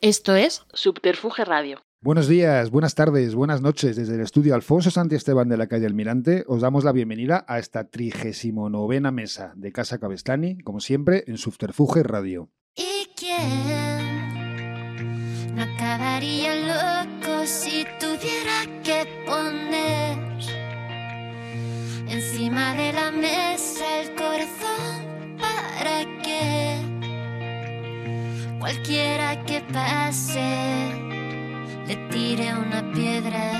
[0.00, 1.82] Esto es Subterfuge Radio.
[2.00, 3.96] Buenos días, buenas tardes, buenas noches.
[3.96, 7.58] Desde el estudio Alfonso Santi Esteban de la calle Almirante os damos la bienvenida a
[7.58, 12.48] esta trigésimo novena mesa de Casa Cabestani, como siempre, en Subterfuge Radio.
[12.76, 14.36] ¿Y quién
[15.56, 20.18] no acabaría loco si tuviera que poner
[22.08, 23.77] encima de la mesa
[28.68, 30.44] cualquiera que pase
[31.86, 33.50] le tire una piedra?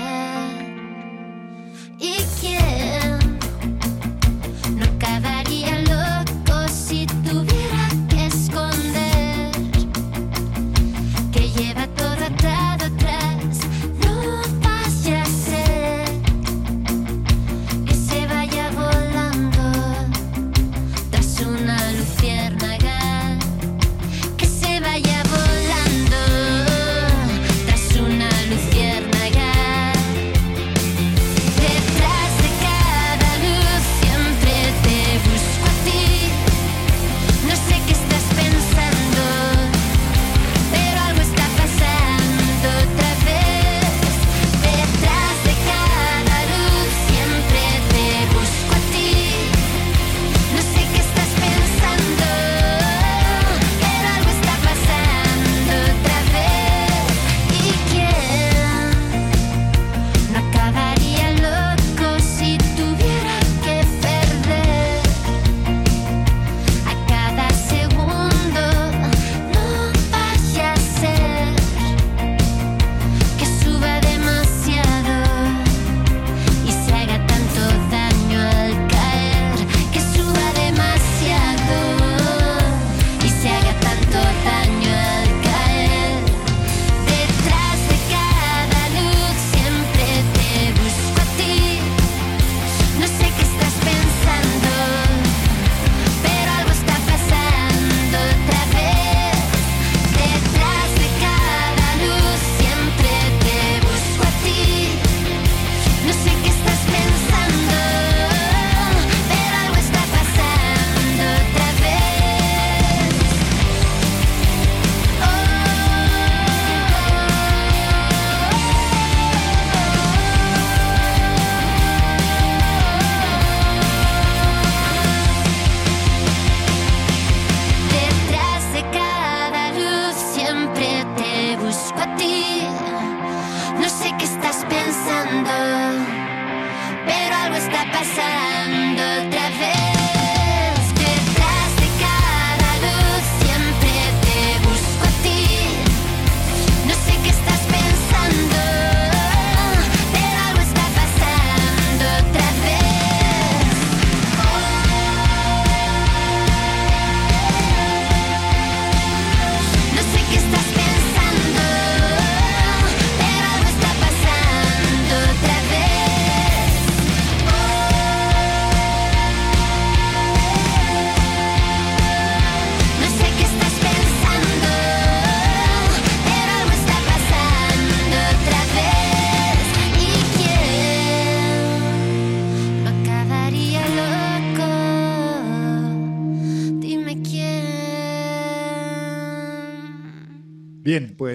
[1.97, 3.28] ¿Y quién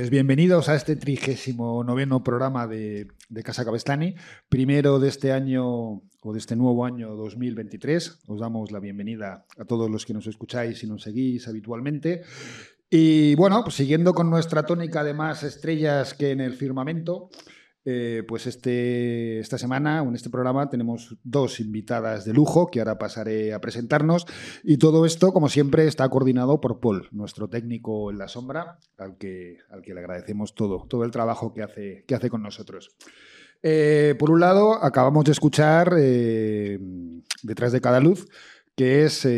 [0.05, 3.09] pues bienvenidos a este trigésimo noveno programa de,
[3.43, 4.15] Casa Cabestani,
[4.51, 8.21] primero de este año o de este nuevo año 2023.
[8.27, 12.21] Os damos la bienvenida a todos los que nos escucháis y nos seguís habitualmente.
[12.91, 17.31] Y bueno, pues siguiendo con nuestra tónica de más estrellas que en el firmamento,
[17.87, 22.99] eh, pues este, esta semana, en este programa, tenemos dos invitadas de lujo que ahora
[22.99, 24.27] pasaré a presentarnos.
[24.63, 29.19] Y todo esto, como siempre, está coordinado por Paul, nuestro técnico en la sombra, al
[29.19, 32.97] que, al que le agradecemos todo, todo el trabajo que hace, que hace con nosotros.
[33.63, 36.79] Eh, por un lado, acabamos de escuchar eh,
[37.43, 38.27] Detrás de cada luz,
[38.75, 39.29] que es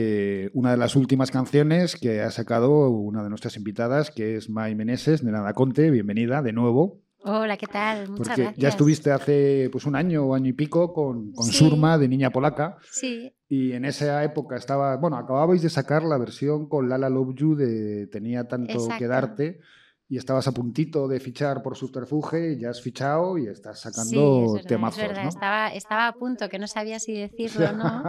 [0.55, 4.77] una de las últimas canciones que ha sacado una de nuestras invitadas, que es Mai
[4.77, 5.91] Meneses, de Nada Conte.
[5.91, 7.06] Bienvenida de nuevo.
[7.29, 8.09] Hola, ¿qué tal?
[8.09, 8.57] Muchas Porque gracias.
[8.63, 11.53] ya estuviste hace pues, un año o año y pico con, con Sí.
[11.59, 12.79] Surma de Niña Polaca.
[12.89, 17.35] Sí, Y en esa época estaba, bueno, acababais de sacar la versión con Lala Love
[17.35, 18.95] You de Tenía tanto Exacto.
[18.99, 19.61] que darte,
[20.09, 24.45] y estabas a puntito de fichar por Subterfuge, ya has fichado y estás Sí, sacando
[24.47, 25.23] es verdad, temazos, es verdad.
[25.25, 25.29] ¿no?
[25.29, 28.05] Estaba, estaba a punto, que no sabía si decirlo o no.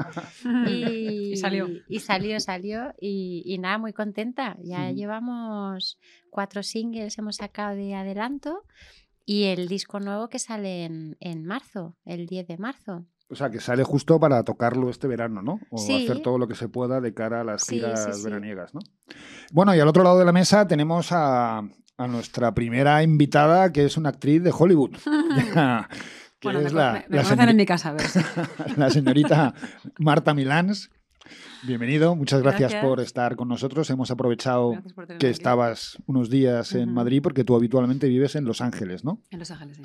[0.69, 1.67] Y, Y salió.
[1.89, 2.93] Y salió, salió.
[3.01, 4.57] Y, y nada, muy contenta.
[4.61, 5.97] Ya llevamos
[6.29, 8.63] cuatro singles, hemos sacado de adelanto.
[9.29, 13.05] Y el disco nuevo que sale en, en marzo, el 10 de marzo.
[13.29, 15.59] O sea, que sale justo para tocarlo este verano, ¿no?
[15.69, 16.05] O Sí.
[16.05, 18.23] hacer todo lo que se pueda de cara a las Sí, giras sí, sí.
[18.23, 18.79] veraniegas, ¿no?
[19.51, 23.83] Bueno, y al otro lado de la mesa tenemos a, a nuestra primera invitada, que
[23.83, 24.91] es una actriz de Hollywood.
[26.39, 28.03] que Bueno, me, es co- la, me- me la en mi casa, a ver.
[28.77, 29.53] la señorita
[29.99, 30.89] Marta Milans.
[31.63, 32.85] Bienvenido, muchas gracias, Gracias.
[32.85, 33.89] por estar con nosotros.
[33.89, 34.73] Hemos aprovechado
[35.07, 35.25] que aquí.
[35.27, 36.93] estabas unos días en.
[36.93, 39.21] Madrid porque tú habitualmente vives en Los Ángeles, ¿no?
[39.31, 39.83] En Los Ángeles, sí.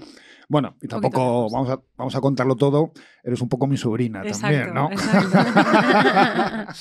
[0.49, 2.93] Bueno, y tampoco vamos a, vamos a contarlo todo.
[3.25, 4.91] Eres un poco mi sobrina también, ¿no?
[4.91, 5.39] exacto.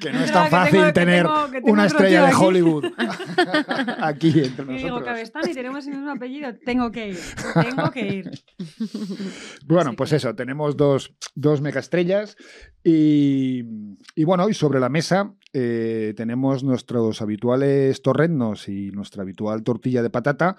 [0.00, 2.34] que no es tan fácil tengo- que tener tengo- que tengo una estrella de.
[2.34, 2.84] Hollywood
[4.00, 5.04] aquí entre Y digo, nosotros.
[5.04, 6.54] Cabestán y tenemos el mismo apellido.
[6.64, 7.18] Tengo que ir.
[7.62, 8.30] Tengo que ir.
[9.66, 12.36] Bueno, Así pues que- eso, tenemos dos, dos megaestrellas
[12.84, 13.64] y,
[14.14, 20.02] y bueno, y sobre la mesa eh, tenemos nuestros habituales torrendos y nuestra habitual tortilla
[20.02, 20.56] de patata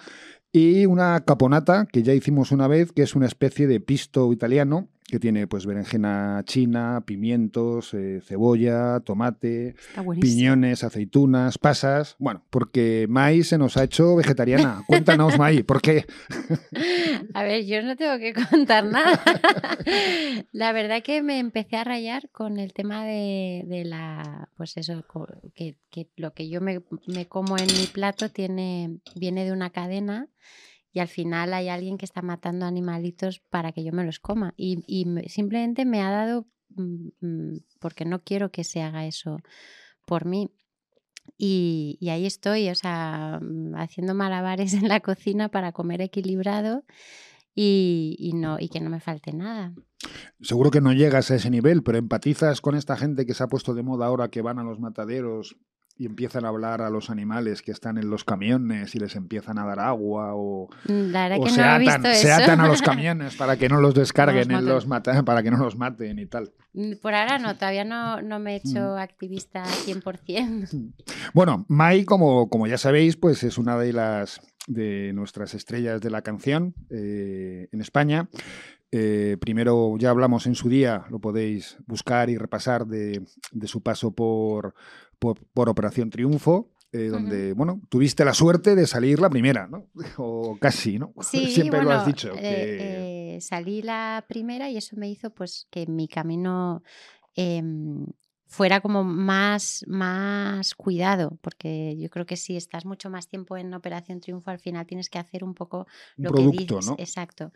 [0.52, 4.90] y una caponata que ya hicimos una vez, que es una especie de pisto italiano
[5.10, 9.76] que tiene pues berenjena china, pimientos, eh, cebolla, tomate,
[10.20, 12.16] piñones, aceitunas, pasas.
[12.20, 14.84] Bueno, porque Mai se nos ha hecho vegetariana.
[14.88, 16.06] Cuéntanos, Mai, ¿por qué?
[17.34, 19.22] A ver, yo no tengo que contar nada.
[20.52, 25.06] La verdad que me empecé a rayar con el tema de, de la, pues eso,
[25.56, 29.70] que, que lo que yo me, me como en mi plato tiene, viene de una
[29.70, 30.28] cadena
[30.92, 34.54] y al final hay alguien que está matando animalitos para que yo me los coma.
[34.58, 39.06] Y, y me- simplemente me ha dado, mm, mm, porque no quiero que se haga
[39.06, 39.38] eso
[40.06, 40.50] por mí.
[41.38, 46.84] Y, y ahí estoy, o sea, mm, haciendo malabares en la cocina para comer equilibrado
[47.54, 49.74] y, y no, y que no me falte nada.
[50.42, 53.48] Seguro que no llegas a ese nivel, pero empatizas con esta gente que se ha
[53.48, 55.58] puesto de moda ahora que van a los mataderos
[56.00, 59.60] y empiezan a hablar a los animales que están en los camiones y les empiezan
[59.60, 62.32] a dar agua o, Mm, La verdad o que se, no he atan, visto se
[62.32, 62.42] eso.
[62.44, 64.86] atan a los camiones para que no los descarguen, en los
[65.26, 66.52] para que no los maten y tal.
[66.74, 68.98] Mm, Por ahora no, todavía no, no me he hecho Mm.
[69.00, 70.94] activista 100%.
[71.34, 76.10] Bueno, Mai, como, como ya sabéis, pues es una de las de nuestras estrellas de
[76.12, 78.30] la canción eh, en España.
[78.92, 83.84] Eh, primero ya hablamos en su día, lo podéis buscar y repasar de, de su
[83.84, 84.74] paso por,
[85.20, 86.70] por, por Operación Triunfo.
[86.92, 89.86] eh, donde, bueno, tuviste la suerte de salir la primera, ¿no?
[90.18, 91.14] O casi, ¿no?
[91.22, 92.34] Sí, Siempre bueno, lo has dicho.
[92.34, 96.82] eh, que- eh, salí la primera y eso me hizo pues que mi camino
[97.36, 98.08] em,
[98.48, 103.72] fuera como más, más cuidado, porque yo creo que si estás mucho más tiempo en
[103.76, 105.86] Operación Triunfo, al final tienes que hacer un poco
[106.18, 106.88] un lo producto, que dices.
[106.90, 106.96] ¿no?
[106.98, 107.52] Exacto.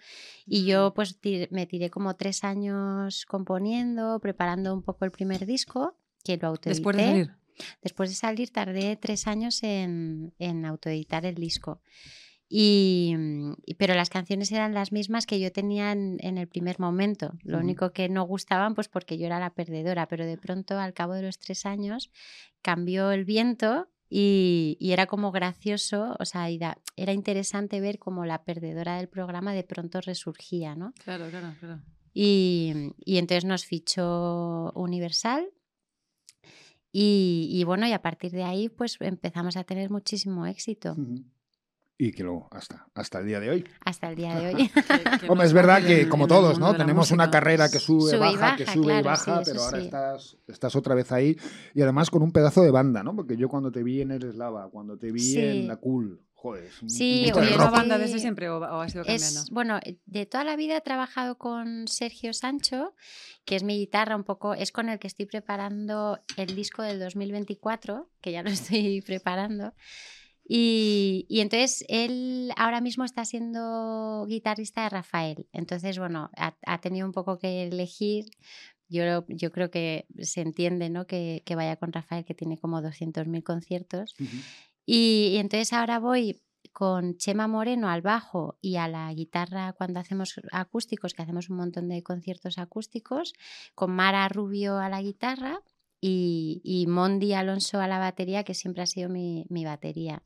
[0.46, 5.48] Y yo pues ti- me tiré como tres años componiendo, preparando un poco el primer
[5.48, 6.70] disco, que lo autoedité.
[6.80, 7.34] Después de salir.
[7.82, 11.82] Después de salir tardé tres años en, en autoeditar el disco.
[12.50, 16.80] Y, mm, pero las canciones eran las mismas que yo tenía en, en el primer
[16.80, 17.34] momento.
[17.44, 20.08] Lo único que no gustaban, pues porque yo era la perdedora.
[20.08, 22.12] Pero de pronto, al cabo de los tres años,
[22.62, 28.44] cambió el viento y, y era como gracioso, o sea, era interesante ver cómo la
[28.44, 30.94] perdedora del programa de pronto resurgía, ¿no?
[31.04, 31.82] Claro, claro, claro.
[32.14, 35.50] Y, y entonces nos fichó Universal.
[36.96, 40.96] Y, y bueno, y a partir de ahí, pues empezamos a tener muchísimo éxito.
[41.98, 43.66] Y que luego, hasta, hasta el día de hoy.
[43.86, 44.70] hasta el día de hoy.
[44.74, 46.76] Que- que Hombre, es verdad que en- como todos, ¿no?
[46.76, 49.80] Tenemos una carrera que sube, Sube y baja, que sube y baja, sí, pero ahora
[49.80, 49.86] sí.
[49.86, 51.36] estás, estás otra vez ahí.
[51.74, 53.16] Y además con un pedazo de banda, ¿no?
[53.16, 55.40] Porque yo cuando te vi en el Eslava, cuando te vi Sí.
[55.40, 56.70] en la Cool, joder.
[56.88, 57.70] Sí, grupo de oye, ¿Oye, rock.
[57.70, 59.40] una banda desde siempre o, o ha sido cambiando?
[59.40, 62.94] Es, bueno, eh, de toda la vida he trabajado con Sergio Sancho,
[63.46, 67.00] que es mi guitarra un poco, es con el que estoy preparando el disco del
[67.00, 69.74] 2024, que ya lo estoy preparando.
[70.46, 75.48] Y, y entonces él ahora mismo está siendo guitarrista de Rafael.
[75.54, 78.26] Entonces, bueno, ha, ha tenido un poco que elegir.
[78.90, 81.08] Yo, yo creo que se entiende ¿no?
[81.08, 84.14] que, que vaya con Rafael, que tiene como 200.000 conciertos.
[84.86, 90.42] Y, entonces ahora voy con Chema Moreno al bajo y a la guitarra cuando hacemos
[90.52, 93.34] acústicos, que hacemos un montón de conciertos acústicos,
[93.76, 95.62] con Mara Rubio a la guitarra
[96.02, 100.24] y, y Mondi Alonso a la batería, que siempre ha sido mi, mi batería.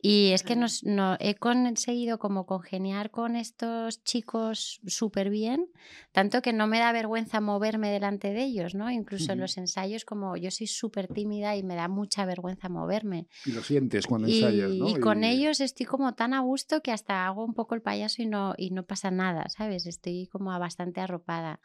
[0.00, 5.66] Y es que nos, no, he conseguido como congeniar con estos chicos súper bien,
[6.12, 8.90] tanto que no me da vergüenza moverme delante de ellos, ¿no?
[8.90, 13.26] Incluso en los ensayos, como yo soy súper tímida y me da mucha vergüenza moverme.
[13.44, 14.88] Y lo sientes cuando Y, ensayas, ¿no?
[14.88, 18.22] y con ellos estoy como tan a gusto que hasta hago un poco el payaso
[18.22, 19.86] y no, y no pasa nada, ¿sabes?
[19.86, 21.60] Estoy como bastante arropada.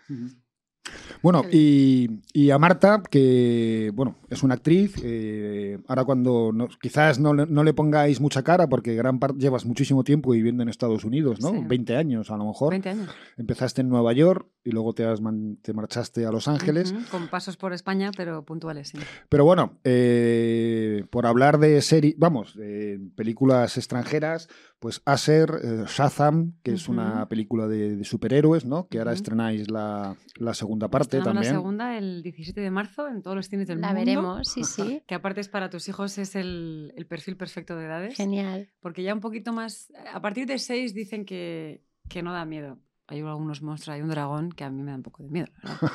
[1.21, 7.19] Bueno, y, y a Marta, que bueno, es una actriz, eh, ahora cuando no- quizás
[7.19, 10.69] no, le- no le pongáis mucha cara porque gran parte llevas muchísimo tiempo viviendo en
[10.69, 11.49] Estados Unidos, ¿no?
[11.51, 11.61] Sí.
[11.65, 12.71] 20 años a lo mejor.
[12.71, 13.09] 20 años.
[13.37, 16.93] Empezaste en Nueva York y luego te, has man- te marchaste a Los Ángeles.
[17.11, 18.97] Con pasos por España, pero puntuales, sí.
[19.29, 24.47] Pero bueno, eh, por hablar de series, vamos, de películas extranjeras,
[24.83, 28.89] pues Aser, eh, Shazam, que es una película de, de superhéroes, ¿no?
[28.89, 29.15] Que ahora Ujú.
[29.15, 31.53] estrenáis la, la segunda parte Estrenamos también.
[31.53, 33.99] la segunda el 17 de marzo en todos los cines del La mundo.
[34.01, 35.01] veremos, sí, sí.
[35.07, 38.17] Que aparte es para tus hijos, es el, el perfil perfecto de edades.
[38.17, 38.67] Genial.
[38.81, 39.89] Porque ya un poquito más.
[40.13, 42.77] A partir de 6 dicen que, que no da miedo.
[43.07, 45.47] Hay algunos monstruos, hay un dragón que a mí me da un poco de miedo,
[45.61, 45.91] la verdad.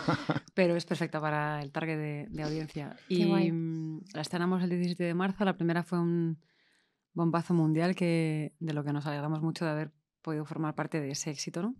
[0.54, 2.96] pero es perfecta para el target de, de audiencia.
[3.06, 3.52] Qué y guay.
[3.52, 5.44] mm, la estrenamos el 17 de marzo.
[5.44, 6.38] La primera fue un
[7.18, 11.10] bombazo mundial que, de lo que nos alegramos mucho de haber podido formar parte de
[11.10, 11.74] ese éxito, ¿no?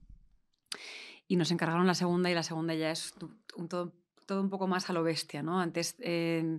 [1.26, 3.14] Y nos encargaron la segunda y la segunda ya es
[3.56, 3.94] un todo,
[4.26, 5.60] todo un poco más a lo bestia, ¿no?
[5.60, 6.58] Antes, eh,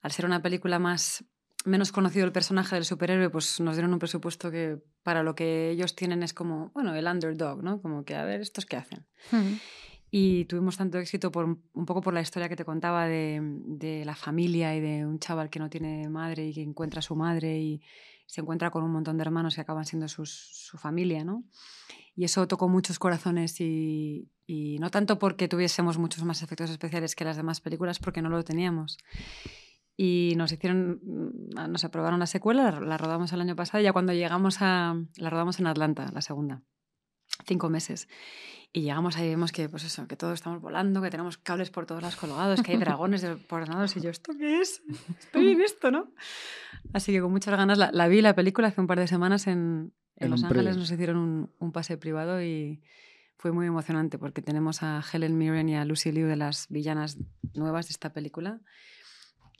[0.00, 1.24] al ser una película más
[1.64, 5.70] menos conocido el personaje del superhéroe, pues nos dieron un presupuesto que para lo que
[5.70, 7.80] ellos tienen es como, bueno, el underdog, ¿no?
[7.80, 9.06] Como que, a ver, ¿estos qué hacen?
[9.32, 9.58] Ujú.
[10.10, 13.40] Y tuvimos tanto éxito por un un poco por la historia que te contaba de,
[13.64, 17.02] de la familia y de un chaval que no tiene madre y que encuentra a
[17.02, 17.82] su madre y
[18.32, 21.44] se encuentra con un montón de hermanos que acaban siendo sus- su familia, ¿no?
[22.16, 27.14] Y eso tocó muchos corazones y, y no tanto porque tuviésemos muchos más efectos especiales
[27.14, 28.96] que las demás películas, porque no lo teníamos.
[29.98, 31.00] Y nos hicieron,
[31.68, 34.96] nos aprobaron la secuela, la, la rodamos el año pasado y ya cuando llegamos a,
[35.16, 36.62] la rodamos en Atlanta, la segunda,
[37.46, 38.08] cinco meses.
[38.72, 41.70] Y llegamos ahí y vemos que, pues eso, que todos estamos volando, que tenemos cables
[41.70, 44.82] por todos lados colgados, que hay dragones por los lados y yo, ¿esto qué es?
[45.18, 46.10] Estoy en esto, ¿no?
[46.92, 49.46] Así que con muchas ganas la, la vi, la película, hace un par de semanas
[49.46, 52.82] en, en En Los Ángeles nos hicieron un, un pase privado y
[53.36, 57.18] fue muy emocionante porque tenemos a Helen Mirren y a Lucy Liu de las villanas
[57.54, 58.60] nuevas de esta película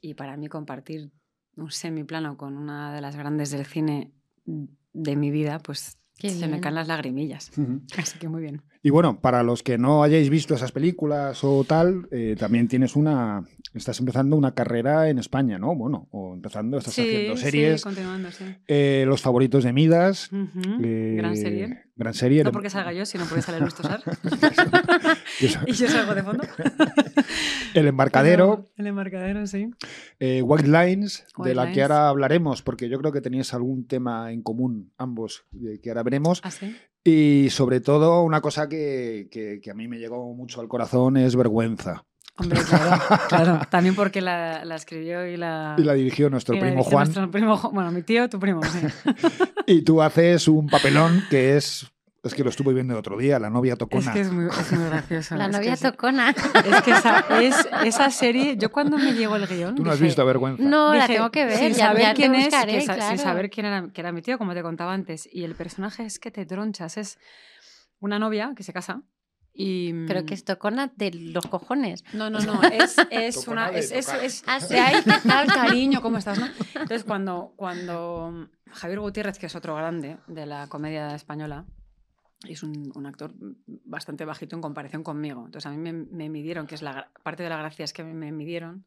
[0.00, 1.12] y para mí compartir
[1.56, 4.12] un semiplano con una de las grandes del cine
[4.44, 6.60] de mi vida, pues Qué se me bien.
[6.60, 7.50] caen las lagrimillas.
[7.56, 7.80] Ujú.
[7.98, 8.62] Así que muy bien.
[8.84, 12.96] Y bueno, para los que no hayáis visto esas películas o tal, eh, también tienes
[12.96, 13.44] una.
[13.74, 15.74] Estás empezando una carrera en España, ¿no?
[15.74, 17.80] Bueno, o empezando, estás haciendo series.
[17.80, 18.44] Sí, continuando, sí.
[18.68, 20.30] Eh, Los favoritos de Midas.
[20.32, 21.82] Ujú, eh, Gran serie.
[21.96, 22.44] Gran serie.
[22.44, 24.02] No porque salga yo, sino porque sale Luis Tosar.
[25.40, 26.44] Y yo salgo de fondo.
[27.74, 28.68] El embarcadero.
[28.76, 29.70] El embarcadero, sí.
[30.20, 34.30] Eh, White Lines, de la que ahora hablaremos, porque yo creo que teníais algún tema
[34.32, 36.40] en común ambos, eh, que ahora veremos.
[36.44, 36.76] ¿Ah, sí?
[37.04, 41.16] Y sobre todo, una cosa que, que- que a mí me llegó mucho al corazón
[41.16, 42.04] es vergüenza.
[42.36, 43.60] Hombre, claro, claro.
[43.70, 45.74] También porque la, la escribió y la...
[45.78, 47.04] Y la dirigió nuestro la primo dirigió Juan.
[47.04, 48.78] nuestro primo Ju- bueno, mi tío, tu primo, sí.
[49.66, 51.86] Y tú haces un papelón que es.
[52.24, 54.12] Es que lo estuve viendo el otro día, la novia Es tocona.
[54.12, 55.34] que es muy, es muy gracioso.
[55.34, 56.30] La es novia que tocona.
[56.30, 59.74] Es que esa, es, esa serie, yo cuando me llegó el guion.
[59.74, 60.62] Tú no has dije- visto vergüenza.
[60.62, 61.58] No, la dije, tengo que ver.
[61.58, 64.22] Sin ya, saber ya quién es, buscaré, que sin saber quién era, que era mi
[64.22, 65.28] tío, como te contaba antes.
[65.32, 66.96] Y el personaje es que te tronchas.
[66.96, 67.18] Es
[67.98, 69.02] una novia que se casa.
[69.52, 72.04] Y, Pero que es tocona de los cojones.
[72.12, 72.62] No, no, no.
[72.62, 73.72] Es, es una.
[73.72, 74.74] de Es, es, es- Ah, sí.
[74.74, 76.00] de ahí, ¿qué tal, cariño?
[76.00, 76.38] ¿Cómo estás?
[76.38, 76.46] no?
[76.74, 81.64] Entonces, cuando, cuando Javier Gutiérrez, que es otro grande de la comedia española,
[82.48, 83.34] es un, un actor
[83.66, 85.44] bastante bajito en comparación conmigo.
[85.44, 88.04] Entonces, a mí me, me midieron, que es la parte de la gracia es que
[88.04, 88.84] me, me midieron.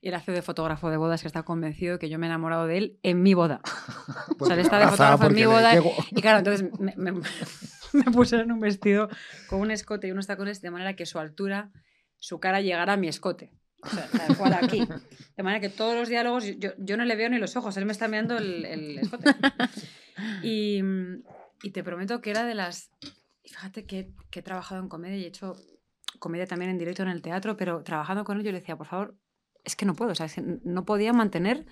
[0.00, 2.28] Y él hace de fotógrafo de bodas que está convencido de que yo me he
[2.28, 3.60] enamorado de él en mi boda.
[4.38, 7.12] Pues sea, él está de fotógrafo en mi porque boda Y claro, entonces me, me,
[7.92, 9.08] me pusieron un vestido
[9.48, 11.70] con un escote y unos tacones de manera que su altura,
[12.16, 13.52] su cara llegara a mi escote.
[13.82, 14.86] O sea, tal cual aquí.
[15.36, 17.86] De manera que todos los diálogos, yo, yo no le veo ni los ojos, él
[17.86, 19.30] me está mirando el, el escote.
[20.42, 20.82] Y,
[21.62, 22.90] y te prometo que era de las...
[23.44, 25.56] Fíjate que, que he trabajado en comedia y he hecho
[26.18, 28.86] comedia también en directo en el teatro, pero trabajando con él yo le decía, por
[28.86, 29.16] favor,
[29.64, 31.66] es que no puedo, o sea, es que no podía mantener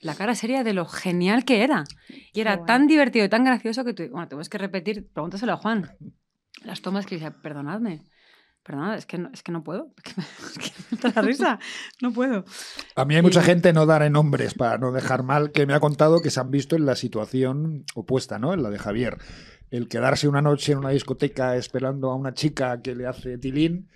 [0.00, 1.84] la cara seria de lo genial que era.
[2.32, 5.56] Y era tan divertido y tan gracioso que tú, bueno, tengo que repetir, pregúntaselo a
[5.56, 5.90] Juan.
[6.62, 8.02] Las tomas que decía, perdonadme,
[8.64, 11.58] perdonad, es que no, es que no puedo, es que me entra la risa,
[12.02, 12.44] no puedo.
[12.96, 15.74] A mí hay mucha Y- gente, no daré nombres para no dejar mal, que me
[15.74, 18.52] ha contado que se han visto en la situación opuesta, ¿no?
[18.54, 19.18] En la de Javier.
[19.70, 23.88] El quedarse una noche en una discoteca esperando a una chica que le hace tilín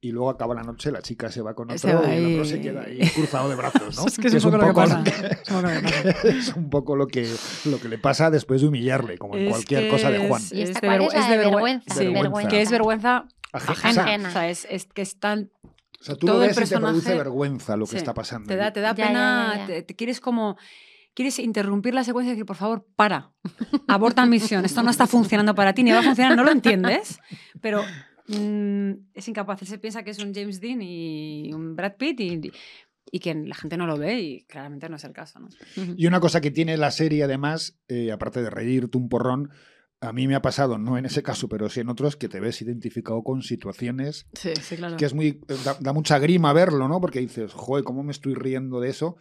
[0.00, 2.42] y luego acaba la noche, la chica se va con otro va y el otro
[2.44, 2.48] ahí.
[2.48, 4.06] se queda ahí cruzado de brazos, ¿no?
[4.06, 5.02] Es que es un poco lo que pasa.
[5.04, 6.28] Es un poco lo que pasa.
[6.28, 7.34] es un poco lo que,
[7.66, 10.40] lo que le pasa después de humillarle, como en Es cualquier que cosa de Juan.
[10.40, 11.14] es- ¿Y esta es de cuál es?
[11.14, 11.94] La de de vergüe- vergüenza.
[11.94, 12.48] sí, Vergüenza.
[12.48, 13.24] que es vergüenza
[13.66, 14.02] Ajena.
[14.02, 14.28] ajena.
[14.28, 15.50] O sea, es, es que es tan
[16.00, 18.14] O sea, tú todo lo el ves y te produce vergüenza lo que Sí, está
[18.14, 18.48] pasando.
[18.48, 19.66] Te da, te da Ya, pena, ya, ya.
[19.66, 20.56] Te, te quieres como...
[21.14, 23.32] Quieres interrumpir la secuencia y decir, por favor, para,
[23.88, 27.18] aborta misión, esto no está funcionando para ti, ni va a funcionar, no lo entiendes,
[27.60, 27.82] pero
[28.28, 29.60] mm, es incapaz.
[29.62, 32.52] Él se piensa que es un James Dean y un Brad Pitt y,
[33.10, 35.40] y que la gente no lo ve y claramente no es el caso.
[35.40, 35.48] ¿no?
[35.96, 39.50] Y una cosa que tiene la serie, además, eh, aparte de reírte un porrón,
[40.00, 42.40] a mí me ha pasado, no en ese caso, pero sí en otros, que te
[42.40, 44.96] ves identificado con situaciones Sí, sí, claro.
[44.96, 45.40] que es muy.
[45.64, 47.00] Da, da mucha grima verlo, ¿no?
[47.00, 49.16] Porque dices, joder, ¿cómo me estoy riendo de eso?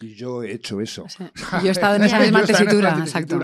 [0.00, 1.06] Y yo he hecho eso.
[1.08, 1.24] Sí.
[1.62, 2.98] Yo he estado en esa misma en tesitura.
[2.98, 3.40] exacto.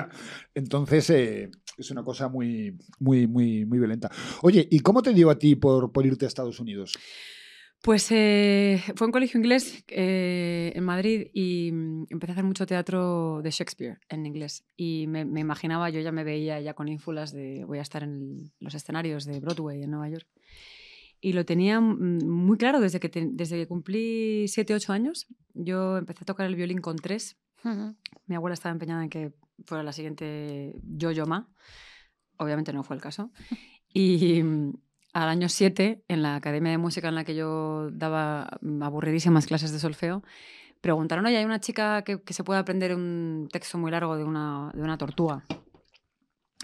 [0.54, 4.10] Entonces, eh, es una cosa muy, muy, muy, muy violenta.
[4.42, 6.98] Oye, ¿y cómo te dio a ti por, por irte a Estados Unidos?
[7.80, 12.66] Pues eh, fue un colegio inglés eh, en Madrid y mm, empecé a hacer mucho
[12.66, 14.64] teatro de Shakespeare en inglés.
[14.76, 18.02] Y me, me imaginaba, yo ya me veía ya con ínfulas de voy a estar
[18.02, 20.26] en los escenarios de Broadway en Nueva York.
[21.20, 25.26] Y lo tenía mm, muy claro desde que, te- desde que cumplí 7, 8 años.
[25.54, 27.36] Yo empecé a tocar el violín con 3.
[27.64, 27.94] Ujú.
[28.26, 29.32] Mi abuela estaba empeñada en que
[29.64, 31.48] fuera la siguiente yo-yo ma.
[32.38, 33.30] Obviamente no fue el caso.
[33.92, 34.72] Y mm,
[35.12, 38.48] al año 7, en la academia de música en la que yo daba
[38.80, 40.22] aburridísimas clases de solfeo,
[40.80, 44.24] preguntaron, oye, hay una chica que, que se puede aprender un texto muy largo de
[44.24, 45.44] una, de una tortuga.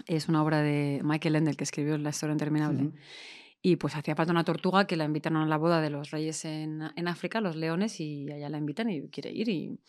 [0.07, 2.91] Es una obra de Michael Ende, el que escribió La historia interminable.
[3.61, 6.45] Y pues hacía falta una tortuga que la invitaron a la boda de los reyes
[6.45, 9.49] en, en África, los leones, y allá la invitan y quiere ir.
[9.49, 9.79] Y,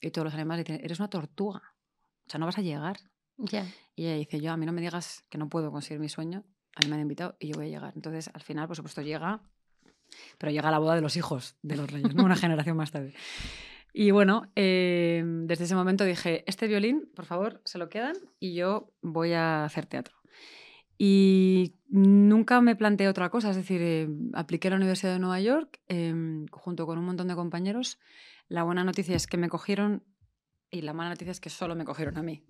[0.00, 1.60] y todos los animales dicen, eres una tortuga.
[2.26, 2.98] O sea, no vas a llegar.
[3.36, 3.66] Ya.
[3.94, 6.44] Y ella dice, yo a mí no me digas que no puedo conseguir mi sueño,
[6.74, 7.92] a mí me han invitado y yo voy a llegar.
[7.96, 9.42] Entonces, al final, por supuesto, llega,
[10.38, 12.24] pero llega a la boda de los hijos de los reyes, ¿no?
[12.24, 13.14] una generación más tarde.
[13.92, 18.54] Y bueno, eh, desde ese momento dije, este violín, por favor, se lo quedan y
[18.54, 20.16] yo voy a hacer teatro.
[20.96, 25.40] Y nunca me planteé otra cosa, es decir, eh, apliqué a la Universidad de Nueva
[25.40, 27.98] York em, junto con un montón de compañeros.
[28.48, 30.04] La buena noticia es que me cogieron
[30.70, 32.44] y la mala noticia es que solo me cogieron a mí.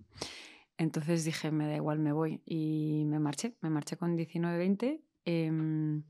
[0.81, 2.41] Entonces dije, me da igual, me voy.
[2.45, 5.03] Y me marché, me marché con 19, 20.
[5.25, 6.03] em,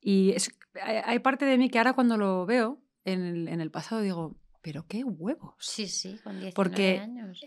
[0.00, 0.50] y es-
[0.82, 4.02] hay, hay parte de mí que ahora cuando lo veo en el, en el pasado
[4.02, 5.54] digo, pero qué huevos.
[5.58, 7.40] Sí, sí, con 19 Porque- años.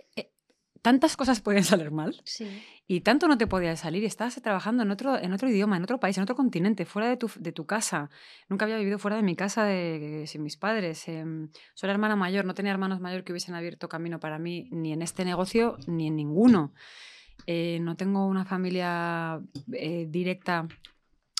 [0.85, 2.47] Tantas cosas pueden salir mal Sí.
[2.85, 5.83] y tanto no te podías salir y estabas trabajando en otro, en otro idioma, en
[5.83, 8.11] otro país, en otro continente, fuera de tu, de tu casa.
[8.49, 11.07] Nunca había vivido fuera de mi casa de, sin mis padres.
[11.07, 14.69] em, soy la hermana mayor, no tenía hermanos mayores que hubiesen abierto camino para mí
[14.71, 16.71] ni en este negocio ni en ninguno.
[17.47, 19.41] Eh, no tengo una familia
[19.73, 20.67] eh, directa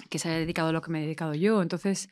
[0.09, 1.61] que se haya dedicado a lo que me he dedicado yo.
[1.61, 2.09] Entonces,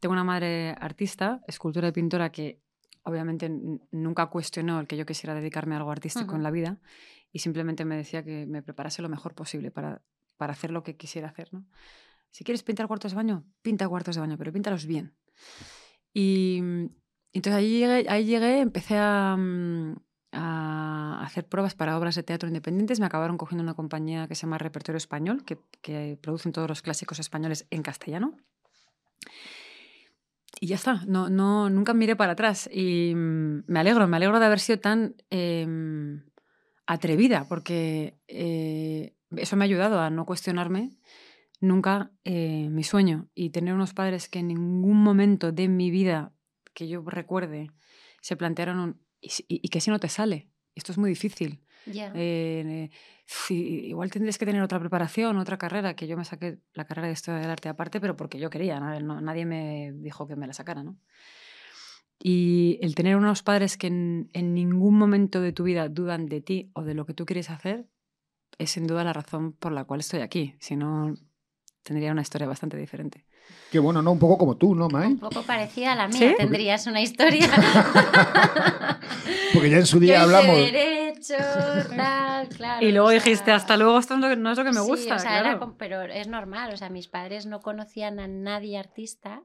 [0.00, 2.63] tengo una madre artista, escultora y pintora que
[3.04, 3.50] obviamente
[3.90, 6.78] nunca cuestionó el que yo quisiera dedicarme a algo artístico en la vida
[7.32, 10.02] y simplemente me decía que me preparase lo mejor posible para,
[10.36, 11.52] para hacer lo que quisiera hacer.
[11.52, 11.66] ¿no?
[12.30, 15.14] Si quieres pintar cuartos de baño, pinta cuartos de baño, pero píntalos bien.
[16.12, 16.86] Y mm,
[17.32, 19.96] entonces ahí llegué, ahí llegué empecé a, mm,
[20.32, 23.00] a hacer pruebas para obras de teatro independientes.
[23.00, 26.82] Me acabaron cogiendo una compañía que se llama Repertorio Español, que, que producen todos los
[26.82, 28.36] clásicos españoles en castellano.
[30.64, 32.70] Y ya está, no, no, nunca miré para atrás.
[32.72, 36.24] Y mm, me alegro, me alegro de haber sido tan em,
[36.86, 40.96] atrevida, porque eh, eso me ha ayudado a no cuestionarme
[41.60, 46.32] nunca eh, mi sueño y tener unos padres que en ningún momento de mi vida
[46.72, 47.70] que yo recuerde
[48.22, 50.48] se plantearon un, ¿y, y que si no te sale?
[50.74, 51.60] Esto es muy difícil.
[51.86, 52.10] Ya.
[52.14, 52.90] Eh,
[53.26, 57.08] sí, igual tendrías que tener otra preparación, otra carrera, que yo me saqué la carrera
[57.08, 60.46] de Historia del Arte aparte, pero porque yo quería, no- nadie me dijo que me
[60.46, 60.96] la sacara, ¿no?
[62.22, 66.40] Y el tener unos padres que en, en ningún momento de tu vida dudan de
[66.40, 67.86] ti o de lo que tú quieres hacer
[68.56, 70.54] es sin duda la razón por la cual estoy aquí.
[70.60, 71.12] Si no,
[71.82, 73.26] tendría una historia bastante diferente.
[73.70, 74.12] Qué bueno, ¿no?
[74.12, 75.08] Un poco como tú, ¿no, Mai?
[75.08, 76.34] Un poco parecida a la mía, ¿Sí?
[76.38, 77.50] tendrías una historia.
[79.52, 80.56] Porque ya en su Yo día hice hablamos.
[81.14, 82.86] Derecho, tal, claro.
[82.86, 85.16] y luego dijiste, sea, hasta luego, esto no es lo- que me sí, gusta.
[85.16, 85.58] o sea, era claro.
[85.60, 89.42] com- pero es normal, o sea, mis padres no conocían a nadie artista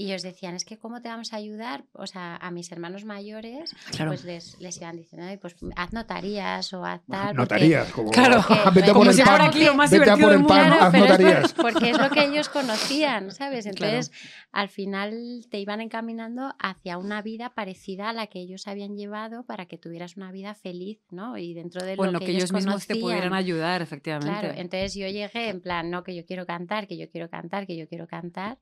[0.00, 1.84] y ellos decían, es que ¿cómo te vamos a ayudar?
[1.92, 4.12] O sea, a mis hermanos mayores, Claro.
[4.12, 7.26] pues les, les iban diciendo, "Ay, pues haz notarías o haz tal.
[7.34, 10.16] porque- Notarías, como, Claro, vete a como por el pan, aquí lo más vete a
[10.16, 10.66] por el pan.
[10.68, 11.52] Claro, haz por- notarías.
[11.52, 13.64] porque es lo que ellos conocían, ¿sabes?
[13.76, 13.96] Claro.
[13.96, 14.12] Entonces,
[14.52, 19.42] al final te iban encaminando hacia una vida parecida a la que ellos habían llevado
[19.46, 21.36] para que tuvieras una vida feliz, ¿no?
[21.38, 23.34] Y dentro de lo lo que ellos mismos te pudieran conocían.
[23.34, 24.30] ayudar, efectivamente.
[24.40, 27.66] Claro, entonces yo llegué en plan, no, que yo quiero cantar, que yo quiero cantar,
[27.66, 28.58] que yo quiero cantar.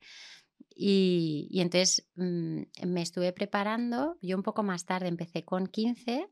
[0.74, 6.28] Y, y entonces mm, me estuve preparando, yo un poco más tarde empecé con 15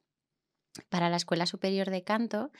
[0.88, 2.50] para la Escuela Superior de Canto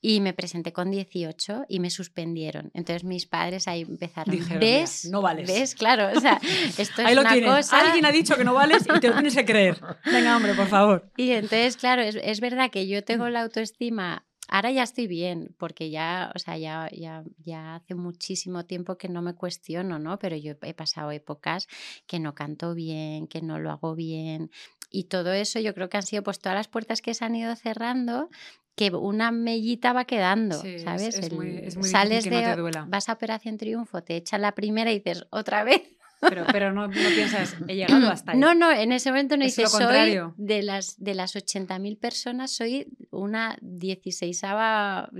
[0.00, 2.70] y me presenté con 18 y me suspendieron.
[2.74, 5.06] Entonces mis padres ahí empezaron, Dijeron, "Mira, ¿ves?
[5.06, 5.48] no vales".
[5.48, 5.74] ¿Ves?
[5.74, 6.38] Claro, o sea,
[6.78, 7.50] esto es Ahí lo una tienes.
[7.50, 7.80] cosa...
[7.80, 9.80] Alguien ha dicho que no vales y te lo tienes que creer.
[10.04, 11.10] Venga, hombre, por favor.
[11.16, 14.26] Y entonces, claro, es, es verdad que yo tengo la autoestima.
[14.48, 19.08] Ahora ya estoy bien, porque ya, o sea, ya, ya, ya hace muchísimo tiempo que
[19.08, 20.18] no me cuestiono, ¿no?
[20.18, 21.66] Pero yo he pasado épocas
[22.06, 24.50] que no canto bien, que no lo hago bien.
[24.90, 27.34] Y todo eso yo creo que han sido pues todas las puertas que se han
[27.34, 28.28] ido cerrando,
[28.76, 31.16] que una mellita va quedando, Sí, ¿sabes?
[31.16, 32.84] es muy- El- es muy sales que no de, te duela.
[32.88, 35.82] vas a Operación Triunfo, te echan la primera y dices, otra vez.
[36.28, 38.38] Pero, pero no, no piensas, he llegado hasta ahí.
[38.38, 42.50] No, no, en ese momento no Es dices, soy de las, de las 80.000 personas,
[42.50, 44.42] soy una 16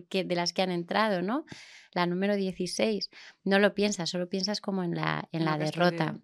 [0.09, 1.45] que, de las que han entrado, ¿no?
[1.93, 3.09] La número 16.
[3.45, 6.19] No lo piensas, solo piensas como en la, en la derrota.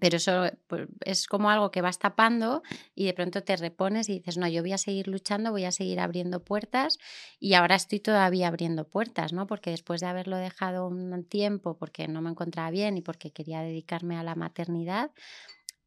[0.00, 2.62] Pero eso pues, es como algo que vas tapando
[2.96, 5.70] y de pronto te repones y dices, no, yo voy a seguir luchando, voy a
[5.70, 6.98] seguir abriendo puertas
[7.38, 9.46] y ahora estoy todavía abriendo puertas, ¿no?
[9.46, 13.62] Porque después de haberlo dejado un tiempo porque no me encontraba bien y porque quería
[13.90, 15.10] dedicarme a la maternidad,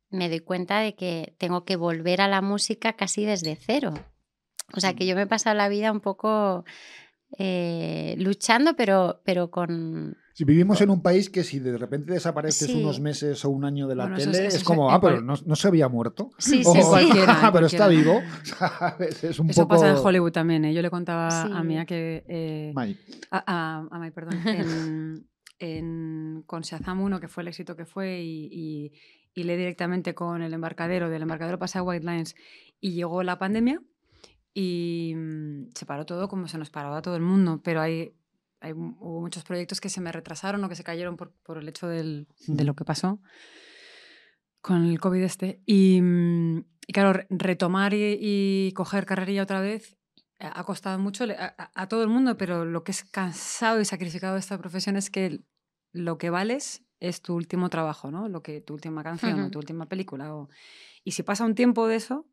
[0.09, 3.93] me doy cuenta de que tengo que volver a la música casi desde cero.
[4.75, 6.65] O sea, que yo me he pasado la vida un poco
[7.37, 10.17] eh, luchando, pero, pero con...
[10.35, 12.79] Si vivimos en un país que si de repente desapareces Sí.
[12.81, 14.99] unos meses o un año de la Bueno, tele, es- es, eso es como, ah,
[14.99, 16.31] pero no, no se había muerto.
[16.39, 16.81] Sí, sí, O, sí.
[16.81, 18.19] cualquiera, pero está vivo.
[18.43, 19.23] ¿sabes?
[19.23, 19.75] Es un Eso poco...
[19.75, 20.65] pasa en Hollywood también.
[20.65, 20.73] ¿eh?
[20.73, 21.63] Yo le contaba a.
[21.63, 22.23] Mía que.
[22.27, 22.97] eh, May.
[23.29, 24.41] a, a, a Mai, perdón.
[24.47, 25.27] En,
[25.63, 28.91] en- con Shazam 1, que fue el éxito que fue, y, y,
[29.33, 31.09] y leí directamente con el embarcadero.
[31.09, 32.35] Del embarcadero pasé a White Lines
[32.79, 33.81] y llegó la pandemia
[34.53, 37.61] y mm, se paró todo como se nos paraba a todo el mundo.
[37.63, 38.13] Pero hay,
[38.59, 41.67] hay, hubo muchos proyectos que se me retrasaron o que se cayeron por, por el
[41.69, 43.19] hecho del- de lo que pasó
[44.61, 45.61] con el COVID este.
[45.65, 49.97] Y, mm, y claro, re- retomar y, y coger carrerilla otra vez
[50.39, 54.33] ha costado mucho a- a todo el mundo, pero lo que es cansado y sacrificado
[54.33, 55.39] de esta profesión es que
[55.93, 58.27] lo que vales es tu último trabajo, ¿no?
[58.27, 60.35] Lo que tu última canción o tu última película.
[60.35, 60.49] o-
[61.05, 62.25] Y si pasa un tiempo de eso,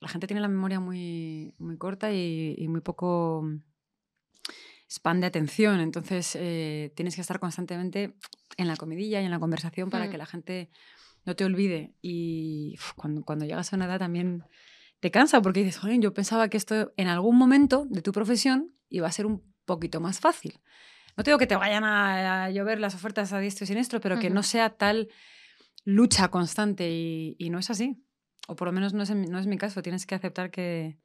[0.00, 3.62] la gente tiene la memoria muy, muy corta y, y muy poco mm,
[4.90, 5.80] span de atención.
[5.80, 8.14] Entonces eh, tienes que estar constantemente
[8.56, 10.10] en la comidilla y en la conversación para Mm.
[10.10, 10.70] que la gente
[11.24, 11.94] no te olvide.
[12.00, 14.44] Y uf, cuando, cuando llegas a una edad también
[15.00, 18.72] te cansa porque dices, joder, yo pensaba que esto en algún momento de tu profesión
[18.88, 20.58] iba a ser un poquito más fácil.
[21.18, 24.00] No te digo que te vayan a, a llover las ofertas a diestro y siniestro,
[24.00, 25.08] pero que no sea tal
[25.84, 28.04] lucha constante y, y no es así.
[28.46, 29.82] O por lo menos no es, no es mi caso.
[29.82, 31.00] Tienes que aceptar que,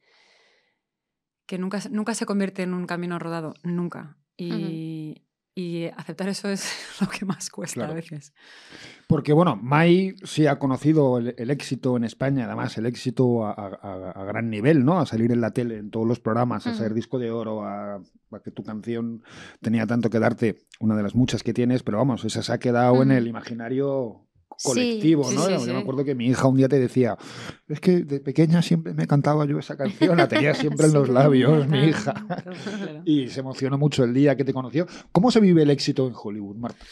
[1.48, 4.20] que nunca, nunca se convierte en un camino rodado, nunca.
[4.38, 4.52] Y,
[5.56, 6.68] y aceptar eso es
[7.02, 7.92] lo que más cuesta Claro.
[7.94, 8.34] a veces.
[9.08, 13.52] Porque, bueno, Mai sí ha conocido el, el éxito en España, además el éxito a,
[13.52, 15.00] a- a gran nivel, ¿no?
[15.00, 16.80] A salir en la tele, en todos los programas, a Ujú.
[16.80, 19.22] ser disco de oro, a, a que tu canción
[19.62, 22.58] tenía tanto que darte, una de las muchas que tienes, pero vamos, esa se ha
[22.60, 23.18] quedado en Ujú.
[23.18, 24.26] el imaginario
[24.64, 25.46] colectivo, sí, ¿no?
[25.60, 27.18] sí, Yo me acuerdo que mi hija un día te decía,
[27.68, 31.10] es que de pequeña siempre me cantaba yo esa canción, la tenía siempre en los
[31.10, 32.14] labios, mi hija.
[32.14, 32.54] Claro.
[33.06, 34.88] Y se emocionó mucho el día que te conoció.
[35.12, 36.84] ¿Cómo se vive el éxito en Hollywood, Marta?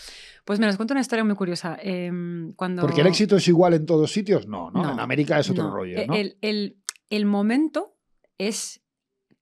[0.44, 1.78] Pues me os cuento una historia muy curiosa.
[1.82, 2.82] Em, cuando...
[2.82, 4.84] Porque el éxito es igual en todos sitios, no, ¿no?
[4.84, 6.16] No, en América es otro No, rollo, e- ¿no?
[6.16, 6.78] El, el-
[7.10, 7.96] el momento
[8.38, 8.82] es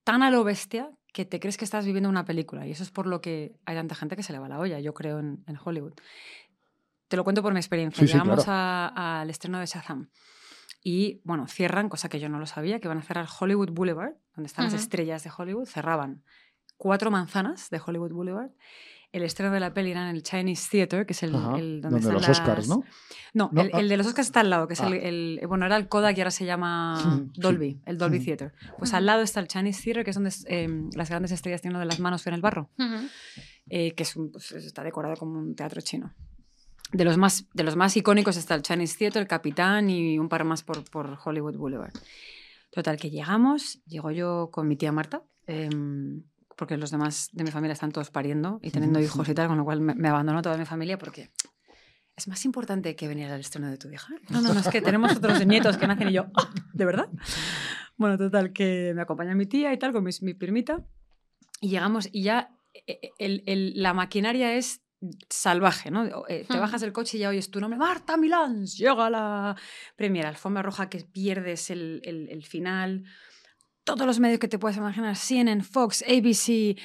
[0.03, 2.67] tan a lo bestia que te crees que estás viviendo una película.
[2.67, 4.79] Y eso es por lo que hay tanta gente que se le va la olla,
[4.79, 5.93] yo creo, en, en Hollywood.
[7.09, 7.99] Te lo cuento por mi experiencia.
[8.01, 8.93] Sí, sí, Llegamos claro.
[8.95, 10.09] al estreno de Shazam.
[10.81, 14.13] Y, bueno, cierran, cosa que yo no lo sabía, que van a cerrar Hollywood Boulevard,
[14.35, 15.65] donde están las estrellas de Hollywood.
[15.67, 16.23] Cerraban
[16.77, 18.51] cuatro manzanas de Hollywood Boulevard.
[19.11, 21.97] El estreno de la peli era en el Chinese Theater, que es el, el donde,
[21.97, 22.83] están los Oscars, ¿no?
[23.33, 23.79] no, No, el, ah.
[23.79, 24.97] el de los Oscars está al lado, que es el, Ah.
[24.97, 26.93] el- bueno, era el Kodak y ahora se llama
[27.33, 27.41] Sí.
[27.41, 28.25] Dolby, el Dolby Ujú.
[28.25, 28.53] Theater.
[28.77, 31.73] Pues al lado está el Chinese Theater, que es donde em, las grandes estrellas tienen
[31.73, 32.69] lo de las manos en el barro,
[33.67, 36.13] eh, que es un- pues, está decorado como un teatro chino.
[36.91, 40.27] De los, más, de los más icónicos está el Chinese Theater, el Capitán y un
[40.27, 41.93] par más por, por Hollywood Boulevard.
[42.71, 46.23] Total, que llegamos, llego yo con mi tía Marta, em,
[46.55, 49.57] porque los demás de mi familia están todos pariendo y teniendo hijos y tal, con
[49.57, 51.29] lo cual me, me abandonó toda mi familia porque
[52.15, 54.13] ¿es más importante que venir al estreno de tu hija?
[54.29, 57.07] No, no, no, es que tenemos otros nietos que nacen y yo, "Ah, ¿de verdad?
[57.97, 60.85] Bueno, total, que me acompaña mi tía y tal, con mi, mi primita,
[61.61, 62.51] y llegamos y ya
[62.87, 64.81] eh, el- el- la maquinaria es
[65.29, 66.25] salvaje, ¿no?
[66.27, 69.55] Eh, te bajas del coche y ya oyes tu nombre, Marta Milán, llega la
[69.95, 73.05] premiera, alfombra roja que pierdes el, el- el final,
[73.83, 76.77] todos los medios que te puedas imaginar, CNN, Fox, ABC,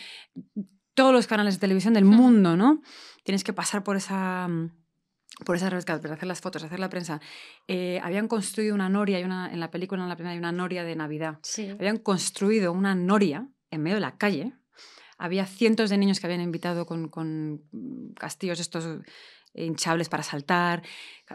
[0.94, 2.83] todos los canales de televisión del mundo, ¿no?
[3.24, 4.46] Tienes que pasar por esa...
[4.48, 4.70] mm,
[5.44, 7.20] Por esa red carpet, hacer las fotos, hacer la prensa.
[7.66, 10.53] Eh, habían construido una noria, hay una, en la película, en la primera, hay una
[10.53, 11.68] noria de Navidad Sí.
[11.70, 14.53] habían construido una noria en medio de la calle.
[15.18, 18.85] Había cientos de niños que habían invitado con, con mm, castillos estos
[19.55, 20.83] eh, hinchables para saltar.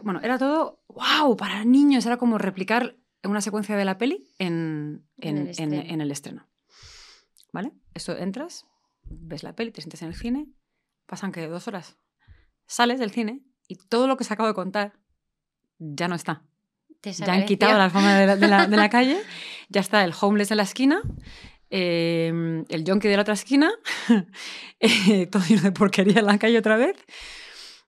[0.03, 2.05] Bueno, era todo, wow, para niños.
[2.05, 5.81] Era como replicar una secuencia de la peli en, En en, el en- estreno.
[5.93, 6.47] en el estreno.
[7.51, 7.71] ¿Vale?
[7.93, 8.65] Eso entras,
[9.03, 10.47] ves la peli, te sientes en el cine,
[11.05, 11.97] pasan que dos horas.
[12.67, 14.99] Sales del cine y todo lo que se acabo de contar
[15.79, 16.43] ya no está.
[17.01, 19.19] Ya han quitado la alfombra de la, de la- de la calle,
[19.69, 21.01] ya está el homeless en la esquina,
[21.69, 23.71] eh, el junkie de la otra esquina,
[24.79, 26.97] eh, todo lleno de porquería en la calle otra vez.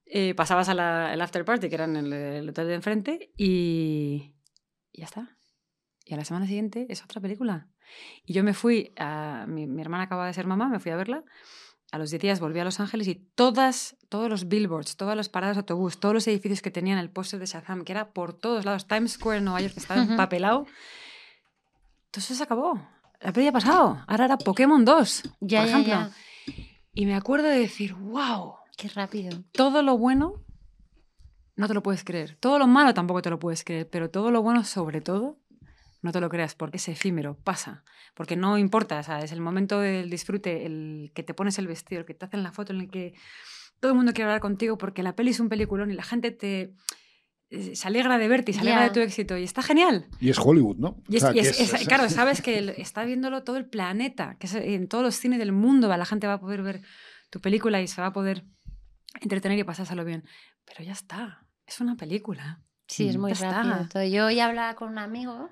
[0.05, 4.35] Eh, pasabas al after party, que era en el, el hotel de enfrente, y,
[4.91, 5.37] y ya está.
[6.05, 7.69] Y a la semana siguiente es otra película.
[8.25, 10.95] Y yo me fui, a, mi, mi hermana acaba de ser mamá, me fui a
[10.95, 11.23] verla.
[11.91, 15.27] A los 10 días volví a Los Ángeles y todas, todos los billboards, todas las
[15.27, 18.33] paradas de autobús, todos los edificios que tenían el póster de Shazam, que era por
[18.33, 20.65] todos lados, Times Square en Nueva York, que estaba empapelado,
[22.11, 22.81] todo eso se acabó.
[23.21, 24.03] La peli ha pasado.
[24.07, 25.93] Ahora era Pokémon 2, Ya, por ejemplo.
[25.93, 26.11] ya.
[26.93, 29.43] Y me acuerdo de decir, wow, Qué rápido.
[29.51, 30.43] todo lo bueno
[31.55, 32.37] no te lo puedes creer.
[32.39, 35.37] Todo lo malo tampoco te lo puedes creer, pero todo lo bueno sobre todo
[36.01, 37.83] no te lo creas porque es efímero, pasa.
[38.15, 41.67] Porque no importa, o sea, es el momento del disfrute, el que te pones el
[41.67, 43.13] vestido, el que te hacen la foto, en el que
[43.79, 46.31] todo el mundo quiere hablar contigo porque la peli es un peliculón y la gente
[46.31, 46.73] te
[47.73, 50.07] se alegra de verte y se alegra de tu éxito y está genial.
[50.19, 50.97] Y es Hollywood, ¿no?
[51.09, 53.65] Y es, O sea, y es- es- claro, sabes que el- está viéndolo todo el
[53.65, 56.61] planeta, que es en todos los cines del mundo, va, la gente va a poder
[56.63, 56.81] ver
[57.29, 58.45] tu película y se va a poder
[59.19, 60.23] entretener y pasárselo bien.
[60.65, 62.61] Pero ya está, es una película.
[62.87, 63.21] Sí, es Mm.
[63.21, 64.03] muy Ya rápido.
[64.05, 65.49] Yo hoy hablaba con un amigo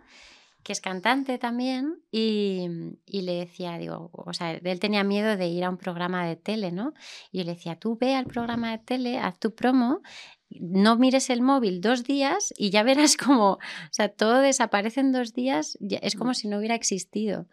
[0.63, 2.67] que es cantante también y,
[3.05, 6.35] y le decía, digo, o sea, él tenía miedo de ir a un programa de
[6.35, 6.93] tele, ¿no?
[7.31, 10.01] Y yo le decía, tú ve al programa de tele, haz tu promo,
[10.49, 13.59] no mires el móvil dos días y ya verás como, o
[13.91, 17.47] sea, todo desaparece en dos días, es como si no hubiera existido.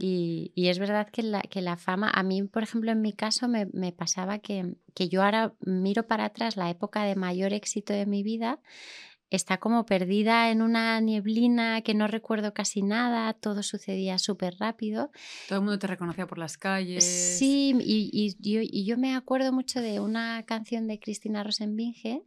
[0.00, 3.12] Y, y es verdad que la, que la fama, a mí, por ejemplo, en mi
[3.12, 7.52] caso me, me pasaba que, que yo ahora miro para atrás la época de mayor
[7.52, 8.60] éxito de mi vida,
[9.30, 15.10] está como perdida en una nieblina que no recuerdo casi nada, todo sucedía súper rápido.
[15.48, 17.04] Todo el mundo te reconocía por las calles.
[17.04, 22.24] Sí, y, y yo, y yo me acuerdo mucho de una canción de Cristina Rosenbinge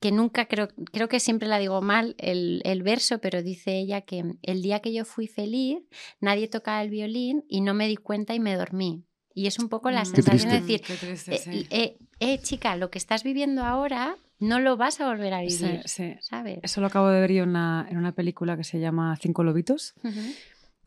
[0.00, 4.02] que nunca creo, creo que siempre la digo mal el, el verso, pero dice ella
[4.02, 5.78] que el día que yo fui feliz,
[6.20, 9.04] nadie tocaba el violín y no me di cuenta y me dormí.
[9.34, 12.38] Y es un poco la Mm, Qué sensación de decir, Qué triste, eh, eh, eh,
[12.42, 16.14] chica, lo que estás viviendo ahora no lo vas a volver a Sí, vivir, sí.
[16.20, 16.58] ¿sabes?
[16.62, 19.42] Eso lo acabo de ver yo en una, en una película que se llama Cinco
[19.44, 19.94] Lobitos,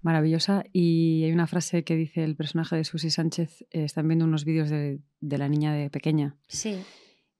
[0.01, 4.25] maravillosa, y hay una frase que dice el personaje de Susi Sánchez, eh, están viendo
[4.25, 6.81] unos vídeos de, de la niña de pequeña Sí,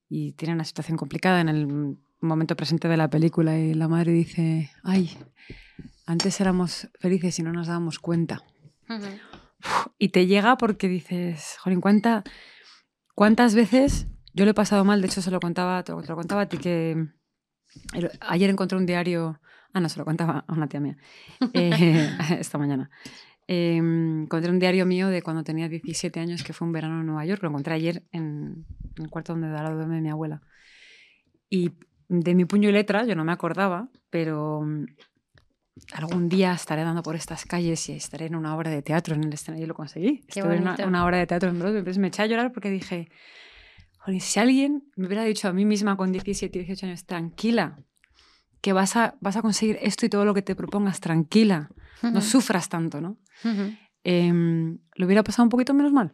[0.10, 4.12] y tiene una situación complicada en el momento presente de la película y la madre
[4.12, 5.10] dice, ay,
[6.06, 8.44] antes éramos felices y no nos dábamos cuenta.
[9.98, 12.24] Y te llega porque dices, Jolín, ¿cuánta,
[13.16, 15.02] ¿cuántas veces yo lo he pasado mal?
[15.02, 16.92] De hecho, se lo contaba, te lo, te lo contaba a ti que
[17.94, 19.40] el- ayer encontré un diario,
[19.74, 20.98] ah, no, se lo contaba a una tía mía,
[21.54, 22.90] eh, esta mañana.
[23.48, 27.06] Eh, encontré un diario mío de cuando tenía 17 años, que fue un verano en
[27.08, 27.42] Nueva York.
[27.44, 28.66] Lo encontré ayer en,
[28.96, 30.42] en el cuarto donde lado duerme mi abuela.
[31.50, 31.72] Y
[32.08, 34.86] de mi puño y letra, yo no me acordaba, pero mm,
[35.94, 39.24] algún día estaré andando por estas calles y estaré en una obra de teatro en
[39.24, 40.20] el escenario y lo conseguí.
[40.28, 42.52] Qué Estuve en una, una obra de teatro en Broadway, entonces me eché a llorar
[42.54, 43.10] porque dije, "Jolín,
[44.20, 47.80] si alguien me hubiera dicho a mí misma con 17, 18 años, tranquila,
[48.62, 51.70] que vas a, vas a conseguir esto y todo lo que te propongas, tranquila,
[52.04, 53.18] no sufras tanto, ¿no?
[54.04, 56.12] Em, lo hubiera pasado un poquito menos mal.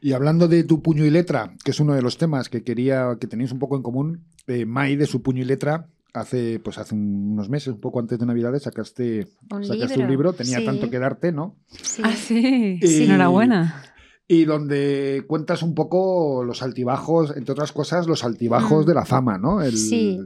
[0.00, 3.16] Y hablando de tu puño y letra, que es uno de los temas que quería
[3.20, 6.78] que tenéis un poco en común, eh, Mai de su puño y letra hace pues
[6.78, 10.58] hace unos meses, un poco antes de Navidades, sacaste Un sacaste libro, un libro, tenía
[10.58, 10.64] sí.
[10.64, 11.56] tanto que darte, ¿no?
[11.82, 12.02] Sí.
[12.04, 12.78] Ah, sí.
[12.82, 13.82] Y- Enhorabuena.
[14.30, 18.88] Y donde cuentas un poco los altibajos, entre otras cosas, los altibajos Mm.
[18.88, 19.62] de la fama, ¿no?
[19.62, 20.18] El- Sí.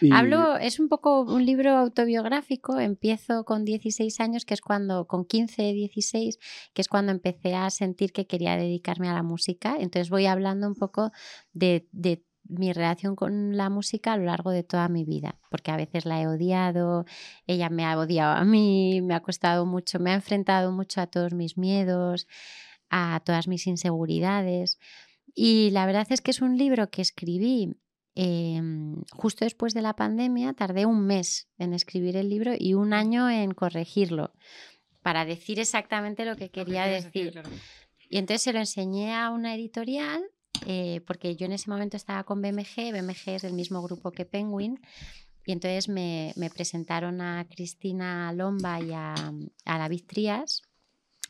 [0.00, 2.78] y- Hablo, es un poco un libro autobiográfico.
[2.78, 6.38] Empiezo con 16 años, que es cuando, con 15, 16,
[6.72, 9.74] que es cuando empecé a sentir que quería dedicarme a la música.
[9.80, 11.10] Entonces voy hablando un poco
[11.52, 15.70] de, de- mi relación con la música a lo largo de toda mi vida, porque
[15.70, 17.04] a veces la he odiado,
[17.46, 21.08] ella me ha odiado a mí, me ha costado mucho, me ha enfrentado mucho a
[21.08, 22.26] todos mis miedos,
[22.90, 24.78] a todas mis inseguridades.
[25.34, 27.76] Y la verdad es que es un libro que escribí
[28.14, 32.92] em, justo después de la pandemia, tardé un mes en escribir el libro y un
[32.92, 34.32] año en corregirlo
[35.02, 37.40] para decir exactamente lo que quería decir.
[38.10, 40.22] Y entonces se lo enseñé a una editorial
[40.66, 44.24] eh, porque yo en ese momento estaba con BMG, BMG es del mismo grupo que
[44.24, 44.80] Penguin,
[45.46, 49.14] y entonces me, me presentaron a Cristina Lomba y a,
[49.64, 50.62] a, David Trías.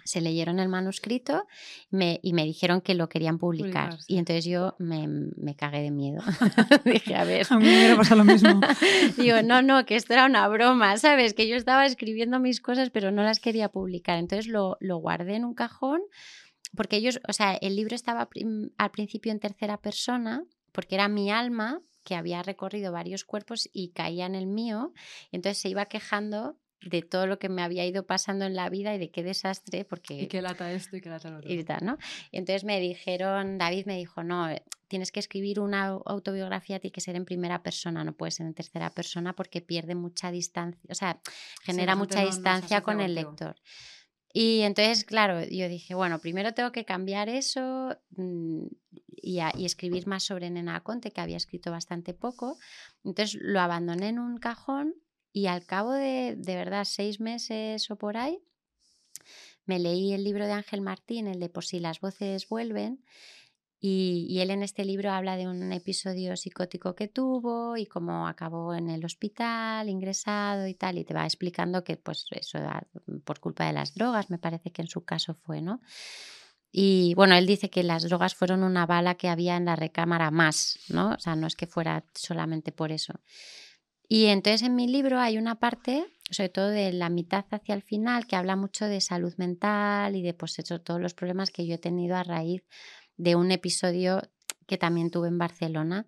[0.08, 1.46] Se leyeron el manuscrito
[1.90, 3.90] me, y me dijeron que lo querían publicar.
[3.90, 4.12] Publicarse.
[4.12, 6.22] Y entonces yo me, me cagué de miedo.
[6.84, 7.46] Dije, a ver.
[7.50, 8.60] A mí me pasa lo mismo.
[9.16, 11.34] Digo, no, no, que esto era una broma, ¿sabes?
[11.34, 14.18] Que yo estaba escribiendo mis cosas, pero no las quería publicar.
[14.18, 16.00] Entonces lo, lo guardé en un cajón
[16.76, 18.28] porque ellos, o sea, el libro estaba
[18.76, 23.90] al principio en tercera persona, porque era mi alma que había recorrido varios cuerpos y
[23.90, 24.92] caía en el mío,
[25.30, 28.68] y entonces se iba quejando de todo lo que me había ido pasando en la
[28.68, 30.22] vida y de qué desastre, porque...
[30.22, 31.52] Y qué lata esto y qué lata lo otro.
[31.52, 31.98] Y, tal, ¿no?
[32.30, 34.48] y entonces me dijeron, David me dijo, no,
[34.86, 38.54] tienes que escribir una autobiografía, tiene que ser en primera persona, no puede ser en
[38.54, 41.20] tercera persona porque pierde mucha distancia, o sea,
[41.62, 43.56] genera sí, mucha distancia con el lector.
[44.32, 48.66] Y entonces, claro, yo dije, bueno, primero tengo que cambiar eso mmm,
[49.16, 52.58] y, a, y, escribir más sobre Nena Conte, que había escrito bastante poco.
[53.04, 54.94] Entonces lo abandoné en un cajón
[55.32, 58.40] y al cabo de, de verdad, seis meses o por ahí,
[59.66, 63.04] me leí el libro de Ángel Martín, el de Por si las voces vuelven,
[63.80, 68.26] y, y, él en este libro habla de un episodio psicótico que tuvo y cómo
[68.26, 72.58] acabó en el hospital, ingresado y tal, y te va explicando que pues eso
[73.24, 75.80] por culpa de las drogas, me parece que en su caso fue, ¿no?
[76.72, 80.30] Y bueno, él dice que las drogas fueron una bala que había en la recámara
[80.30, 81.12] más, ¿no?
[81.12, 83.14] O sea, no es que fuera solamente por eso.
[84.08, 87.82] Y entonces en mi libro hay una parte, sobre todo de la mitad hacia el
[87.82, 91.66] final, que habla mucho de salud mental y de pues eso, todos los problemas que
[91.66, 92.62] yo he tenido a raíz
[93.18, 94.22] de un episodio
[94.66, 96.06] que también tuve en Barcelona.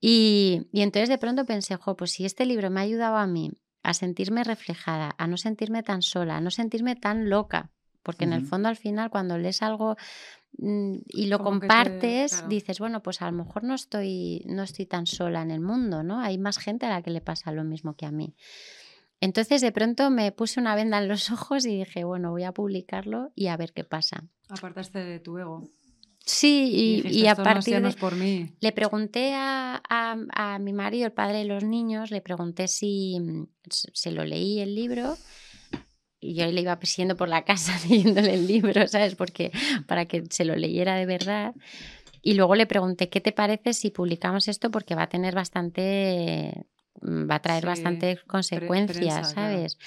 [0.00, 3.26] Y, y entonces de pronto pensé, jo, pues si este libro me ha ayudado a
[3.26, 7.70] mí a sentirme reflejada, a no sentirme tan sola, a no sentirme tan loca,
[8.02, 8.32] porque uh -huh.
[8.32, 9.96] en el fondo al final cuando lees algo
[10.58, 12.48] y lo Como compartes, te, claro.
[12.48, 16.02] dices, bueno, pues a lo mejor no estoy, no estoy tan sola en el mundo,
[16.02, 16.20] ¿no?
[16.20, 18.34] Hay más gente a la que le pasa lo mismo que a mí.
[19.20, 22.52] Entonces de pronto me puse una venda en los ojos y dije, bueno, voy a
[22.52, 24.24] publicarlo y a ver qué pasa.
[24.48, 25.68] Apartaste de tu ego.
[26.24, 28.54] Sí, y, y, dijiste, y a partir no de, por mí.
[28.60, 33.16] le pregunté a, a, a, mi marido, el padre de los niños, le pregunté si
[33.68, 35.16] se lo leí el libro
[36.22, 39.16] y yo le iba persiguiendo por la casa leyéndole el libro, ¿sabes?
[39.16, 39.50] Porque
[39.86, 41.54] para que se lo leyera de verdad.
[42.22, 44.70] Y luego le pregunté, ¿qué te parece si publicamos esto?
[44.70, 46.66] Porque va a tener bastante,
[47.02, 49.78] va a traer sí, bastantes consecuencias, prensa, ¿sabes?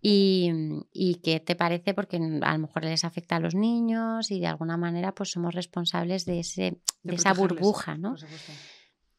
[0.00, 0.50] Y,
[0.92, 4.46] y, qué te parece, porque a lo mejor les afecta a los niños y de
[4.46, 8.14] alguna manera pues somos responsables de, ese, de, de esa burbuja, ¿no?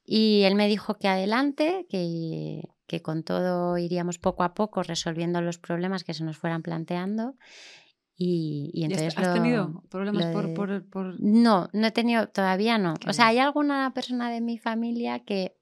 [0.03, 5.41] Y él me dijo que adelante, que, que con todo iríamos poco a poco resolviendo
[5.41, 7.35] los problemas que se nos fueran planteando.
[8.17, 10.33] Y, y entonces ¿Has lo, tenido problemas de...
[10.33, 12.95] por, por, por, No, no he tenido, todavía no.
[13.07, 15.55] O sea, hay alguna persona de mi familia que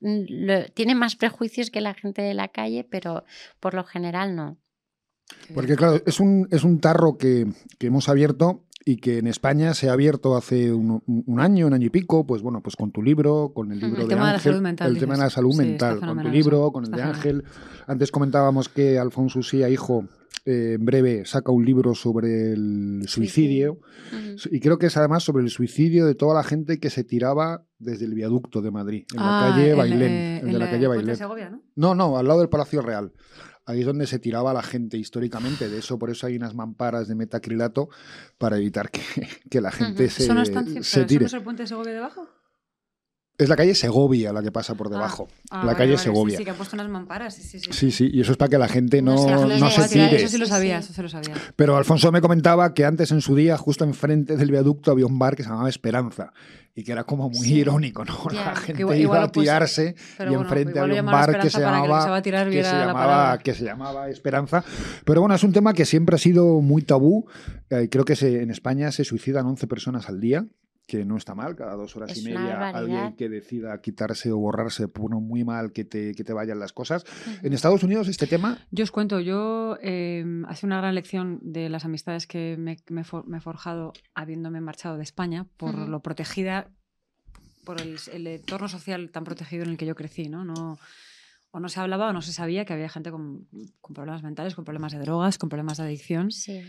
[0.00, 3.24] lo, tiene más prejuicios que la gente de la calle, pero
[3.60, 4.58] por lo general no.
[5.54, 7.46] Porque claro, es un, es un tarro que,
[7.78, 11.74] que hemos abierto y que en España se ha abierto hace un, un, año, un
[11.74, 14.30] año y pico, pues bueno, pues con tu libro, con el libro el de tema
[14.30, 16.72] Ángel, de la salud mental, el tema de la salud sí, mental, con tu libro,
[16.72, 17.44] con el de Ángel.
[17.86, 20.08] Antes comentábamos que Alfonso Usía, hijo,
[20.44, 24.48] eh, en breve saca un libro sobre el suicidio uh -huh.
[24.50, 27.64] y creo que es además sobre el suicidio de toda la gente que se tiraba
[27.78, 30.86] desde el viaducto de Madrid, en ah, la calle Bailén, eh, el de la calle
[30.88, 31.16] Bailén.
[31.16, 31.62] Segovia, ¿no?
[31.76, 33.12] no, no, al lado del Palacio Real.
[33.64, 35.68] Ahí es donde se tiraba la gente históricamente.
[35.68, 37.88] De eso, por eso hay unas mamparas de metacrilato
[38.38, 39.02] para evitar que,
[39.50, 40.10] que la gente uh -huh.
[40.10, 41.26] se, ¿Eso no está se tire.
[41.26, 42.28] ¿Eso no es el puente de Segovia debajo?
[43.42, 45.28] Es la calle Segovia la que pasa por debajo.
[45.30, 46.36] Ah, ah, la vale, calle vale, Segovia.
[46.36, 47.34] Sí, sí, que ha puesto unas mamparas.
[47.34, 47.72] Sí, sí, sí.
[47.72, 50.16] Sí, sí, y eso es para que la gente no, no, no se tire.
[50.16, 51.34] Eso sí lo sabía, eso sí lo sabía.
[51.56, 55.18] Pero Alfonso me comentaba que antes en su día, justo enfrente del viaducto, había un
[55.18, 56.32] bar que se llamaba Esperanza.
[56.74, 57.56] Y que era como muy sí.
[57.56, 58.16] irónico, ¿no?
[58.30, 58.44] Yeah.
[58.46, 61.60] La gente igual, iba a tirarse pues, y enfrente bueno, había un bar que se
[61.60, 64.64] llamaba, que, que, se llamaba que se llamaba Esperanza.
[65.04, 67.26] Pero bueno, es un tema que siempre ha sido muy tabú.
[67.68, 70.46] Eh, creo que se, en España se suicidan 11 personas al día
[70.92, 74.36] que no está mal, cada dos horas es y media alguien que decida quitarse o
[74.36, 77.04] borrarse por uno muy mal que te, que te vayan las cosas.
[77.04, 77.46] Uh -huh.
[77.46, 78.58] En Estados Unidos este tema...
[78.70, 83.04] Yo os cuento, yo eh, hace una gran lección de las amistades que me, me,
[83.04, 85.88] for, me, he forjado habiéndome marchado de España por uh -huh.
[85.88, 86.68] lo protegida
[87.64, 90.44] por el, el entorno social tan protegido en el que yo crecí, ¿no?
[90.44, 90.78] no
[91.52, 93.46] o no se hablaba o no se sabía que había gente con,
[93.80, 96.30] con problemas mentales, con problemas de drogas, con problemas de adicción.
[96.30, 96.62] Sí.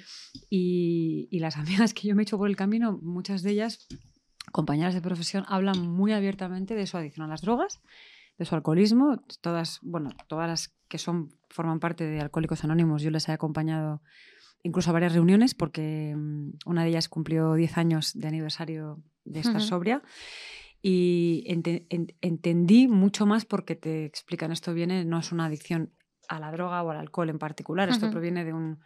[0.49, 3.87] Y, y las amigas que yo me he hecho por el camino, muchas de ellas,
[4.53, 7.81] compañeras de profesión, hablan muy abiertamente de su adicción a las drogas,
[8.37, 9.21] de su alcoholismo.
[9.41, 14.01] Todas, bueno, todas las que son, forman parte de Alcohólicos Anónimos, yo les he acompañado
[14.61, 19.39] incluso a varias reuniones porque mm, una de ellas cumplió 10 años de aniversario de
[19.41, 20.01] estar sobria
[20.81, 25.91] y ente- en- entendí mucho más porque te explican esto viene, no es una adicción
[26.29, 28.79] a la droga o al alcohol en particular, esto proviene de un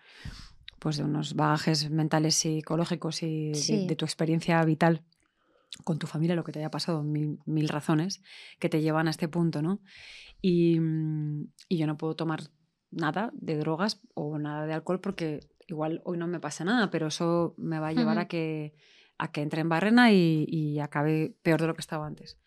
[0.80, 3.88] pues de unos bagajes mentales psicológicos y de- Sí.
[3.88, 5.04] de, tu experiencia vital
[5.84, 8.22] con tu familia, lo que te haya pasado, mil, mil razones
[8.60, 9.80] que te llevan a este punto, ¿no?
[10.42, 12.44] Y, mm, y yo no puedo tomar
[12.92, 17.08] nada de drogas o nada de alcohol porque igual hoy no me pasa nada, pero
[17.08, 18.74] eso me va a llevar a que
[19.20, 22.38] a que entre en barrena y, y acabe peor de lo que estaba antes.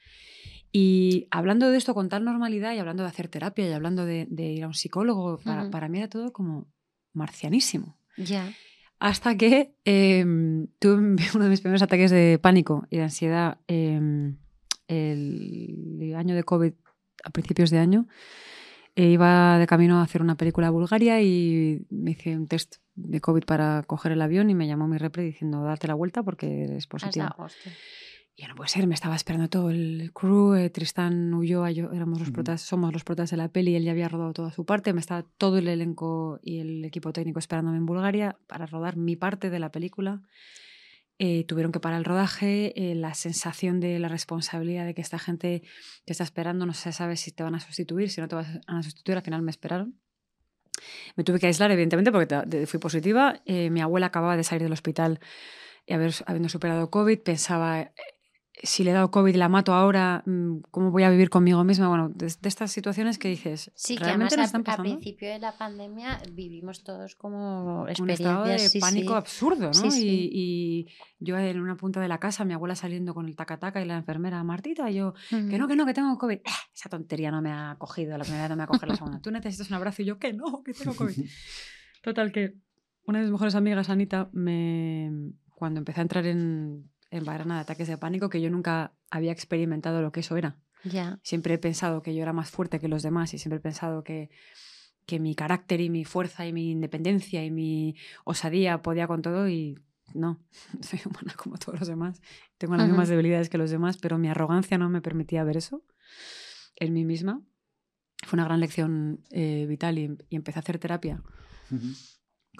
[0.72, 4.26] Y hablando de esto con tal normalidad y hablando de hacer terapia y hablando de,
[4.30, 6.68] de ir a un psicólogo, para, para mí era todo como
[7.12, 7.96] marcianísimo.
[8.16, 8.52] Ya.
[9.00, 14.36] Hasta que em, tuve uno de mis primeros ataques de pánico y de ansiedad em,
[14.88, 16.72] el año de COVID,
[17.24, 18.06] a principios de año.
[18.96, 22.76] E iba de camino a hacer una película a Bulgaria y me hice un test
[22.96, 26.22] de COVID para coger el avión y me llamó mi repre diciendo date la vuelta
[26.22, 27.34] porque eres Has positiva.
[28.40, 28.40] Dado, hostia.
[28.40, 31.92] Y yo, no puede ser, me estaba esperando todo el crew, eh, Tristán Ulloa, yo
[31.92, 32.34] éramos los Ujú.
[32.34, 35.00] protas, somos los protas de la peli, él ya había rodado toda su parte, me
[35.00, 39.50] estaba todo el elenco y el equipo técnico esperándome en Bulgaria para rodar mi parte
[39.50, 40.22] de la película.
[41.18, 45.18] Eh, tuvieron que parar el rodaje, eh, la sensación de la responsabilidad de que esta
[45.18, 45.62] gente
[46.06, 48.62] te está esperando, no se sabe si te van a sustituir, si no te van
[48.66, 50.00] a sustituir, al final me esperaron.
[51.16, 53.42] Me tuve que aislar, evidentemente, porque fui positiva.
[53.44, 55.20] Eh, mi abuela acababa de salir del hospital
[55.86, 57.92] y haber, habiendo superado COVID, pensaba, eh,
[58.62, 61.64] si le he dado COVID y la mato ahora, mm, ¿cómo voy a vivir conmigo
[61.64, 61.88] misma?
[61.88, 64.64] Bueno, de, de estas situaciones que dices, Sí, que ¿realmente además nos a, están a
[64.64, 64.90] pasando?
[64.90, 69.18] principio de la pandemia vivimos todos como un estado de sí, pánico sí.
[69.18, 69.90] absurdo, ¿no?
[69.90, 70.30] Sí.
[70.32, 70.86] Y,
[71.20, 73.86] y yo en una punta de la casa, mi abuela saliendo con el taca-taca y
[73.86, 76.36] la enfermera, Martita, y yo, que no, que no, que tengo COVID.
[76.36, 76.42] Eh,
[76.74, 78.96] esa tontería no me ha cogido, la primera vez no me va a coger la
[78.96, 79.20] segunda.
[79.20, 81.14] Tú necesitas un abrazo y yo, que no, que tengo COVID.
[82.02, 82.54] Total, que
[83.04, 85.10] una de mis mejores amigas, Anita, me,
[85.54, 89.32] cuando empecé a entrar en, en barrena de ataques de pánico, que yo nunca había
[89.32, 90.56] experimentado lo que eso era.
[90.84, 91.18] Ya.
[91.22, 94.02] Siempre he pensado que yo era más fuerte que los demás y siempre he pensado
[94.04, 94.30] que,
[95.06, 99.48] que mi carácter y mi fuerza y mi independencia y mi osadía podía con todo
[99.48, 99.78] y
[100.14, 100.40] no,
[100.80, 102.20] soy humana como todos los demás.
[102.58, 102.92] Tengo las Ujú.
[102.92, 105.84] mismas debilidades que los demás, pero mi arrogancia no me permitía ver eso
[106.76, 107.42] en mí misma.
[108.26, 111.22] Fue una gran lección eh, vital y, y empecé a hacer terapia
[111.70, 111.86] Ujú.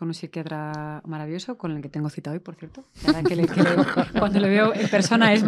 [0.01, 2.86] Con un psiquiatra maravilloso, con el que tengo cita hoy, por cierto.
[3.28, 5.44] Que le- que le- cuando le veo en persona es,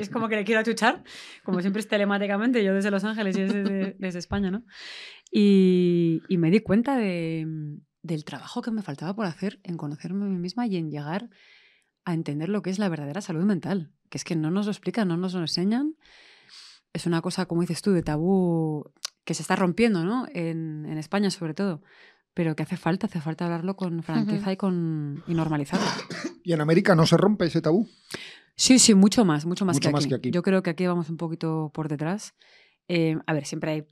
[0.00, 1.04] es como que le quiero achuchar,
[1.44, 4.64] como siempre es telemáticamente, yo desde Los Ángeles y desde, desde España, ¿no?
[5.30, 7.46] Y, y me di cuenta de,
[8.02, 11.28] del trabajo que me faltaba por hacer en conocerme a mí misma y en llegar
[12.04, 14.72] a entender lo que es la verdadera salud mental, que es que no nos lo
[14.72, 15.96] explican, no nos lo enseñan.
[16.94, 18.90] Es una cosa, como dices tú, de tabú
[19.24, 20.26] que se está rompiendo, ¿no?
[20.32, 21.82] En, en España sobre todo
[22.34, 25.86] pero que hace falta, hace falta hablarlo con franqueza y, con, y normalizarlo.
[26.44, 27.88] ¿Y en América no se rompe ese tabú?
[28.56, 30.08] Sí, sí, mucho más, mucho más, Mucho que, más aquí.
[30.10, 30.30] que aquí.
[30.30, 32.34] Yo creo que aquí vamos un poquito por detrás.
[32.88, 33.86] Eh, a ver, siempre hay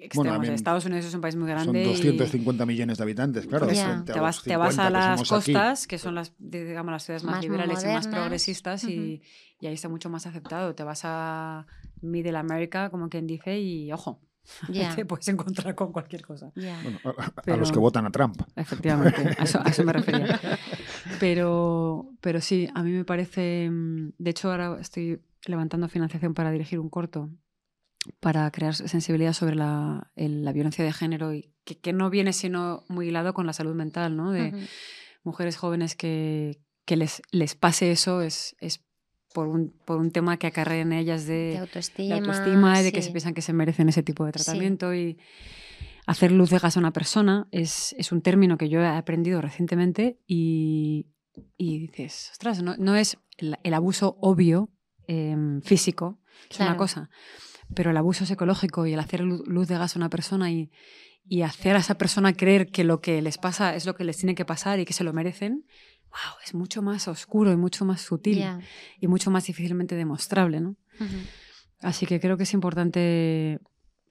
[0.00, 0.46] extremos.
[0.48, 1.82] Estados Unidos es un país muy Son grande.
[1.82, 3.66] y- 250 millones de habitantes, claro.
[3.66, 3.74] te,
[4.20, 5.28] vas, te vas 50 a que las aquí.
[5.30, 9.22] costas, que son las, digamos, las ciudades más, Más liberales y más progresistas, y,
[9.58, 10.74] y ahí está mucho más aceptado.
[10.74, 11.66] Te vas a
[12.02, 14.20] Middle America, como quien dice, y ojo,
[14.68, 14.94] Ya.
[14.94, 16.52] te puedes encontrar con cualquier cosa.
[16.54, 18.40] Bueno, a, a- a Pero- los que votan a Trump.
[18.56, 20.40] Efectivamente, a eso, a eso me refería.
[21.18, 23.68] Pero, pero sí, a mí me parece.
[23.70, 27.30] mm, De hecho, ahora estoy levantando financiación para dirigir un corto
[28.18, 32.32] para crear sensibilidad sobre la, el- la violencia de género y que, que no viene
[32.32, 34.30] sino muy hilado con la salud mental, ¿no?
[34.32, 34.66] De
[35.22, 38.82] mujeres jóvenes que, que les, les pase eso es, es
[39.32, 42.08] por, un, por un tema que acarreen ellas de de, autoestima.
[42.08, 43.12] de autoestima y de que se sí.
[43.12, 44.44] piensan que se merecen ese tipo de Sí.
[44.44, 45.18] tratamiento y
[46.06, 49.40] hacer luz de gas a una persona es, es un término que yo he aprendido
[49.40, 51.06] recientemente y,
[51.56, 54.70] y dices, ostras, no, no es el, el abuso obvio
[55.06, 56.18] em, físico,
[56.50, 57.10] es una cosa,
[57.74, 60.70] pero el abuso psicológico y el hacer lu- luz de gas a una persona y,
[61.24, 64.16] y hacer a esa persona creer que lo que les pasa es lo que les
[64.16, 65.64] tiene que pasar y que se lo merecen,
[66.10, 68.44] wow, es mucho más oscuro y mucho más sutil
[69.00, 70.76] y mucho más difícilmente demostrable, ¿no?
[71.80, 73.58] Así que creo que es importante,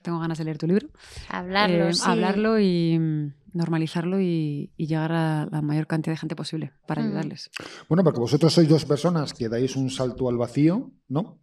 [0.02, 0.90] tengo ganas de leer tu libro,
[1.30, 2.02] Hablarlo, eh, sí.
[2.04, 7.04] hablarlo y mm, normalizarlo y, y llegar a la mayor cantidad de gente posible para
[7.04, 7.52] ayudarles.
[7.88, 11.40] Bueno, porque vosotros sois dos personas que dais un salto al vacío, ¿no?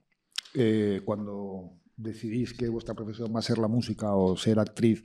[0.56, 5.02] eh, cuando decidís que vuestra profesión va a ser la música o ser actriz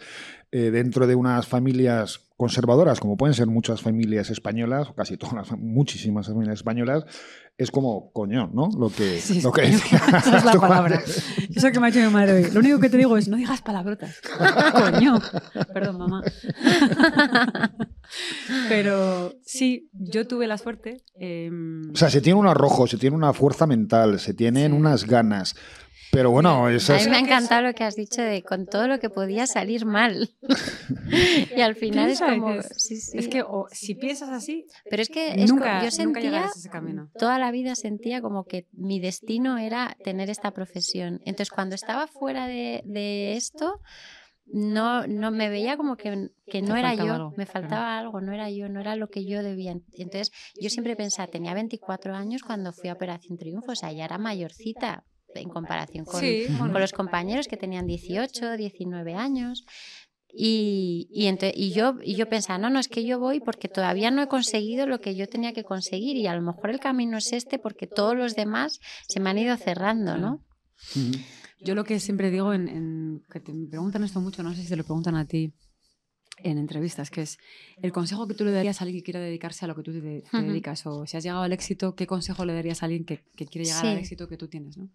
[0.51, 5.33] eh, dentro de unas familias conservadoras, como pueden ser muchas familias españolas, o casi todas,
[5.35, 7.05] las- muchísimas familias españolas,
[7.57, 8.69] es como coño, ¿no?
[8.77, 10.97] Lo que, Sí, lo que coño, decía esa es la palabra.
[10.97, 11.11] madre.
[11.55, 12.51] Eso que me ha hecho mi madre hoy.
[12.51, 14.19] Lo único que te digo es no digas palabrotas.
[14.73, 15.19] Coño.
[15.73, 16.23] Perdón, mamá.
[18.69, 21.03] Pero sí, yo tuve la suerte.
[21.15, 24.77] em, O sea, se tiene un arrojo, se tiene una fuerza mental, se tienen Sí.
[24.77, 25.55] unas ganas.
[26.11, 27.05] Pero bueno, A esas...
[27.05, 29.85] mí me ha encantado lo que has dicho de con todo lo que podía salir
[29.85, 30.29] mal.
[31.55, 32.53] y al final es como.
[32.53, 33.17] dices, sí, sí.
[33.17, 36.47] Es que o, si piensas así, Pero es que es nunca, yo nunca sentía, a
[36.47, 37.09] ese camino.
[37.17, 41.21] toda la vida sentía como que mi destino era tener esta profesión.
[41.23, 43.79] Entonces, cuando estaba fuera de, de esto,
[44.47, 47.51] no, no me veía como que, que no era faltaba yo, algo, me claro.
[47.51, 49.71] faltaba algo, no era yo, no era lo que yo debía.
[49.93, 54.03] Entonces, yo siempre pensaba, tenía 24 años cuando fui a Operación Triunfo, o sea, ya
[54.03, 55.05] era mayorcita
[55.35, 56.71] en comparación con, Sí, bueno.
[56.73, 59.63] con los compañeros que tenían 18, 19 años.
[60.33, 64.21] Y, y, yo, y yo pensaba, no, no, es que yo voy porque todavía no
[64.21, 67.33] he conseguido lo que yo tenía que conseguir y a lo mejor el camino es
[67.33, 68.79] este porque todos los demás
[69.09, 70.45] se me han ido cerrando, ¿no?
[71.59, 74.63] Yo lo que siempre digo, en, en- que te me preguntan esto mucho, no sé
[74.63, 75.53] si te lo preguntan a ti
[76.43, 77.37] en entrevistas, que es
[77.81, 79.91] el consejo que tú le darías a alguien que quiera dedicarse a lo que tú
[79.91, 80.47] te, te Ujú.
[80.47, 83.45] dedicas, o si has llegado al éxito, ¿qué consejo le darías a alguien que, que
[83.45, 83.99] quiere llegar al Sí.
[84.01, 84.77] éxito que tú tienes?
[84.77, 84.89] ¿no?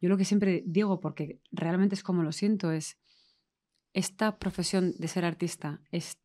[0.00, 2.96] Yo lo que siempre digo, porque realmente es como lo siento, es
[3.92, 6.18] esta profesión de ser artista es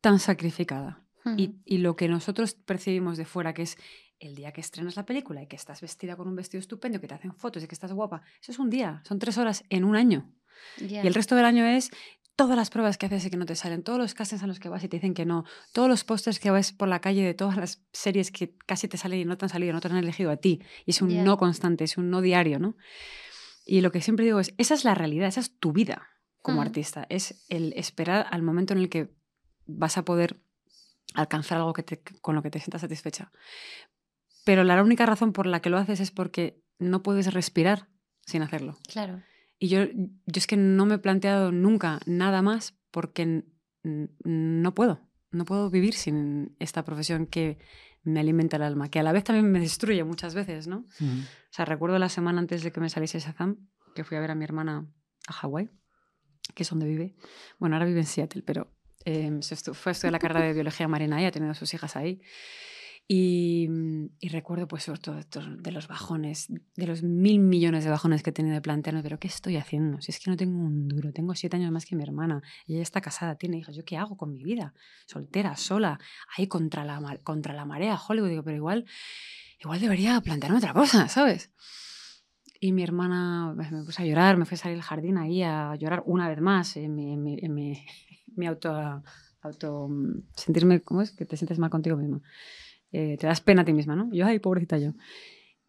[0.00, 1.04] tan sacrificada.
[1.36, 3.76] Y, y lo que nosotros percibimos de fuera, que es
[4.18, 7.06] el día que estrenas la película y que estás vestida con un vestido estupendo, que
[7.06, 9.84] te hacen fotos y que estás guapa, eso es un día, son tres horas en
[9.84, 10.32] un año.
[10.78, 11.04] Ya.
[11.04, 11.90] Y el resto del año es
[12.38, 14.60] todas las pruebas que haces y que no te salen, todos los castings a los
[14.60, 17.24] que vas y te dicen que no, todos los pósters que ves por la calle
[17.24, 19.88] de todas las series que casi te salen y no te han salido, no te
[19.88, 20.62] han elegido a ti.
[20.86, 22.76] Y es un no constante, es un no diario, ¿no?
[23.66, 26.06] Y lo que siempre digo es, esa es la realidad, esa es tu vida
[26.40, 26.66] como Mm.
[26.66, 29.10] artista, es el esperar al momento en el que
[29.66, 30.40] vas a poder
[31.14, 33.32] alcanzar algo que te- con lo que te sientas satisfecha.
[34.44, 37.88] Pero la única razón por la que lo haces es porque no puedes respirar
[38.24, 38.78] sin hacerlo.
[38.86, 39.22] Claro.
[39.58, 43.44] Y yo, yo es que no me he planteado nunca nada más porque
[43.82, 45.00] no puedo.
[45.30, 47.58] No puedo vivir sin esta profesión que
[48.02, 50.78] me alimenta el alma, que a la vez también me destruye muchas veces, ¿no?
[51.00, 51.20] Ujú.
[51.20, 54.30] O sea, recuerdo la semana antes de que me saliese Shazam, que fui a ver
[54.30, 54.86] a mi hermana
[55.26, 55.68] a Hawái,
[56.54, 57.16] que es donde vive.
[57.58, 58.72] Bueno, ahora vive en Seattle, pero
[59.04, 59.40] eh,
[59.72, 62.20] fue a estudiar la carrera de biología marina y ha tenido a sus hijas ahí.
[63.10, 65.16] Y, mm, y recuerdo, pues, sobre todo
[65.56, 69.18] de los bajones, de los mil millones de bajones que he tenido de plantearme, pero
[69.18, 69.98] ¿qué estoy haciendo?
[70.02, 72.74] Si es que no tengo un duro, tengo siete años más que mi hermana, y
[72.74, 74.74] ella está casada, tiene hijos, ¿yo qué hago con mi vida?
[75.06, 75.98] Soltera, sola,
[76.36, 78.84] ahí contra la, contra la marea, Hollywood, digo, pero igual,
[79.58, 81.50] igual debería plantearme otra cosa, ¿sabes?
[82.60, 85.42] Y mi hermana pues, me puse a llorar, me fue a salir al jardín ahí
[85.42, 87.86] a llorar una vez más en mi, en mi, en mi-
[88.36, 89.02] mi auto,
[89.40, 89.88] auto...
[89.88, 91.12] mm, Sentirme, ¿cómo es?
[91.12, 92.20] Que te sientes mal contigo misma.
[92.92, 94.08] Eh, te das pena a ti misma, ¿no?
[94.12, 94.92] Yo, ay, pobrecita yo.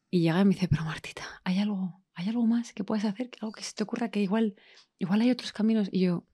[0.10, 3.30] Y llega y me dice, pero Martita, ¿hay algo, ¿hay algo más que puedes hacer?
[3.42, 4.56] ¿Algo que se te ocurra que igual,
[4.98, 5.90] igual hay otros caminos?
[5.92, 6.26] Y yo,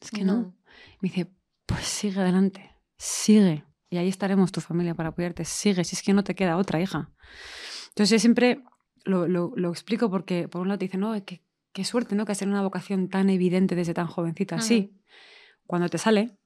[0.00, 0.34] es que no.
[0.34, 0.56] No.
[1.00, 1.32] Me dice,
[1.66, 3.64] pues sigue adelante, sigue.
[3.88, 5.44] Y ahí estaremos tu familia para apoyarte.
[5.44, 7.12] Sigue, si es que no te queda otra, hija.
[7.90, 8.62] Entonces yo siempre
[9.04, 12.26] lo, lo- lo explico porque por un lado te dicen, no, qué, qué suerte, ¿no?
[12.26, 14.56] Que hacer una vocación tan evidente desde tan jovencita.
[14.60, 14.98] Sí,
[15.66, 16.36] cuando te sale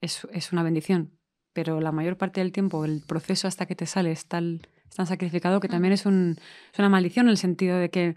[0.00, 1.18] es, es una bendición,
[1.52, 4.96] pero la mayor parte del tiempo el proceso hasta que te sale es, tal, es
[4.96, 6.36] tan sacrificado que también es, un,
[6.72, 8.16] es una maldición en el sentido de que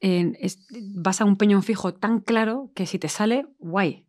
[0.00, 0.58] eh, es-
[0.94, 4.04] vas a un peñón fijo tan claro que si te sale, guay.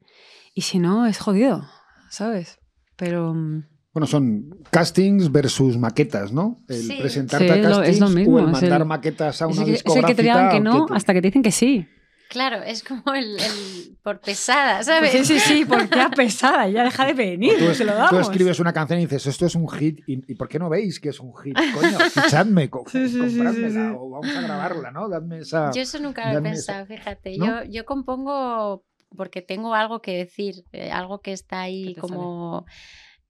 [0.53, 1.67] Y si no, es jodido,
[2.09, 2.59] ¿sabes?
[2.95, 3.33] Pero...
[3.33, 6.61] mm, Bueno, son castings versus maquetas, ¿no?
[6.67, 6.97] El Sí.
[6.99, 9.41] presentarte Sí, a es lo- es castings lo mismo, o el es mandar el- maquetas
[9.41, 10.07] a es, una el que, es el discográfica.
[10.07, 11.87] que te digan que no te- hasta que te dicen que sí.
[12.29, 15.11] Claro, es como el, el por pesada, Pues ¿sabes?
[15.11, 18.21] sí, sí, sí, porque ya pesada, ya deja de venir, Tú, se lo tú damos.
[18.29, 20.99] escribes una canción y dices, esto es un hit, ¿y, y por qué no veis
[20.99, 21.55] que es un hit?
[21.73, 23.95] Coño, fichadme, co- Sí, sí, sí, comprádmela, sí, sí.
[23.99, 25.07] o vamos a grabarla, ¿no?
[25.07, 25.71] Dadme esa...
[25.73, 27.37] Yo eso nunca lo he esa- pensado, fíjate.
[27.37, 27.63] ¿No?
[27.63, 28.83] Yo, yo compongo
[29.15, 32.65] porque tengo algo que decir, eh, algo que está ahí como,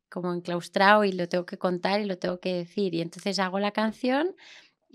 [0.09, 2.95] como enclaustrado y lo tengo que contar y lo tengo que decir.
[2.95, 4.33] Y entonces hago la canción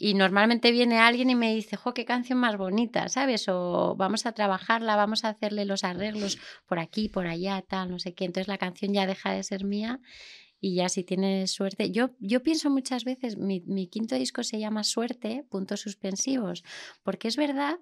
[0.03, 3.47] y normalmente viene alguien y me dice, jo, qué canción más bonita, ¿sabes?
[3.49, 7.99] O vamos a trabajarla, vamos a hacerle los arreglos por aquí, por allá, tal, no
[7.99, 8.25] sé qué.
[8.25, 10.01] Entonces la canción ya deja de ser mía
[10.59, 11.91] y ya si tienes suerte.
[11.91, 16.65] Yo, yo pienso muchas veces, mi, mi quinto disco se llama Suerte, puntos suspensivos,
[17.03, 17.77] porque es verdad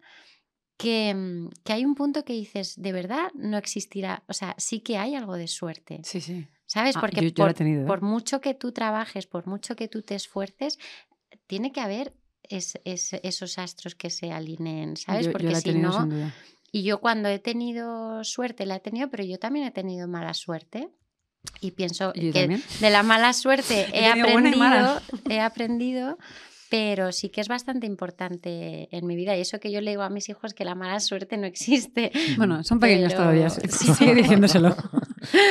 [0.77, 4.81] que, mm, que hay un punto que dices, de verdad no existirá, o sea, sí
[4.81, 6.47] que hay algo de suerte, Sí, sí.
[6.67, 6.97] ¿sabes?
[6.97, 7.87] Ah, Porque yo- yo la he por, tenido, ¿eh?
[7.87, 10.79] por mucho que tú trabajes, por mucho que tú te esfuerces,
[11.47, 12.13] tiene que haber
[12.43, 15.27] es, es esos astros que se alineen, ¿sabes?
[15.27, 16.33] Yo- Porque si tenido no,
[16.73, 20.35] y yo cuando he tenido suerte la he tenido, pero yo también he tenido mala
[20.35, 20.89] suerte.
[21.61, 22.63] Y pienso que también.
[22.81, 25.01] de la mala suerte He aprendido,
[25.31, 26.19] he aprendido,
[26.69, 29.37] pero sí que es bastante importante en mi vida.
[29.37, 32.11] Y eso que yo le digo a mis hijos que la mala suerte no existe.
[32.37, 33.49] Bueno, son pequeños Pero- todavía.
[33.51, 33.61] Sí,
[33.95, 34.75] sigue diciéndoselo.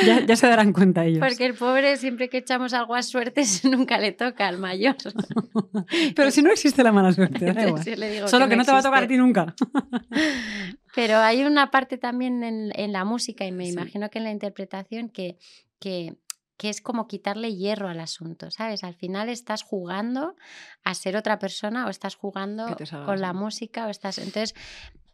[0.04, 1.20] Ya, ya se darán cuenta ellos.
[1.20, 4.96] Porque el pobre, siempre que echamos algo a suerte, nunca le toca al mayor.
[6.16, 7.84] Pero si no existe la mala suerte, da igual.
[8.28, 9.54] Solo que, no te va a tocar a ti nunca.
[10.94, 13.72] Pero hay una parte también en, en la música y me Sí.
[13.72, 15.36] imagino que en la interpretación que,
[15.78, 16.16] que,
[16.56, 18.82] que es como quitarle hierro al asunto, ¿sabes?
[18.82, 20.34] Al final estás jugando
[20.82, 24.18] a ser otra persona o estás jugando con la música o estás...
[24.18, 24.54] Entonces,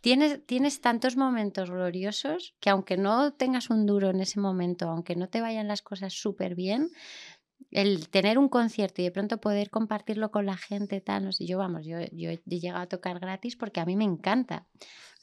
[0.04, 5.16] tienes, tienes tantos momentos gloriosos que aunque no tengas un duro en ese momento, aunque
[5.16, 6.90] no te vayan las cosas súper bien,
[7.70, 11.46] el tener un concierto y de pronto poder compartirlo con la gente, tal, no sé,
[11.46, 14.66] yo vamos, yo, yo he llegado a tocar gratis porque a mí me encanta.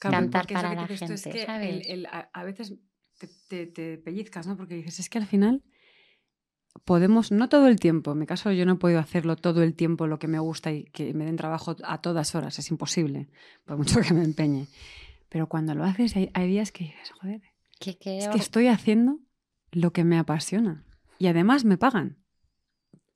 [0.00, 1.86] Cantar para la tú, es gente, que ¿sabes?
[1.86, 2.74] el- el- a, a veces
[3.20, 4.56] te, te- te pellizcas, ¿no?
[4.56, 5.62] Porque dices, es que al final
[6.84, 9.74] podemos, no todo el tiempo, en mi caso yo no he podido hacerlo todo el
[9.74, 13.28] tiempo lo que me gusta y que me den trabajo a todas horas, es imposible,
[13.64, 14.66] por mucho que me empeñe.
[15.28, 17.40] Pero cuando lo haces, hay, hay días que dices, joder,
[17.80, 19.18] Que, que es que estoy haciendo
[19.70, 20.84] lo que me apasiona.
[21.18, 22.18] Y además me pagan.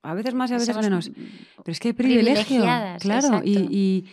[0.01, 1.11] A veces más y a veces somos menos.
[1.57, 2.45] Pero es que privilegio.
[2.45, 3.41] privilegiadas, Claro.
[3.43, 4.05] Y, y,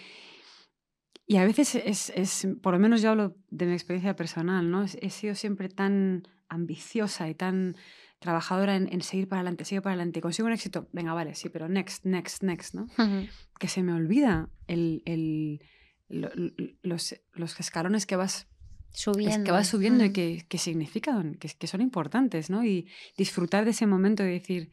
[1.26, 4.84] y a veces es, es, por lo menos yo hablo de mi experiencia personal, ¿no?
[4.84, 7.76] He sido siempre tan ambiciosa y tan
[8.24, 10.20] trabajadora en, en seguir para adelante, seguir para adelante.
[10.22, 12.86] Consigo un éxito, venga, vale, sí, pero next, next, next, ¿no?
[13.60, 15.60] Que se me olvida el, el-
[16.08, 16.52] lo- lo-
[16.82, 18.46] los, los escalones que vas
[18.90, 19.36] subiendo.
[19.38, 20.14] es que vas subiendo y Ujú.
[20.14, 22.64] que, que significan, que, que son importantes, ¿no?
[22.64, 24.70] Y disfrutar de ese momento y decir,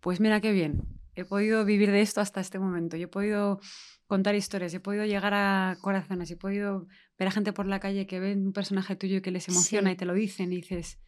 [0.00, 0.82] pues mira qué bien,
[1.14, 3.60] he podido vivir de esto hasta este momento, yo he podido
[4.08, 6.86] contar historias, he podido llegar a corazones, he podido
[7.18, 9.90] ver a gente por la calle que ven un personaje tuyo y que les emociona
[9.90, 9.94] Sí.
[9.94, 10.98] y te lo dicen y dices,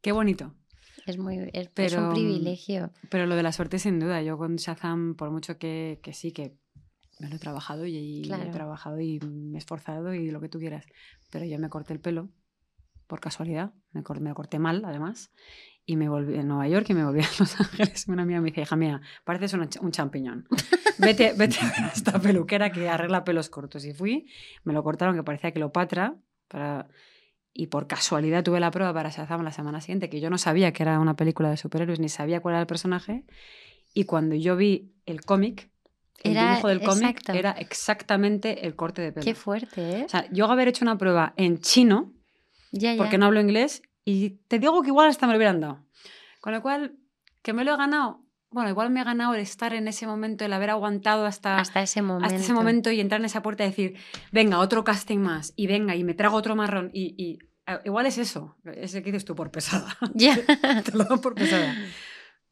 [0.00, 0.54] qué bonito.
[1.06, 2.90] Es, muy, es, es Pero, un mm, privilegio.
[3.10, 6.32] Pero lo de la suerte, sin duda, yo con Shazam, por mucho que, que sí,
[6.32, 6.56] que
[7.20, 8.44] me lo he trabajado y, Claro.
[8.44, 10.84] he trabajado y me he esforzado y lo que tú quieras,
[11.30, 12.28] pero yo me corté el pelo
[13.06, 15.30] por casualidad, me, cor- me lo corté mal además,
[15.86, 18.08] y me volví a Nueva York y me volví a Los Ángeles.
[18.08, 20.46] Una amiga me dice, hija mía, pareces una un champiñón.
[20.98, 23.84] Vete, vete a ver a esta peluquera que arregla pelos cortos.
[23.84, 24.26] Y fui,
[24.64, 26.16] me lo cortaron que parecía Cleopatra,
[26.48, 26.88] para...
[27.54, 30.72] y por casualidad tuve la prueba para Shazam la semana siguiente, que yo no sabía
[30.72, 33.24] que era una película de superhéroes, ni sabía cuál era el personaje.
[33.94, 35.70] Y cuando yo vi el cómic,
[36.24, 39.24] el Era- dibujo del cómic era exactamente el corte de pelo.
[39.24, 40.04] Qué fuerte, ¿eh?
[40.04, 42.12] O sea, yo haber hecho una prueba en chino,
[42.72, 42.98] ya, ya.
[42.98, 45.78] porque no hablo inglés, y te digo que igual hasta me lo hubieran dado.
[46.40, 46.96] Con lo cual,
[47.42, 48.20] que me lo he ganado,
[48.54, 51.82] bueno, igual me he ganado el estar en ese momento, el haber aguantado hasta, hasta
[51.82, 52.26] ese momento.
[52.26, 53.96] hasta ese momento y entrar en esa puerta y decir,
[54.30, 58.06] venga, otro casting más, y venga, y me trago otro marrón, y, y, eh, igual
[58.06, 59.88] es eso, ese que dices tú por pesada.
[60.14, 60.36] Ya.
[60.84, 61.74] te lo doy por pesada.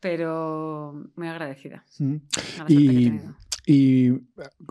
[0.00, 1.84] Pero muy agradecida.
[2.00, 2.16] Mm.
[2.16, 3.20] a la suerte que he Y,
[3.64, 4.10] y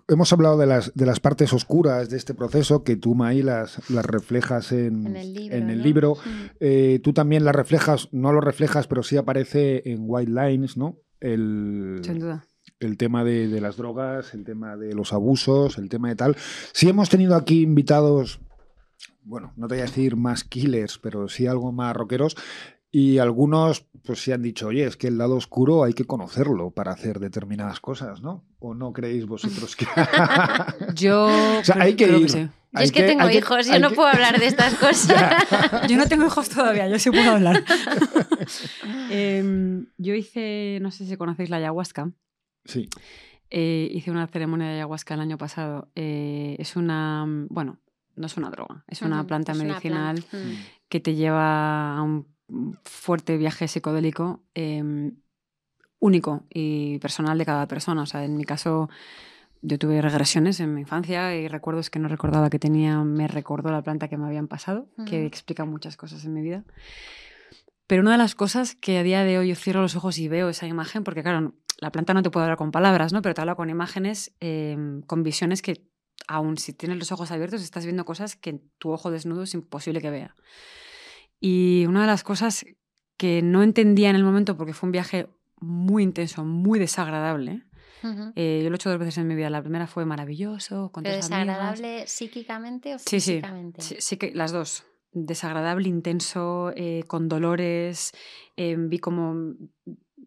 [0.10, 3.90] hemos hablado de las, de las partes oscuras de este proceso que tú, May, las,
[3.90, 5.56] las reflejas en, En el libro.
[5.56, 5.84] en el ¿no?
[5.86, 6.16] libro.
[6.16, 6.46] Mm.
[6.60, 10.98] Eh, tú también las reflejas, no lo reflejas, pero sí aparece en White Lines, ¿no?
[11.22, 12.43] El, Sin duda.
[12.80, 16.36] el tema de, de las drogas, el tema de los abusos, el tema de tal.
[16.74, 18.41] Sí hemos tenido aquí invitados,
[19.24, 22.36] bueno, no te voy a decir más killers, pero sí algo más rockeros.
[22.93, 26.72] Y algunos, pues sí han dicho, oye, es que el lado oscuro hay que conocerlo
[26.72, 28.43] para hacer determinadas cosas, ¿no?
[28.59, 29.86] ¿O no creéis vosotros que.?
[30.95, 31.28] Yo
[31.61, 32.49] O sea, hay que sí.
[32.74, 35.34] Yo es que, tengo que- hijos, yo no que- puedo hablar de estas cosas.
[35.89, 37.63] Yo no tengo hijos todavía, yo sí puedo hablar.
[39.09, 42.11] Em, yo hice, no sé si conocéis la ayahuasca.
[42.65, 42.89] Sí.
[43.49, 45.89] Eh, hice una ceremonia de ayahuasca el año pasado.
[45.95, 47.80] Eh, es una, bueno,
[48.15, 50.47] no es una droga, es una planta es una medicinal planta.
[50.89, 52.28] Que te lleva a un
[52.84, 55.15] fuerte viaje psicodélico em,
[55.99, 58.01] único y personal de cada persona.
[58.03, 58.89] O sea, en mi caso,
[59.62, 63.72] yo tuve regresiones en mi infancia y recuerdos que no recordaba que tenía, me recordó
[63.72, 66.64] la planta que me habían pasado, que explica muchas cosas en mi vida.
[67.88, 70.28] Pero una de las cosas que a día de hoy yo cierro los ojos y
[70.28, 73.22] veo esa imagen, porque claro, la planta no te puede hablar con palabras, ¿no?
[73.22, 75.86] Pero te habla con imágenes, em, con visiones que,
[76.28, 80.01] aun si tienes los ojos abiertos, estás viendo cosas que tu ojo desnudo es imposible
[80.01, 80.36] que vea.
[81.39, 82.66] Y una de las cosas
[83.18, 85.28] que no entendía en el momento, porque fue un viaje
[85.59, 87.64] muy intenso, muy desagradable.
[88.04, 88.34] Ujú.
[88.36, 89.49] eh, yo lo he hecho dos veces en mi vida.
[89.49, 91.30] La primera fue maravilloso, con ¿Pero amigas.
[91.30, 93.34] desagradable psíquicamente o Sí, sí.
[93.34, 93.82] físicamente?
[93.82, 94.84] Sí, sí que las dos.
[95.14, 98.12] Desagradable, intenso, eh, con dolores.
[98.58, 99.56] eh, vi como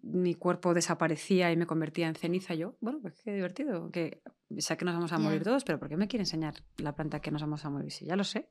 [0.03, 2.55] mi cuerpo desaparecía y me convertía en ceniza.
[2.55, 3.91] Yo, bueno, pues qué divertido.
[3.91, 4.21] Que
[4.59, 7.21] sé que nos vamos a morir todos, pero ¿por qué me quiere enseñar la planta
[7.21, 7.91] que nos vamos a morir?
[7.91, 8.51] Si ya lo sé.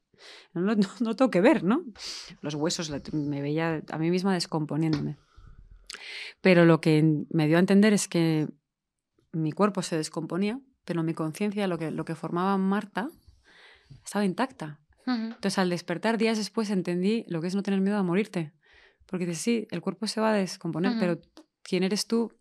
[0.54, 1.84] No, no, no tengo que ver, ¿no?
[2.42, 5.18] Los huesos, me veía a mí misma descomponiéndome.
[6.42, 8.48] Pero lo que me dio a entender es que
[9.34, 13.10] mi cuerpo se descomponía, pero mi conciencia, lo que, lo que formaba Marta,
[14.04, 14.80] estaba intacta.
[15.06, 15.16] Ujú.
[15.16, 18.54] Entonces, al despertar días después, entendí lo que es no tener miedo a morirte.
[19.06, 21.20] Porque dices, sí, el cuerpo se va a descomponer, pero
[21.62, 22.32] quién eres tú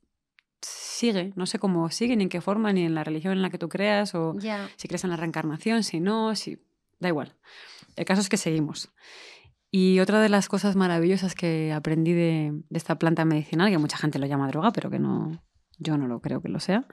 [0.60, 1.32] sigue.
[1.34, 3.58] No sé cómo sigue, ni en qué forma, ni en la religión en la que
[3.58, 4.36] tú creas, o
[4.76, 6.58] si crees en la reencarnación, si no, si...
[7.00, 7.34] Da igual.
[7.96, 8.90] El caso es que seguimos.
[9.72, 13.96] Y otra de las cosas maravillosas que aprendí de, de esta planta medicinal, que mucha
[13.96, 15.42] gente lo llama droga, pero que no,
[15.82, 16.86] yo no lo creo que lo sea,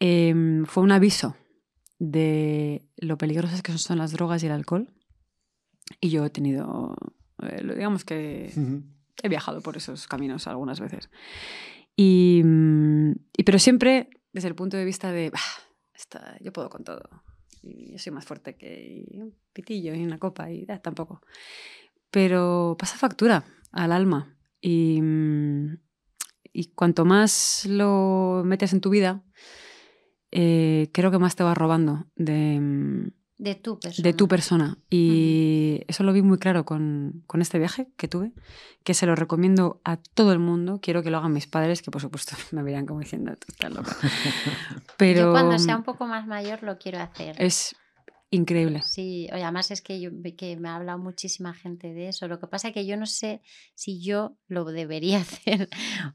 [0.00, 1.36] em, fue un aviso
[1.98, 4.92] de lo peligrosas que son las drogas y el alcohol.
[6.00, 6.96] Y yo he tenido,
[7.42, 8.50] eh, digamos que
[9.22, 11.10] he viajado por esos caminos algunas veces.
[11.96, 12.42] Y,
[13.36, 15.38] y pero siempre desde el punto de vista de, "Bah,
[15.94, 17.02] esta- yo puedo con todo.
[17.62, 21.22] Y yo soy más fuerte que un pitillo y una copa y da, tampoco.
[22.10, 24.36] Pero pasa factura al alma.
[24.60, 25.00] Y,
[26.54, 29.22] y cuanto más lo metes en tu vida,
[30.30, 34.08] eh, creo que más te va robando de, mm, De tu persona.
[34.08, 34.78] de tu persona.
[34.88, 38.32] Y eso lo vi muy claro con, con este viaje que tuve,
[38.84, 40.78] que se lo recomiendo a todo el mundo.
[40.80, 43.72] Quiero que lo hagan mis padres, que por supuesto me verían como diciendo, tú estás
[43.72, 43.96] loca.
[44.96, 47.34] Pero Yo cuando sea un poco más mayor lo quiero hacer.
[47.38, 47.74] es
[48.34, 48.82] increíble.
[48.82, 52.28] Sí, oye, además es que, yo, que me ha hablado muchísima gente de eso.
[52.28, 53.40] Lo que pasa es que yo no sé
[53.74, 55.68] si yo lo debería hacer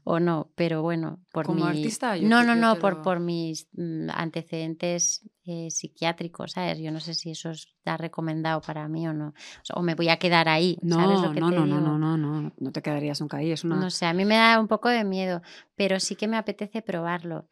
[0.04, 3.20] o no, pero bueno, por Como mi- artista, yo no, no, no, por, lo- por
[3.20, 6.78] mis mm, antecedentes eh, psiquiátricos, ¿sabes?
[6.78, 9.28] Yo no sé si eso está recomendado para mí o no.
[9.28, 11.66] O, sea, o me voy a quedar ahí, No, ¿sabes lo que no, te no,
[11.66, 11.98] no, digo?
[11.98, 13.50] no, no, no, no te quedarías nunca ahí.
[13.50, 13.76] Es una...
[13.76, 15.42] No sé, a mí me da un poco de miedo,
[15.76, 17.48] pero sí que me apetece probarlo.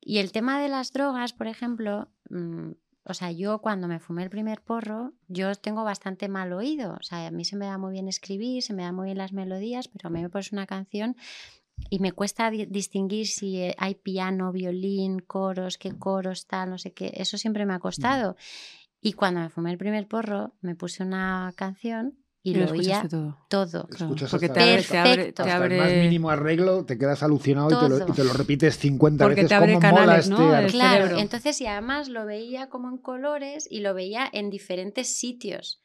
[0.00, 2.70] Y el tema de las drogas, por ejemplo, mm,
[3.08, 6.94] o sea, yo cuando me fumé el primer porro, yo tengo bastante mal oído.
[7.00, 9.18] O sea, a mí se me da muy bien escribir, se me dan muy bien
[9.18, 11.16] las melodías, pero a mí me pones una canción
[11.90, 16.78] y me cuesta di- distinguir si eh, hay piano, violín, coros, qué coros, tal, no
[16.78, 17.12] sé qué.
[17.14, 18.36] Eso siempre me ha costado.
[19.00, 22.18] Y cuando me fumé el primer porro, me puse una canción
[22.50, 23.36] y, lo lo oía todo.
[23.48, 23.86] todo.
[23.88, 25.42] Claro, Escuchas porque hasta, te abre, hasta- te abre, Perfecto.
[25.44, 28.32] te hasta el más mínimo arreglo, te quedas alucinado y te, lo, y te lo
[28.32, 29.48] repites 50 Porque veces.
[29.48, 30.56] te abre ¿Cómo mola canales, este ¿no?
[30.56, 35.16] El Claro, entonces y además lo veía como en colores y lo veía en diferentes
[35.18, 35.80] sitios.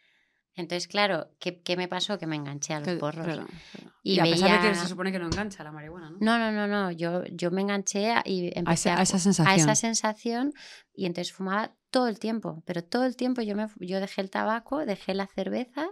[0.56, 2.20] Entonces, claro, ¿qué, qué me pasó?
[2.20, 3.26] Que me enganché a los Que- porros.
[3.26, 3.91] claro, claro.
[4.04, 6.18] Y Y, a pesar de que veía- se supone que no engancha la marihuana, ¿no?
[6.20, 6.91] No, no, no, no.
[6.91, 9.47] Yo, yo me enganché a- y empecé esa, a, a esa sensación.
[9.47, 10.54] a esa sensación
[10.93, 12.62] y entonces fumaba todo el tiempo.
[12.66, 15.88] Pero todo el tiempo yo, me, yo dejé el tabaco, dejé la cerveza,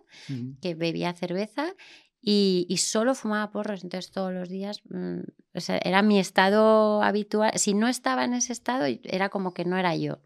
[0.61, 1.73] que bebía cerveza
[2.21, 3.83] y, y solo fumaba porros.
[3.83, 5.21] Entonces todos los días, mm,
[5.55, 7.51] o sea, era mi estado habitual.
[7.57, 10.19] Si no estaba en ese estado, era como que no era yo.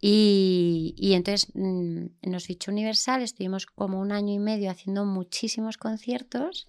[0.00, 5.76] Y, y entonces mm, nos fichó Universal, estuvimos como un año y medio haciendo muchísimos
[5.76, 6.68] conciertos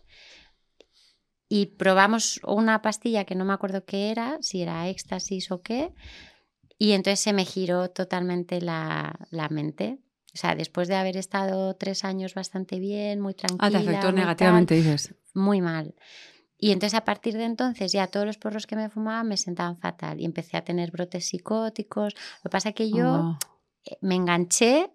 [1.47, 5.93] y probamos una pastilla que no me acuerdo qué era, si era éxtasis o qué,
[6.77, 9.99] y entonces se me giró totalmente la, la mente.
[10.33, 13.67] O sea, después de haber estado tres años bastante bien, muy tranquila.
[13.67, 15.13] Ah, te afectó muy tal, negativamente, dices.
[15.33, 15.93] muy mal.
[16.63, 19.79] Y entonces a partir de entonces ya todos los porros que me fumaba me sentaban
[19.79, 22.13] fatal y empecé a tener brotes psicóticos.
[22.13, 23.39] Lo que pasa es que yo Oh.
[23.85, 24.91] eh, me enganché